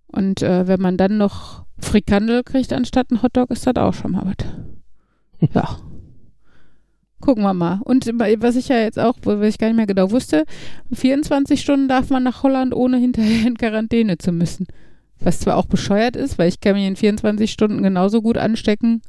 Und 0.07 0.43
äh, 0.43 0.69
wenn 0.69 0.81
man 0.81 0.99
dann 0.99 1.17
noch 1.17 1.65
Frikandel 1.79 2.43
kriegt 2.45 2.73
anstatt 2.73 3.11
ein 3.11 3.23
Hotdog, 3.23 3.51
ist 3.51 3.67
das 3.67 3.77
auch 3.77 3.95
schon 3.95 4.13
mal 4.13 4.27
was. 4.27 4.47
Ja. 5.55 5.79
Gucken 7.21 7.43
wir 7.43 7.55
mal. 7.55 7.81
Und 7.85 8.07
was 8.07 8.57
ich 8.57 8.69
ja 8.69 8.79
jetzt 8.79 8.99
auch, 8.99 9.17
was 9.25 9.47
ich 9.47 9.59
gar 9.59 9.69
nicht 9.69 9.77
mehr 9.77 9.87
genau 9.87 10.11
wusste, 10.11 10.45
24 10.93 11.61
Stunden 11.61 11.89
darf 11.89 12.11
man 12.11 12.23
nach 12.23 12.43
Holland, 12.43 12.75
ohne 12.75 12.99
hinterher 12.99 13.47
in 13.47 13.57
Quarantäne 13.57 14.19
zu 14.19 14.33
müssen. 14.33 14.67
Was 15.21 15.41
zwar 15.41 15.57
auch 15.57 15.67
bescheuert 15.67 16.17
ist, 16.17 16.39
weil 16.39 16.49
ich 16.49 16.61
kann 16.61 16.75
mich 16.75 16.87
in 16.87 16.97
24 16.97 17.51
Stunden 17.51 17.83
genauso 17.83 18.23
gut 18.23 18.39
anstecken 18.39 19.03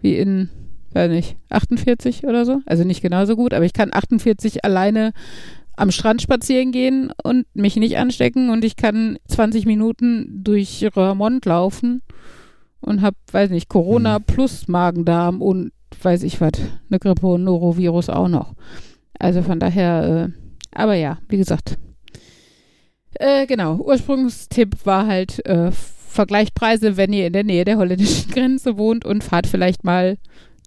wie 0.00 0.16
in, 0.16 0.50
weiß 0.92 1.10
nicht, 1.10 1.36
48 1.48 2.24
oder 2.26 2.44
so. 2.44 2.60
Also 2.66 2.84
nicht 2.84 3.02
genauso 3.02 3.36
gut, 3.36 3.54
aber 3.54 3.64
ich 3.64 3.72
kann 3.72 3.90
48 3.92 4.64
alleine 4.64 5.12
am 5.76 5.90
Strand 5.90 6.20
spazieren 6.20 6.70
gehen 6.70 7.12
und 7.22 7.46
mich 7.54 7.76
nicht 7.76 7.96
anstecken 7.96 8.50
und 8.50 8.64
ich 8.64 8.76
kann 8.76 9.16
20 9.26 9.64
Minuten 9.64 10.42
durch 10.44 10.86
Röhrmond 10.94 11.46
laufen 11.46 12.02
und 12.80 13.00
habe, 13.00 13.16
weiß 13.30 13.50
nicht, 13.50 13.68
Corona 13.68 14.16
Hm. 14.16 14.24
plus 14.24 14.68
Magen-Darm 14.68 15.40
und 15.40 15.72
weiß 16.02 16.24
ich 16.24 16.40
was, 16.40 16.52
eine 16.90 16.98
Grippe 16.98 17.26
und 17.26 17.44
Norovirus 17.44 18.10
auch 18.10 18.28
noch. 18.28 18.54
Also 19.18 19.42
von 19.42 19.60
daher, 19.60 20.30
äh, 20.30 20.78
aber 20.78 20.94
ja, 20.94 21.18
wie 21.28 21.36
gesagt. 21.36 21.78
Äh, 23.14 23.46
genau, 23.46 23.76
Ursprungstipp 23.76 24.84
war 24.84 25.06
halt, 25.06 25.44
äh, 25.46 25.70
vergleicht 25.72 26.54
Preise, 26.54 26.96
wenn 26.96 27.12
ihr 27.12 27.26
in 27.26 27.32
der 27.32 27.44
Nähe 27.44 27.64
der 27.64 27.78
holländischen 27.78 28.30
Grenze 28.32 28.76
wohnt 28.76 29.04
und 29.04 29.24
fahrt 29.24 29.46
vielleicht 29.46 29.84
mal 29.84 30.18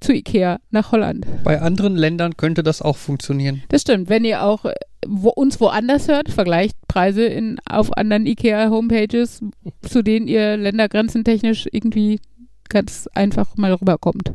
zu 0.01 0.13
Ikea 0.13 0.59
nach 0.71 0.91
Holland. 0.91 1.25
Bei 1.43 1.61
anderen 1.61 1.95
Ländern 1.95 2.35
könnte 2.37 2.63
das 2.63 2.81
auch 2.81 2.97
funktionieren. 2.97 3.63
Das 3.69 3.81
stimmt. 3.81 4.09
Wenn 4.09 4.25
ihr 4.25 4.43
auch 4.43 4.65
äh, 4.65 4.73
wo, 5.07 5.29
uns 5.29 5.59
woanders 5.59 6.07
hört, 6.07 6.29
vergleicht 6.29 6.75
Preise 6.87 7.25
in, 7.25 7.57
auf 7.69 7.95
anderen 7.95 8.25
IKEA-Homepages, 8.25 9.41
zu 9.81 10.01
denen 10.03 10.27
ihr 10.27 10.57
ländergrenzentechnisch 10.57 11.67
irgendwie 11.71 12.19
ganz 12.69 13.07
einfach 13.13 13.55
mal 13.57 13.73
rüberkommt. 13.73 14.33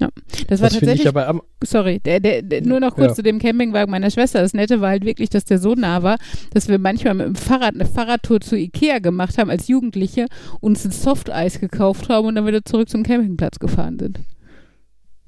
Ja. 0.00 0.08
Das 0.46 0.60
war 0.60 0.68
Das 0.68 0.78
tatsächlich, 0.78 1.16
Am 1.16 1.42
sorry, 1.64 1.98
der, 1.98 2.20
der, 2.20 2.42
der, 2.42 2.62
nur 2.62 2.78
noch 2.78 2.94
kurz 2.94 3.08
Ja. 3.08 3.14
zu 3.14 3.22
dem 3.24 3.38
Campingwagen 3.40 3.90
meiner 3.90 4.10
Schwester. 4.10 4.40
Das 4.40 4.54
Nette 4.54 4.80
war 4.80 4.90
halt 4.90 5.04
wirklich, 5.04 5.28
dass 5.28 5.44
der 5.44 5.58
so 5.58 5.74
nah 5.74 6.02
war, 6.04 6.18
dass 6.54 6.68
wir 6.68 6.78
manchmal 6.78 7.14
mit 7.14 7.26
dem 7.26 7.34
Fahrrad 7.34 7.74
eine 7.74 7.84
Fahrradtour 7.84 8.40
zu 8.40 8.56
Ikea 8.56 9.00
gemacht 9.00 9.38
haben 9.38 9.50
als 9.50 9.66
Jugendliche, 9.66 10.26
uns 10.60 10.84
ein 10.84 10.92
Softeis 10.92 11.58
gekauft 11.58 12.08
haben 12.08 12.28
und 12.28 12.36
dann 12.36 12.46
wieder 12.46 12.64
zurück 12.64 12.88
zum 12.88 13.02
Campingplatz 13.02 13.58
gefahren 13.58 13.98
sind. 13.98 14.20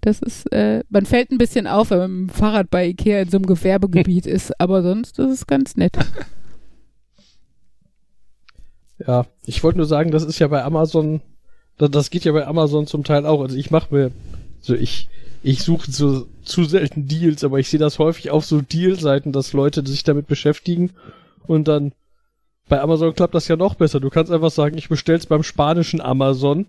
Das 0.02 0.20
ist, 0.22 0.50
äh, 0.52 0.82
man 0.88 1.04
fällt 1.04 1.30
ein 1.30 1.36
bisschen 1.38 1.66
auf, 1.66 1.90
wenn 1.90 1.98
man 1.98 2.10
mit 2.22 2.30
dem 2.30 2.34
Fahrrad 2.34 2.70
bei 2.70 2.86
Ikea 2.86 3.22
in 3.22 3.28
so 3.28 3.38
einem 3.38 3.46
Gewerbegebiet 3.46 4.24
ist, 4.26 4.58
aber 4.60 4.82
sonst 4.82 5.18
ist 5.18 5.30
es 5.30 5.46
ganz 5.46 5.76
nett. 5.76 5.98
Ja, 9.06 9.26
ich 9.46 9.62
wollte 9.64 9.78
nur 9.78 9.86
sagen, 9.86 10.10
das 10.10 10.24
ist 10.24 10.38
ja 10.38 10.48
bei 10.48 10.62
Amazon, 10.62 11.20
das, 11.78 11.90
das 11.90 12.10
geht 12.10 12.24
ja 12.24 12.32
bei 12.32 12.46
Amazon 12.46 12.86
zum 12.86 13.04
Teil 13.04 13.26
auch. 13.26 13.40
Also 13.40 13.56
ich 13.56 13.70
mache 13.70 13.94
mir, 13.94 14.10
so 14.60 14.74
ich, 14.74 15.08
ich 15.42 15.62
suche 15.62 15.90
so 15.90 16.26
zu 16.44 16.64
selten 16.64 17.06
Deals, 17.08 17.44
aber 17.44 17.58
ich 17.58 17.68
sehe 17.68 17.80
das 17.80 17.98
häufig 17.98 18.30
auf 18.30 18.44
so 18.44 18.60
Deal-Seiten, 18.60 19.32
dass 19.32 19.52
Leute 19.52 19.86
sich 19.86 20.02
damit 20.04 20.26
beschäftigen 20.26 20.90
und 21.46 21.68
dann 21.68 21.92
bei 22.68 22.80
Amazon 22.80 23.14
klappt 23.14 23.34
das 23.34 23.48
ja 23.48 23.56
noch 23.56 23.74
besser. 23.74 23.98
Du 23.98 24.10
kannst 24.10 24.30
einfach 24.30 24.50
sagen, 24.50 24.78
ich 24.78 24.88
bestell's 24.88 25.26
beim 25.26 25.42
spanischen 25.42 26.00
Amazon, 26.00 26.66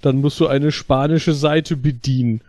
dann 0.00 0.20
musst 0.20 0.40
du 0.40 0.46
eine 0.46 0.72
spanische 0.72 1.34
Seite 1.34 1.76
bedienen. 1.76 2.40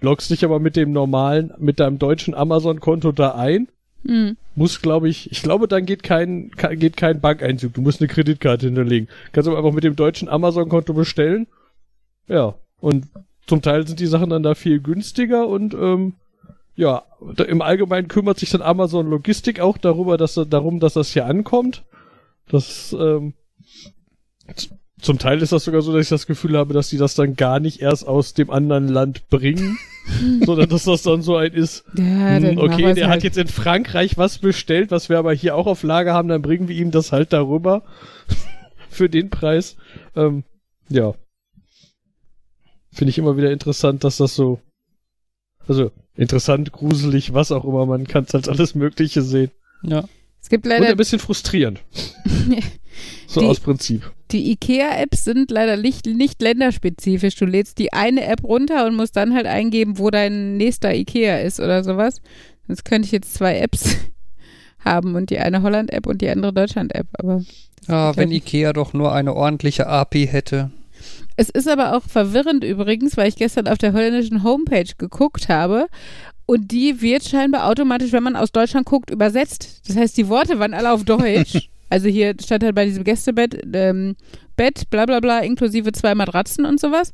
Loggst 0.00 0.30
dich 0.30 0.44
aber 0.44 0.58
mit 0.58 0.76
dem 0.76 0.92
normalen, 0.92 1.52
mit 1.58 1.80
deinem 1.80 1.98
deutschen 1.98 2.34
Amazon-Konto 2.34 3.12
da 3.12 3.34
ein 3.36 3.68
Hm. 4.04 4.36
muss, 4.56 4.82
glaube 4.82 5.08
ich, 5.08 5.30
ich 5.30 5.42
glaube, 5.42 5.68
dann 5.68 5.86
geht 5.86 6.02
kein, 6.02 6.50
ke- 6.50 6.76
geht 6.76 6.96
kein 6.96 7.20
Bankeinzug. 7.20 7.72
Du 7.74 7.82
musst 7.82 8.00
eine 8.00 8.08
Kreditkarte 8.08 8.66
hinterlegen. 8.66 9.06
Kannst 9.30 9.48
aber 9.48 9.58
einfach 9.58 9.72
mit 9.72 9.84
dem 9.84 9.94
deutschen 9.94 10.28
Amazon-Konto 10.28 10.92
bestellen. 10.92 11.46
Ja. 12.26 12.54
Und 12.80 13.06
zum 13.46 13.62
Teil 13.62 13.86
sind 13.86 14.00
die 14.00 14.06
Sachen 14.06 14.30
dann 14.30 14.42
da 14.42 14.54
viel 14.54 14.80
günstiger 14.80 15.48
und 15.48 15.74
ähm, 15.74 16.14
ja, 16.74 17.02
im 17.46 17.60
Allgemeinen 17.60 18.08
kümmert 18.08 18.38
sich 18.38 18.50
dann 18.50 18.62
Amazon 18.62 19.08
Logistik 19.08 19.60
auch 19.60 19.76
darüber, 19.76 20.16
dass 20.16 20.34
darum, 20.34 20.80
dass 20.80 20.94
das 20.94 21.12
hier 21.12 21.26
ankommt. 21.26 21.84
Das 22.48 22.96
ähm, 22.98 23.34
zum 25.02 25.18
Teil 25.18 25.42
ist 25.42 25.52
das 25.52 25.64
sogar 25.64 25.82
so, 25.82 25.92
dass 25.92 26.02
ich 26.02 26.08
das 26.08 26.26
Gefühl 26.26 26.56
habe, 26.56 26.72
dass 26.74 26.88
die 26.88 26.96
das 26.96 27.14
dann 27.14 27.34
gar 27.34 27.58
nicht 27.58 27.80
erst 27.80 28.06
aus 28.06 28.34
dem 28.34 28.50
anderen 28.50 28.88
Land 28.88 29.28
bringen, 29.28 29.76
sondern 30.44 30.68
dass 30.68 30.84
das 30.84 31.02
dann 31.02 31.22
so 31.22 31.36
ein 31.36 31.52
ist, 31.52 31.84
Ja, 31.96 32.36
hm, 32.36 32.58
okay, 32.58 32.94
der 32.94 33.08
halt. 33.08 33.16
hat 33.16 33.24
jetzt 33.24 33.36
in 33.36 33.48
Frankreich 33.48 34.16
was 34.16 34.38
bestellt, 34.38 34.92
was 34.92 35.08
wir 35.08 35.18
aber 35.18 35.32
hier 35.34 35.56
auch 35.56 35.66
auf 35.66 35.82
Lager 35.82 36.14
haben, 36.14 36.28
dann 36.28 36.40
bringen 36.40 36.68
wir 36.68 36.76
ihm 36.76 36.92
das 36.92 37.10
halt 37.10 37.32
darüber 37.32 37.82
für 38.88 39.10
den 39.10 39.28
Preis. 39.28 39.76
Ähm, 40.14 40.44
ja. 40.88 41.14
Finde 42.92 43.10
ich 43.10 43.18
immer 43.18 43.36
wieder 43.36 43.50
interessant, 43.50 44.04
dass 44.04 44.18
das 44.18 44.34
so, 44.34 44.60
also 45.66 45.90
interessant, 46.14 46.72
gruselig, 46.72 47.32
was 47.32 47.50
auch 47.52 47.64
immer, 47.64 47.86
man 47.86 48.06
kann 48.06 48.24
es 48.24 48.34
als 48.34 48.48
alles 48.48 48.74
Mögliche 48.74 49.22
sehen. 49.22 49.50
Ja. 49.82 50.04
Es 50.42 50.48
gibt 50.48 50.64
Und 50.66 50.70
leider 50.70 50.88
ein 50.88 50.96
bisschen 50.96 51.18
frustrierend. 51.20 51.80
so 53.26 53.40
Die- 53.40 53.46
aus 53.46 53.60
Prinzip. 53.60 54.10
Die 54.32 54.50
IKEA-Apps 54.52 55.24
sind 55.24 55.50
leider 55.50 55.76
nicht, 55.76 56.06
nicht 56.06 56.40
länderspezifisch. 56.40 57.34
Du 57.36 57.44
lädst 57.44 57.78
die 57.78 57.92
eine 57.92 58.24
App 58.24 58.42
runter 58.42 58.86
und 58.86 58.96
musst 58.96 59.14
dann 59.16 59.34
halt 59.34 59.44
eingeben, 59.46 59.98
wo 59.98 60.08
dein 60.10 60.56
nächster 60.56 60.94
IKEA 60.94 61.40
ist 61.40 61.60
oder 61.60 61.84
sowas. 61.84 62.22
Sonst 62.66 62.84
könnte 62.84 63.06
ich 63.06 63.12
jetzt 63.12 63.34
zwei 63.34 63.58
Apps 63.58 63.96
haben 64.78 65.14
und 65.16 65.28
die 65.30 65.38
eine 65.38 65.62
Holland-App 65.62 66.06
und 66.06 66.22
die 66.22 66.30
andere 66.30 66.52
Deutschland-App. 66.54 67.06
Aber 67.12 67.42
Ja, 67.88 68.16
wenn 68.16 68.28
Okay. 68.28 68.36
Ikea 68.38 68.72
doch 68.72 68.94
nur 68.94 69.12
eine 69.12 69.34
ordentliche 69.34 69.86
API 69.86 70.26
hätte. 70.26 70.70
Es 71.36 71.48
ist 71.48 71.68
aber 71.68 71.96
auch 71.96 72.02
verwirrend 72.02 72.64
übrigens, 72.64 73.16
weil 73.16 73.28
ich 73.28 73.36
gestern 73.36 73.68
auf 73.68 73.78
der 73.78 73.92
holländischen 73.92 74.42
Homepage 74.42 74.90
geguckt 74.98 75.48
habe 75.48 75.86
und 76.46 76.70
die 76.70 77.00
wird 77.00 77.24
scheinbar 77.24 77.66
automatisch, 77.68 78.12
wenn 78.12 78.22
man 78.22 78.36
aus 78.36 78.52
Deutschland 78.52 78.86
guckt, 78.86 79.10
übersetzt. 79.10 79.88
Das 79.88 79.96
heißt, 79.96 80.16
die 80.16 80.28
Worte 80.28 80.58
waren 80.58 80.74
alle 80.74 80.92
auf 80.92 81.04
Deutsch. 81.04 81.68
Also 81.92 82.08
hier 82.08 82.34
stand 82.42 82.64
halt 82.64 82.74
bei 82.74 82.86
diesem 82.86 83.04
Gästebett 83.04 83.66
ähm, 83.74 84.16
Bett, 84.56 84.88
bla 84.88 85.04
bla 85.04 85.20
bla, 85.20 85.40
inklusive 85.40 85.92
zwei 85.92 86.14
Matratzen 86.14 86.64
und 86.64 86.80
sowas. 86.80 87.12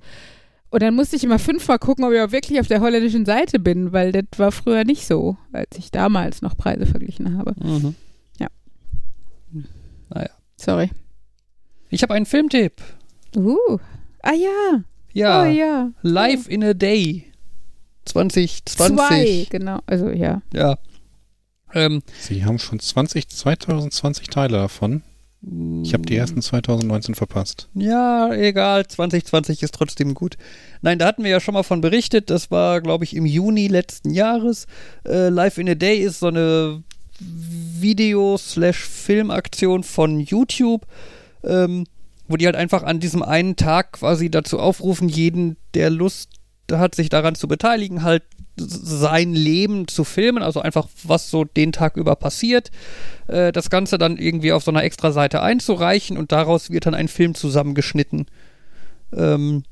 Und 0.70 0.84
dann 0.84 0.94
musste 0.94 1.16
ich 1.16 1.24
immer 1.24 1.40
fünfmal 1.40 1.80
gucken, 1.80 2.04
ob 2.04 2.12
ich 2.12 2.20
auch 2.20 2.30
wirklich 2.30 2.60
auf 2.60 2.68
der 2.68 2.80
holländischen 2.80 3.26
Seite 3.26 3.58
bin, 3.58 3.92
weil 3.92 4.12
das 4.12 4.22
war 4.36 4.52
früher 4.52 4.84
nicht 4.84 5.04
so, 5.04 5.36
als 5.52 5.76
ich 5.76 5.90
damals 5.90 6.42
noch 6.42 6.56
Preise 6.56 6.86
verglichen 6.86 7.36
habe. 7.36 7.56
Mhm. 7.60 7.96
Ja. 8.38 8.46
Naja. 10.10 10.30
Sorry. 10.56 10.90
Ich 11.90 12.04
habe 12.04 12.14
einen 12.14 12.26
Filmtipp. 12.26 12.74
Uh. 13.34 13.78
Ah 14.22 14.32
ja. 14.32 14.82
Ja, 15.12 15.42
Oh 15.42 15.46
ja. 15.46 15.90
Live 16.02 16.48
in 16.48 16.64
a 16.64 16.74
Day. 16.74 17.24
2020. 18.04 18.96
Zwei, 18.96 19.46
genau. 19.50 19.80
Also 19.86 20.10
ja. 20.10 20.42
Ja. 20.52 20.78
Ähm, 21.74 22.02
Sie 22.20 22.44
haben 22.44 22.58
schon 22.58 22.80
20, 22.80 23.28
2020 23.28 24.28
Teile 24.28 24.58
davon. 24.58 25.02
Ich 25.84 25.94
habe 25.94 26.04
die 26.04 26.16
ersten 26.16 26.42
2019 26.42 27.14
verpasst. 27.14 27.68
Ja, 27.74 28.34
egal, 28.34 28.88
2020 28.88 29.62
ist 29.62 29.72
trotzdem 29.72 30.14
gut. 30.14 30.36
Nein, 30.82 30.98
da 30.98 31.06
hatten 31.06 31.22
wir 31.22 31.30
ja 31.30 31.38
schon 31.38 31.54
mal 31.54 31.62
von 31.62 31.80
berichtet, 31.80 32.28
das 32.30 32.50
war, 32.50 32.80
glaube 32.80 33.04
ich, 33.04 33.14
im 33.14 33.24
Juni 33.24 33.68
letzten 33.68 34.10
Jahres. 34.10 34.66
Äh, 35.06 35.28
Live 35.28 35.58
in 35.58 35.68
a 35.68 35.76
Day 35.76 35.98
ist 35.98 36.18
so 36.18 36.26
eine 36.26 36.82
Video-Slash-Filmaktion 37.20 39.84
von 39.84 40.18
YouTube, 40.20 40.86
ähm, 41.44 41.84
wo 42.28 42.36
die 42.36 42.46
halt 42.46 42.56
einfach 42.56 42.82
an 42.82 43.00
diesem 43.00 43.22
einen 43.22 43.56
Tag 43.56 43.92
quasi 43.92 44.30
dazu 44.30 44.58
aufrufen, 44.60 45.08
jeden, 45.08 45.56
der 45.74 45.90
Lust 45.90 46.30
hat, 46.70 46.94
sich 46.94 47.08
daran 47.08 47.34
zu 47.34 47.48
beteiligen, 47.48 48.02
halt 48.02 48.22
sein 48.56 49.32
Leben 49.32 49.88
zu 49.88 50.04
filmen, 50.04 50.42
also 50.42 50.60
einfach 50.60 50.88
was 51.04 51.30
so 51.30 51.44
den 51.44 51.72
Tag 51.72 51.96
über 51.96 52.16
passiert, 52.16 52.70
äh, 53.28 53.52
das 53.52 53.70
Ganze 53.70 53.98
dann 53.98 54.18
irgendwie 54.18 54.52
auf 54.52 54.64
so 54.64 54.70
einer 54.70 54.82
extra 54.82 55.12
Seite 55.12 55.42
einzureichen 55.42 56.18
und 56.18 56.32
daraus 56.32 56.70
wird 56.70 56.86
dann 56.86 56.94
ein 56.94 57.08
Film 57.08 57.34
zusammengeschnitten. 57.34 58.26
Ähm, 59.16 59.62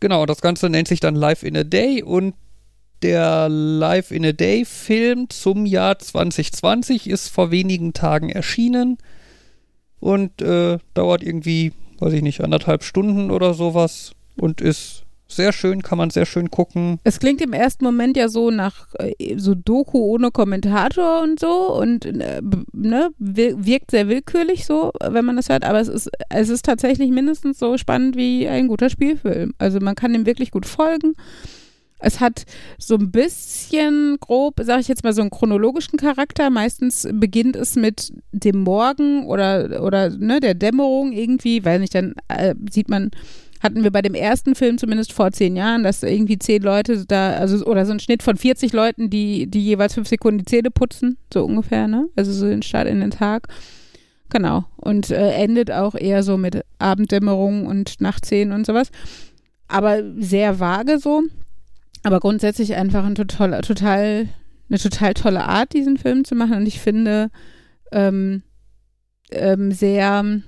genau, 0.00 0.26
das 0.26 0.40
Ganze 0.40 0.70
nennt 0.70 0.88
sich 0.88 1.00
dann 1.00 1.16
Live 1.16 1.42
in 1.42 1.56
a 1.56 1.64
Day 1.64 2.02
und 2.02 2.34
der 3.02 3.48
Live 3.48 4.10
in 4.10 4.24
a 4.24 4.32
Day 4.32 4.64
Film 4.64 5.28
zum 5.28 5.66
Jahr 5.66 5.98
2020 5.98 7.08
ist 7.08 7.28
vor 7.28 7.50
wenigen 7.50 7.92
Tagen 7.92 8.30
erschienen 8.30 8.98
und 10.00 10.40
äh, 10.42 10.78
dauert 10.94 11.22
irgendwie, 11.22 11.72
weiß 12.00 12.12
ich 12.12 12.22
nicht, 12.22 12.40
anderthalb 12.42 12.82
Stunden 12.84 13.30
oder 13.30 13.54
sowas 13.54 14.12
und 14.40 14.60
ist 14.60 15.04
sehr 15.30 15.52
schön, 15.52 15.82
kann 15.82 15.98
man 15.98 16.08
sehr 16.08 16.24
schön 16.24 16.50
gucken. 16.50 16.98
Es 17.04 17.20
klingt 17.20 17.42
im 17.42 17.52
ersten 17.52 17.84
Moment 17.84 18.16
ja 18.16 18.28
so 18.30 18.50
nach 18.50 18.86
äh, 18.98 19.36
so 19.36 19.54
Doku 19.54 19.98
ohne 19.98 20.30
Kommentator 20.30 21.20
und 21.22 21.38
so 21.38 21.74
und 21.78 22.06
äh, 22.06 22.40
ne, 22.72 23.10
wir- 23.18 23.62
wirkt 23.66 23.90
sehr 23.90 24.08
willkürlich 24.08 24.64
so, 24.64 24.90
wenn 25.06 25.26
man 25.26 25.36
das 25.36 25.50
hört, 25.50 25.64
aber 25.64 25.80
es 25.80 25.88
ist, 25.88 26.08
es 26.30 26.48
ist 26.48 26.64
tatsächlich 26.64 27.10
mindestens 27.10 27.58
so 27.58 27.76
spannend 27.76 28.16
wie 28.16 28.48
ein 28.48 28.68
guter 28.68 28.88
Spielfilm. 28.88 29.52
Also 29.58 29.80
man 29.80 29.94
kann 29.96 30.14
dem 30.14 30.24
wirklich 30.24 30.50
gut 30.50 30.64
folgen 30.64 31.12
Es 31.98 32.20
hat 32.20 32.44
so 32.78 32.94
ein 32.94 33.10
bisschen 33.10 34.18
grob, 34.20 34.60
sage 34.62 34.80
ich 34.80 34.88
jetzt 34.88 35.04
mal, 35.04 35.12
so 35.12 35.20
einen 35.20 35.30
chronologischen 35.30 35.98
Charakter. 35.98 36.50
Meistens 36.50 37.08
beginnt 37.12 37.56
es 37.56 37.76
mit 37.76 38.12
dem 38.32 38.62
Morgen 38.62 39.26
oder, 39.26 39.82
oder 39.82 40.10
ne, 40.10 40.40
der 40.40 40.54
Dämmerung 40.54 41.12
irgendwie, 41.12 41.64
weil 41.64 41.80
nicht, 41.80 41.94
dann 41.94 42.14
äh, 42.28 42.54
sieht 42.70 42.88
man, 42.88 43.10
hatten 43.60 43.82
wir 43.82 43.90
bei 43.90 44.02
dem 44.02 44.14
ersten 44.14 44.54
Film 44.54 44.78
zumindest 44.78 45.12
vor 45.12 45.32
zehn 45.32 45.56
Jahren, 45.56 45.82
dass 45.82 46.02
irgendwie 46.02 46.38
zehn 46.38 46.62
Leute 46.62 47.04
da, 47.06 47.32
also 47.32 47.64
oder 47.66 47.84
so 47.84 47.92
ein 47.92 48.00
Schnitt 48.00 48.22
von 48.22 48.36
40 48.36 48.72
Leuten, 48.72 49.10
die, 49.10 49.46
die 49.48 49.64
jeweils 49.64 49.94
fünf 49.94 50.08
Sekunden 50.08 50.38
die 50.38 50.44
Zähne 50.44 50.70
putzen, 50.70 51.18
so 51.32 51.44
ungefähr, 51.44 51.88
ne? 51.88 52.08
Also 52.14 52.32
so 52.32 52.46
den 52.46 52.62
Start 52.62 52.86
in 52.86 53.00
den 53.00 53.10
Tag. 53.10 53.48
Genau. 54.30 54.64
Und 54.76 55.10
äh, 55.10 55.32
endet 55.32 55.70
auch 55.70 55.94
eher 55.94 56.22
so 56.22 56.36
mit 56.36 56.62
Abenddämmerung 56.78 57.66
und 57.66 58.00
Nachtzehn 58.00 58.52
und 58.52 58.66
sowas. 58.66 58.90
Aber 59.68 60.02
sehr 60.16 60.60
vage 60.60 60.98
so. 60.98 61.22
Aber 62.02 62.20
grundsätzlich 62.20 62.74
einfach 62.74 63.04
ein 63.04 63.14
total, 63.14 63.60
total, 63.60 64.28
eine 64.68 64.78
total 64.78 65.14
tolle 65.14 65.44
Art, 65.44 65.72
diesen 65.72 65.96
Film 65.96 66.24
zu 66.24 66.34
machen. 66.34 66.58
Und 66.58 66.66
ich 66.66 66.80
finde 66.80 67.30
ähm, 67.92 68.42
ähm, 69.30 69.72
sehr, 69.72 70.42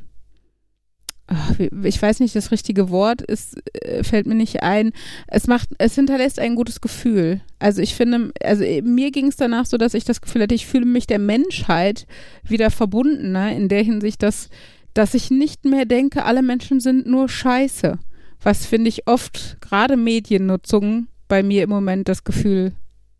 ach, 1.26 1.58
ich 1.58 2.00
weiß 2.00 2.20
nicht, 2.20 2.34
das 2.34 2.50
richtige 2.50 2.90
Wort 2.90 3.22
ist, 3.22 3.56
äh, 3.74 4.02
fällt 4.04 4.26
mir 4.26 4.34
nicht 4.34 4.62
ein. 4.62 4.92
Es 5.26 5.46
macht, 5.46 5.70
es 5.78 5.94
hinterlässt 5.94 6.38
ein 6.38 6.54
gutes 6.54 6.80
Gefühl. 6.80 7.40
Also 7.58 7.82
ich 7.82 7.94
finde, 7.94 8.32
also 8.42 8.64
mir 8.82 9.10
ging 9.10 9.28
es 9.28 9.36
danach 9.36 9.66
so, 9.66 9.76
dass 9.76 9.94
ich 9.94 10.04
das 10.04 10.20
Gefühl 10.20 10.42
hatte, 10.42 10.54
ich 10.54 10.66
fühle 10.66 10.86
mich 10.86 11.06
der 11.06 11.18
Menschheit 11.18 12.06
wieder 12.42 12.70
verbundener 12.70 13.54
in 13.54 13.68
der 13.68 13.82
Hinsicht, 13.82 14.22
dass, 14.22 14.48
dass 14.94 15.14
ich 15.14 15.30
nicht 15.30 15.64
mehr 15.64 15.84
denke, 15.84 16.24
alle 16.24 16.42
Menschen 16.42 16.80
sind 16.80 17.06
nur 17.06 17.28
Scheiße. 17.28 17.98
Was 18.42 18.64
finde 18.64 18.88
ich 18.88 19.06
oft, 19.06 19.58
gerade 19.60 19.98
Mediennutzung, 19.98 21.08
bei 21.30 21.42
mir 21.42 21.62
im 21.62 21.70
Moment 21.70 22.08
das 22.08 22.24
Gefühl 22.24 22.72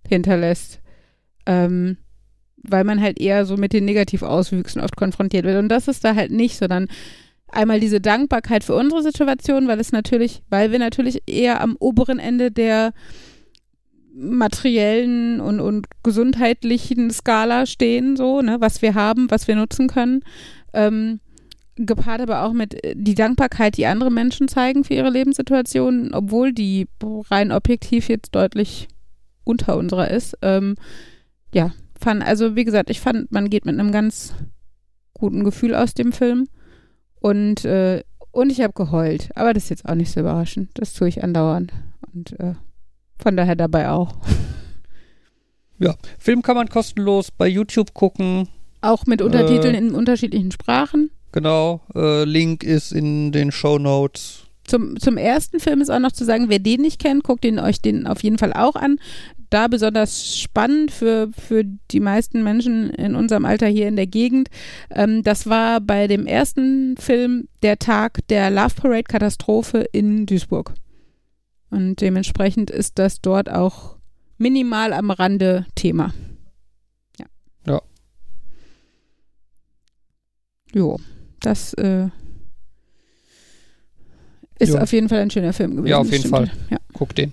hinterlässt. 0.06 0.80
Ähm, 1.46 1.96
weil 2.62 2.84
man 2.84 3.00
halt 3.00 3.18
eher 3.18 3.46
so 3.46 3.56
mit 3.56 3.72
den 3.72 3.86
Negativauswüchsen 3.86 4.82
oft 4.82 4.96
konfrontiert 4.96 5.46
wird. 5.46 5.56
Und 5.56 5.70
das 5.70 5.88
ist 5.88 6.04
da 6.04 6.14
halt 6.14 6.30
nicht, 6.30 6.58
sondern 6.58 6.88
einmal 7.48 7.80
diese 7.80 8.02
Dankbarkeit 8.02 8.64
für 8.64 8.74
unsere 8.74 9.02
Situation, 9.02 9.66
weil 9.66 9.80
es 9.80 9.92
natürlich, 9.92 10.42
weil 10.50 10.70
wir 10.72 10.78
natürlich 10.78 11.22
eher 11.26 11.62
am 11.62 11.76
oberen 11.78 12.18
Ende 12.18 12.50
der 12.50 12.92
materiellen 14.12 15.40
und, 15.40 15.60
und 15.60 15.86
gesundheitlichen 16.02 17.10
Skala 17.10 17.64
stehen, 17.64 18.16
so, 18.16 18.42
ne, 18.42 18.60
was 18.60 18.82
wir 18.82 18.94
haben, 18.94 19.30
was 19.30 19.48
wir 19.48 19.56
nutzen 19.56 19.88
können. 19.88 20.22
Ähm, 20.74 21.20
gepaart 21.86 22.20
aber 22.20 22.44
auch 22.44 22.52
mit 22.52 22.82
äh, 22.84 22.94
die 22.96 23.14
Dankbarkeit, 23.14 23.76
die 23.76 23.86
andere 23.86 24.10
Menschen 24.10 24.48
zeigen 24.48 24.84
für 24.84 24.94
ihre 24.94 25.10
Lebenssituation, 25.10 26.12
obwohl 26.14 26.52
die 26.52 26.88
rein 27.30 27.52
objektiv 27.52 28.08
jetzt 28.08 28.34
deutlich 28.34 28.88
unter 29.44 29.76
unserer 29.76 30.10
ist. 30.10 30.36
Ähm, 30.42 30.76
ja, 31.52 31.72
fand, 31.98 32.24
also 32.24 32.56
wie 32.56 32.64
gesagt, 32.64 32.90
ich 32.90 33.00
fand, 33.00 33.32
man 33.32 33.50
geht 33.50 33.64
mit 33.64 33.78
einem 33.78 33.92
ganz 33.92 34.34
guten 35.12 35.44
Gefühl 35.44 35.74
aus 35.74 35.94
dem 35.94 36.12
Film. 36.12 36.48
Und, 37.20 37.64
äh, 37.64 38.02
und 38.30 38.50
ich 38.50 38.60
habe 38.60 38.72
geheult. 38.72 39.30
Aber 39.34 39.52
das 39.52 39.64
ist 39.64 39.70
jetzt 39.70 39.88
auch 39.88 39.94
nicht 39.94 40.10
so 40.10 40.20
überraschend. 40.20 40.70
Das 40.74 40.94
tue 40.94 41.08
ich 41.08 41.22
andauernd. 41.22 41.72
Und 42.12 42.38
äh, 42.40 42.54
von 43.18 43.36
daher 43.36 43.56
dabei 43.56 43.90
auch. 43.90 44.14
Ja, 45.82 45.94
Film 46.18 46.42
kann 46.42 46.56
man 46.56 46.68
kostenlos 46.68 47.30
bei 47.30 47.48
YouTube 47.48 47.94
gucken. 47.94 48.48
Auch 48.82 49.06
mit 49.06 49.22
Untertiteln 49.22 49.74
äh, 49.74 49.78
in 49.78 49.94
unterschiedlichen 49.94 50.50
Sprachen. 50.50 51.10
Genau, 51.32 51.80
äh, 51.94 52.24
Link 52.24 52.64
ist 52.64 52.92
in 52.92 53.30
den 53.30 53.52
Show 53.52 53.78
Notes. 53.78 54.44
Zum, 54.64 55.00
zum 55.00 55.16
ersten 55.16 55.58
Film 55.58 55.80
ist 55.80 55.90
auch 55.90 55.98
noch 55.98 56.12
zu 56.12 56.24
sagen, 56.24 56.48
wer 56.48 56.58
den 56.58 56.82
nicht 56.82 57.00
kennt, 57.00 57.24
guckt 57.24 57.44
ihn 57.44 57.58
euch 57.58 57.80
den 57.80 58.06
auf 58.06 58.22
jeden 58.22 58.38
Fall 58.38 58.52
auch 58.52 58.76
an. 58.76 58.98
Da 59.48 59.66
besonders 59.66 60.38
spannend 60.38 60.92
für, 60.92 61.30
für 61.36 61.64
die 61.64 61.98
meisten 61.98 62.44
Menschen 62.44 62.90
in 62.90 63.16
unserem 63.16 63.44
Alter 63.44 63.66
hier 63.66 63.88
in 63.88 63.96
der 63.96 64.06
Gegend. 64.06 64.48
Ähm, 64.90 65.24
das 65.24 65.48
war 65.48 65.80
bei 65.80 66.06
dem 66.06 66.26
ersten 66.26 66.96
Film 66.98 67.48
der 67.62 67.78
Tag 67.80 68.20
der 68.28 68.50
Love 68.50 68.74
Parade 68.76 69.02
Katastrophe 69.04 69.86
in 69.92 70.26
Duisburg. 70.26 70.74
Und 71.70 72.00
dementsprechend 72.00 72.70
ist 72.70 72.98
das 73.00 73.20
dort 73.20 73.50
auch 73.50 73.96
minimal 74.38 74.92
am 74.92 75.10
Rande 75.10 75.66
Thema. 75.74 76.12
Ja. 77.18 77.26
Ja. 77.66 77.82
Jo 80.72 80.96
das 81.40 81.74
äh, 81.74 82.08
ist 84.58 84.74
Ja. 84.74 84.82
auf 84.82 84.92
jeden 84.92 85.08
Fall 85.08 85.20
ein 85.20 85.30
schöner 85.30 85.52
Film 85.52 85.72
gewesen. 85.72 85.86
Ja, 85.90 85.98
auf 85.98 86.10
jeden. 86.10 86.28
Fall. 86.28 86.50
Ja. 86.70 86.78
Guckt 86.92 87.18
den. 87.18 87.32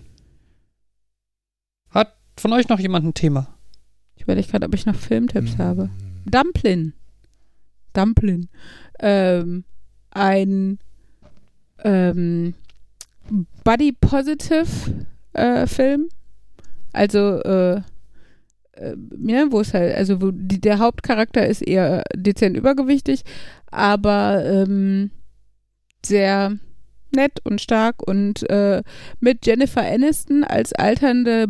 Hat 1.90 2.16
von 2.38 2.54
euch 2.54 2.70
noch 2.70 2.80
jemand 2.80 3.06
ein 3.06 3.14
Thema? 3.14 3.48
Ich 4.16 4.24
überlege 4.24 4.48
gerade, 4.48 4.66
ob 4.66 4.74
ich 4.74 4.86
noch 4.86 4.96
Filmtipps 4.96 5.54
Mhm. 5.54 5.58
habe. 5.62 5.90
Dumplin. 6.26 6.94
Dumplin. 7.94 8.50
Ähm, 9.00 9.64
ein 10.12 10.80
ähm, 11.84 12.54
Body 13.64 13.92
Positive 13.92 14.66
äh, 15.34 15.68
Film. 15.68 16.10
Also, 16.94 17.42
äh, 17.44 17.82
äh, 18.74 18.96
ja, 19.26 19.46
wo 19.52 19.60
es 19.62 19.74
halt, 19.74 19.96
also 19.96 20.22
wo 20.22 20.32
die, 20.32 20.60
der 20.62 20.80
Hauptcharakter 20.80 21.46
ist 21.46 21.62
eher 21.62 22.04
dezent 22.16 22.56
übergewichtig, 22.58 23.24
aber 23.72 24.44
ähm, 24.46 25.12
sehr 26.06 26.58
nett 27.16 27.40
und 27.44 27.62
stark 27.62 28.08
und 28.08 28.50
äh, 28.50 28.84
mit 29.20 29.46
Jennifer 29.46 29.82
Aniston 29.82 30.44
als 30.44 30.74
alternde 30.74 31.48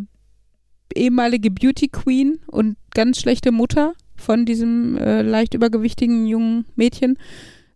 ehemalige 0.96 1.52
Beauty 1.52 1.88
Queen 1.90 2.40
und 2.48 2.78
ganz 2.94 3.20
schlechte 3.20 3.52
Mutter 3.52 3.94
von 4.16 4.46
diesem 4.46 4.98
äh, 4.98 5.22
leicht 5.22 5.54
übergewichtigen 5.54 6.26
jungen 6.26 6.66
Mädchen, 6.76 7.18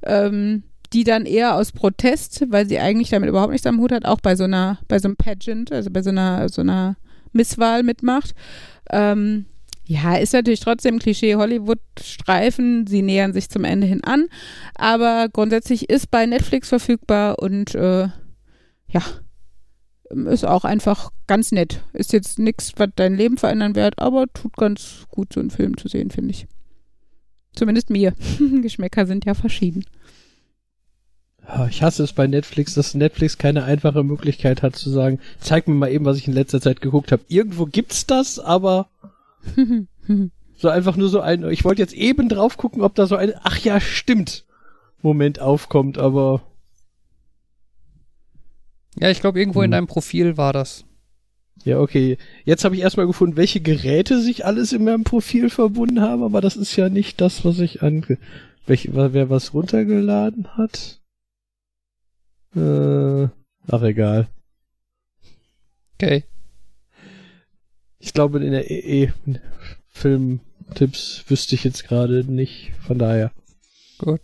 ähm, 0.03 0.63
die 0.93 1.03
dann 1.03 1.25
eher 1.25 1.55
aus 1.55 1.71
Protest, 1.71 2.45
weil 2.49 2.67
sie 2.67 2.79
eigentlich 2.79 3.09
damit 3.09 3.29
überhaupt 3.29 3.51
nichts 3.51 3.67
am 3.67 3.79
Hut 3.79 3.91
hat, 3.91 4.05
auch 4.05 4.19
bei 4.19 4.35
so 4.35 4.43
einer, 4.43 4.79
bei 4.87 4.99
so 4.99 5.07
einem 5.07 5.15
Pageant, 5.15 5.71
also 5.71 5.89
bei 5.91 6.01
so 6.01 6.09
einer, 6.09 6.49
so 6.49 6.61
einer 6.61 6.97
Misswahl 7.31 7.83
mitmacht. 7.83 8.33
Ähm, 8.89 9.45
ja, 9.91 10.15
ist 10.15 10.31
natürlich 10.31 10.61
trotzdem 10.61 10.99
Klischee 10.99 11.35
Hollywood-Streifen. 11.35 12.87
Sie 12.87 13.01
nähern 13.01 13.33
sich 13.33 13.49
zum 13.49 13.65
Ende 13.65 13.85
hin 13.85 14.05
an. 14.05 14.27
Aber 14.73 15.27
grundsätzlich 15.27 15.89
ist 15.89 16.09
bei 16.09 16.25
Netflix 16.25 16.69
verfügbar 16.69 17.39
und 17.39 17.75
äh, 17.75 18.07
ja, 18.87 19.01
ist 20.27 20.45
auch 20.45 20.63
einfach 20.63 21.11
ganz 21.27 21.51
nett. 21.51 21.83
Ist 21.91 22.13
jetzt 22.13 22.39
nichts, 22.39 22.71
was 22.77 22.87
dein 22.95 23.15
Leben 23.15 23.37
verändern 23.37 23.75
wird, 23.75 23.99
aber 23.99 24.27
tut 24.31 24.55
ganz 24.55 25.07
gut, 25.09 25.33
so 25.33 25.41
einen 25.41 25.49
Film 25.51 25.75
zu 25.75 25.89
sehen, 25.89 26.09
finde 26.09 26.31
ich. 26.31 26.47
Zumindest 27.53 27.89
mir. 27.89 28.13
Geschmäcker 28.61 29.05
sind 29.05 29.25
ja 29.25 29.33
verschieden. 29.33 29.83
Ich 31.69 31.83
hasse 31.83 32.03
es 32.03 32.13
bei 32.13 32.27
Netflix, 32.27 32.75
dass 32.75 32.93
Netflix 32.93 33.37
keine 33.37 33.65
einfache 33.65 34.05
Möglichkeit 34.05 34.61
hat 34.61 34.77
zu 34.77 34.89
sagen, 34.89 35.19
zeig 35.41 35.67
mir 35.67 35.73
mal 35.73 35.91
eben, 35.91 36.05
was 36.05 36.15
ich 36.15 36.29
in 36.29 36.33
letzter 36.33 36.61
Zeit 36.61 36.79
geguckt 36.79 37.11
habe. 37.11 37.23
Irgendwo 37.27 37.65
gibt's 37.65 38.05
das, 38.05 38.39
aber 38.39 38.87
so 40.57 40.69
einfach 40.69 40.95
nur 40.97 41.09
so 41.09 41.19
ein, 41.21 41.49
ich 41.49 41.63
wollte 41.63 41.81
jetzt 41.81 41.93
eben 41.93 42.29
drauf 42.29 42.57
gucken, 42.57 42.81
ob 42.81 42.95
da 42.95 43.05
so 43.07 43.15
ein, 43.15 43.33
ach 43.43 43.57
ja, 43.59 43.79
stimmt, 43.79 44.45
Moment 45.01 45.39
aufkommt, 45.39 45.97
aber 45.97 46.41
Ja, 48.99 49.09
ich 49.09 49.19
glaube, 49.21 49.39
irgendwo 49.39 49.61
in 49.61 49.67
Hm. 49.67 49.71
deinem 49.71 49.87
Profil 49.87 50.37
war 50.37 50.53
das. 50.53 50.85
ja, 51.63 51.79
okay. 51.79 52.17
Jetzt 52.43 52.63
habe 52.65 52.75
ich 52.75 52.81
erstmal 52.81 53.07
gefunden, 53.07 53.37
welche 53.37 53.61
Geräte 53.61 54.21
sich 54.21 54.45
alles 54.45 54.73
in 54.73 54.83
meinem 54.83 55.03
Profil 55.03 55.49
verbunden 55.49 56.01
haben, 56.01 56.23
aber 56.23 56.41
das 56.41 56.55
ist 56.55 56.75
ja 56.75 56.89
nicht 56.89 57.21
das, 57.21 57.43
was 57.45 57.59
ich 57.59 57.81
an, 57.83 58.05
welch, 58.67 58.89
wer 58.93 59.29
was 59.29 59.53
runtergeladen 59.53 60.55
hat. 60.57 60.99
Äh, 62.55 63.27
ach 63.71 63.81
egal. 63.83 64.27
Okay. 65.95 66.23
Ich 68.03 68.13
glaube, 68.13 68.43
in 68.43 68.51
der 68.51 68.69
EE 68.71 69.13
Filmtipps 69.89 71.23
wüsste 71.27 71.53
ich 71.55 71.63
jetzt 71.63 71.83
gerade 71.83 72.23
nicht, 72.25 72.71
von 72.85 72.97
daher. 72.97 73.31
Gut. 73.99 74.21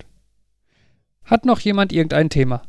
Hat 1.23 1.45
noch 1.45 1.59
jemand 1.59 1.93
irgendein 1.93 2.29
Thema? 2.31 2.63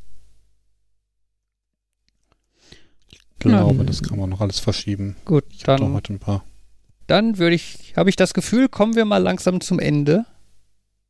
Ich 3.11 3.19
glaube, 3.39 3.79
Ja. 3.79 3.85
das 3.85 4.03
kann 4.03 4.19
man 4.19 4.29
noch 4.31 4.41
alles 4.41 4.59
verschieben. 4.59 5.17
Gut, 5.25 5.45
Ich 5.51 5.63
dann, 5.63 5.93
heute 5.95 6.13
ein 6.13 6.19
paar. 6.19 6.45
dann 7.07 7.39
würde 7.39 7.55
ich, 7.55 7.95
habe 7.97 8.11
ich 8.11 8.17
das 8.17 8.35
Gefühl, 8.35 8.69
kommen 8.69 8.95
wir 8.97 9.05
mal 9.05 9.19
langsam 9.23 9.61
zum 9.61 9.79
Ende. 9.79 10.27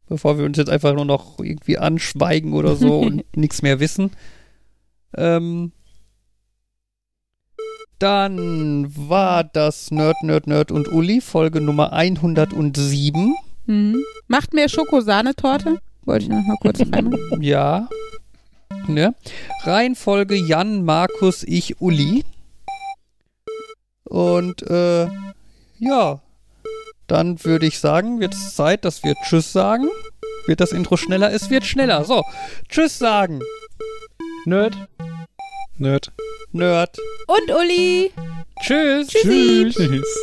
Bevor 0.06 0.38
wir 0.38 0.44
uns 0.46 0.56
jetzt 0.56 0.70
einfach 0.70 0.94
nur 0.94 1.04
noch 1.04 1.38
irgendwie 1.38 1.78
anschweigen 1.78 2.52
oder 2.52 2.76
so 2.76 3.00
und 3.00 3.24
nichts 3.36 3.62
mehr 3.62 3.80
wissen. 3.80 4.10
Ähm, 5.16 5.72
dann 7.98 8.92
war 8.96 9.44
das 9.44 9.90
Nerd, 9.90 10.22
Nerd, 10.22 10.46
Nerd 10.46 10.70
und 10.70 10.88
Uli, 10.88 11.20
Folge 11.20 11.60
Nummer 11.60 11.92
107. 11.92 13.34
Mhm. 13.66 14.04
Macht 14.28 14.54
mehr 14.54 14.68
Schokosahnetorte? 14.68 15.78
Wollte 16.04 16.24
ich 16.24 16.30
noch 16.30 16.42
mal 16.46 16.56
kurz 16.60 16.80
reinmachen. 16.92 17.42
Ja. 17.42 17.88
Ne? 18.86 19.14
Reihenfolge 19.64 20.34
Jan, 20.34 20.84
Markus, 20.84 21.42
ich, 21.42 21.80
Uli. 21.80 22.24
Und 24.04 24.62
äh, 24.62 25.08
ja, 25.78 26.20
dann 27.06 27.44
würde 27.44 27.66
ich 27.66 27.78
sagen, 27.78 28.20
wird 28.20 28.34
es 28.34 28.54
Zeit, 28.54 28.84
dass 28.84 29.04
wir 29.04 29.14
Tschüss 29.16 29.52
sagen. 29.52 29.88
Wird 30.46 30.60
das 30.60 30.72
Intro 30.72 30.96
schneller? 30.96 31.32
Es 31.32 31.50
wird 31.50 31.66
schneller. 31.66 32.04
So, 32.04 32.22
Tschüss 32.68 32.98
sagen. 32.98 33.40
Nerd. 34.46 34.76
Nerd. 35.80 36.10
Nerd. 36.50 36.98
Und 37.28 37.54
Uli. 37.54 38.12
Tschüss. 38.62 39.06
Tschüss. 39.06 39.76
Tschüss. 39.76 40.18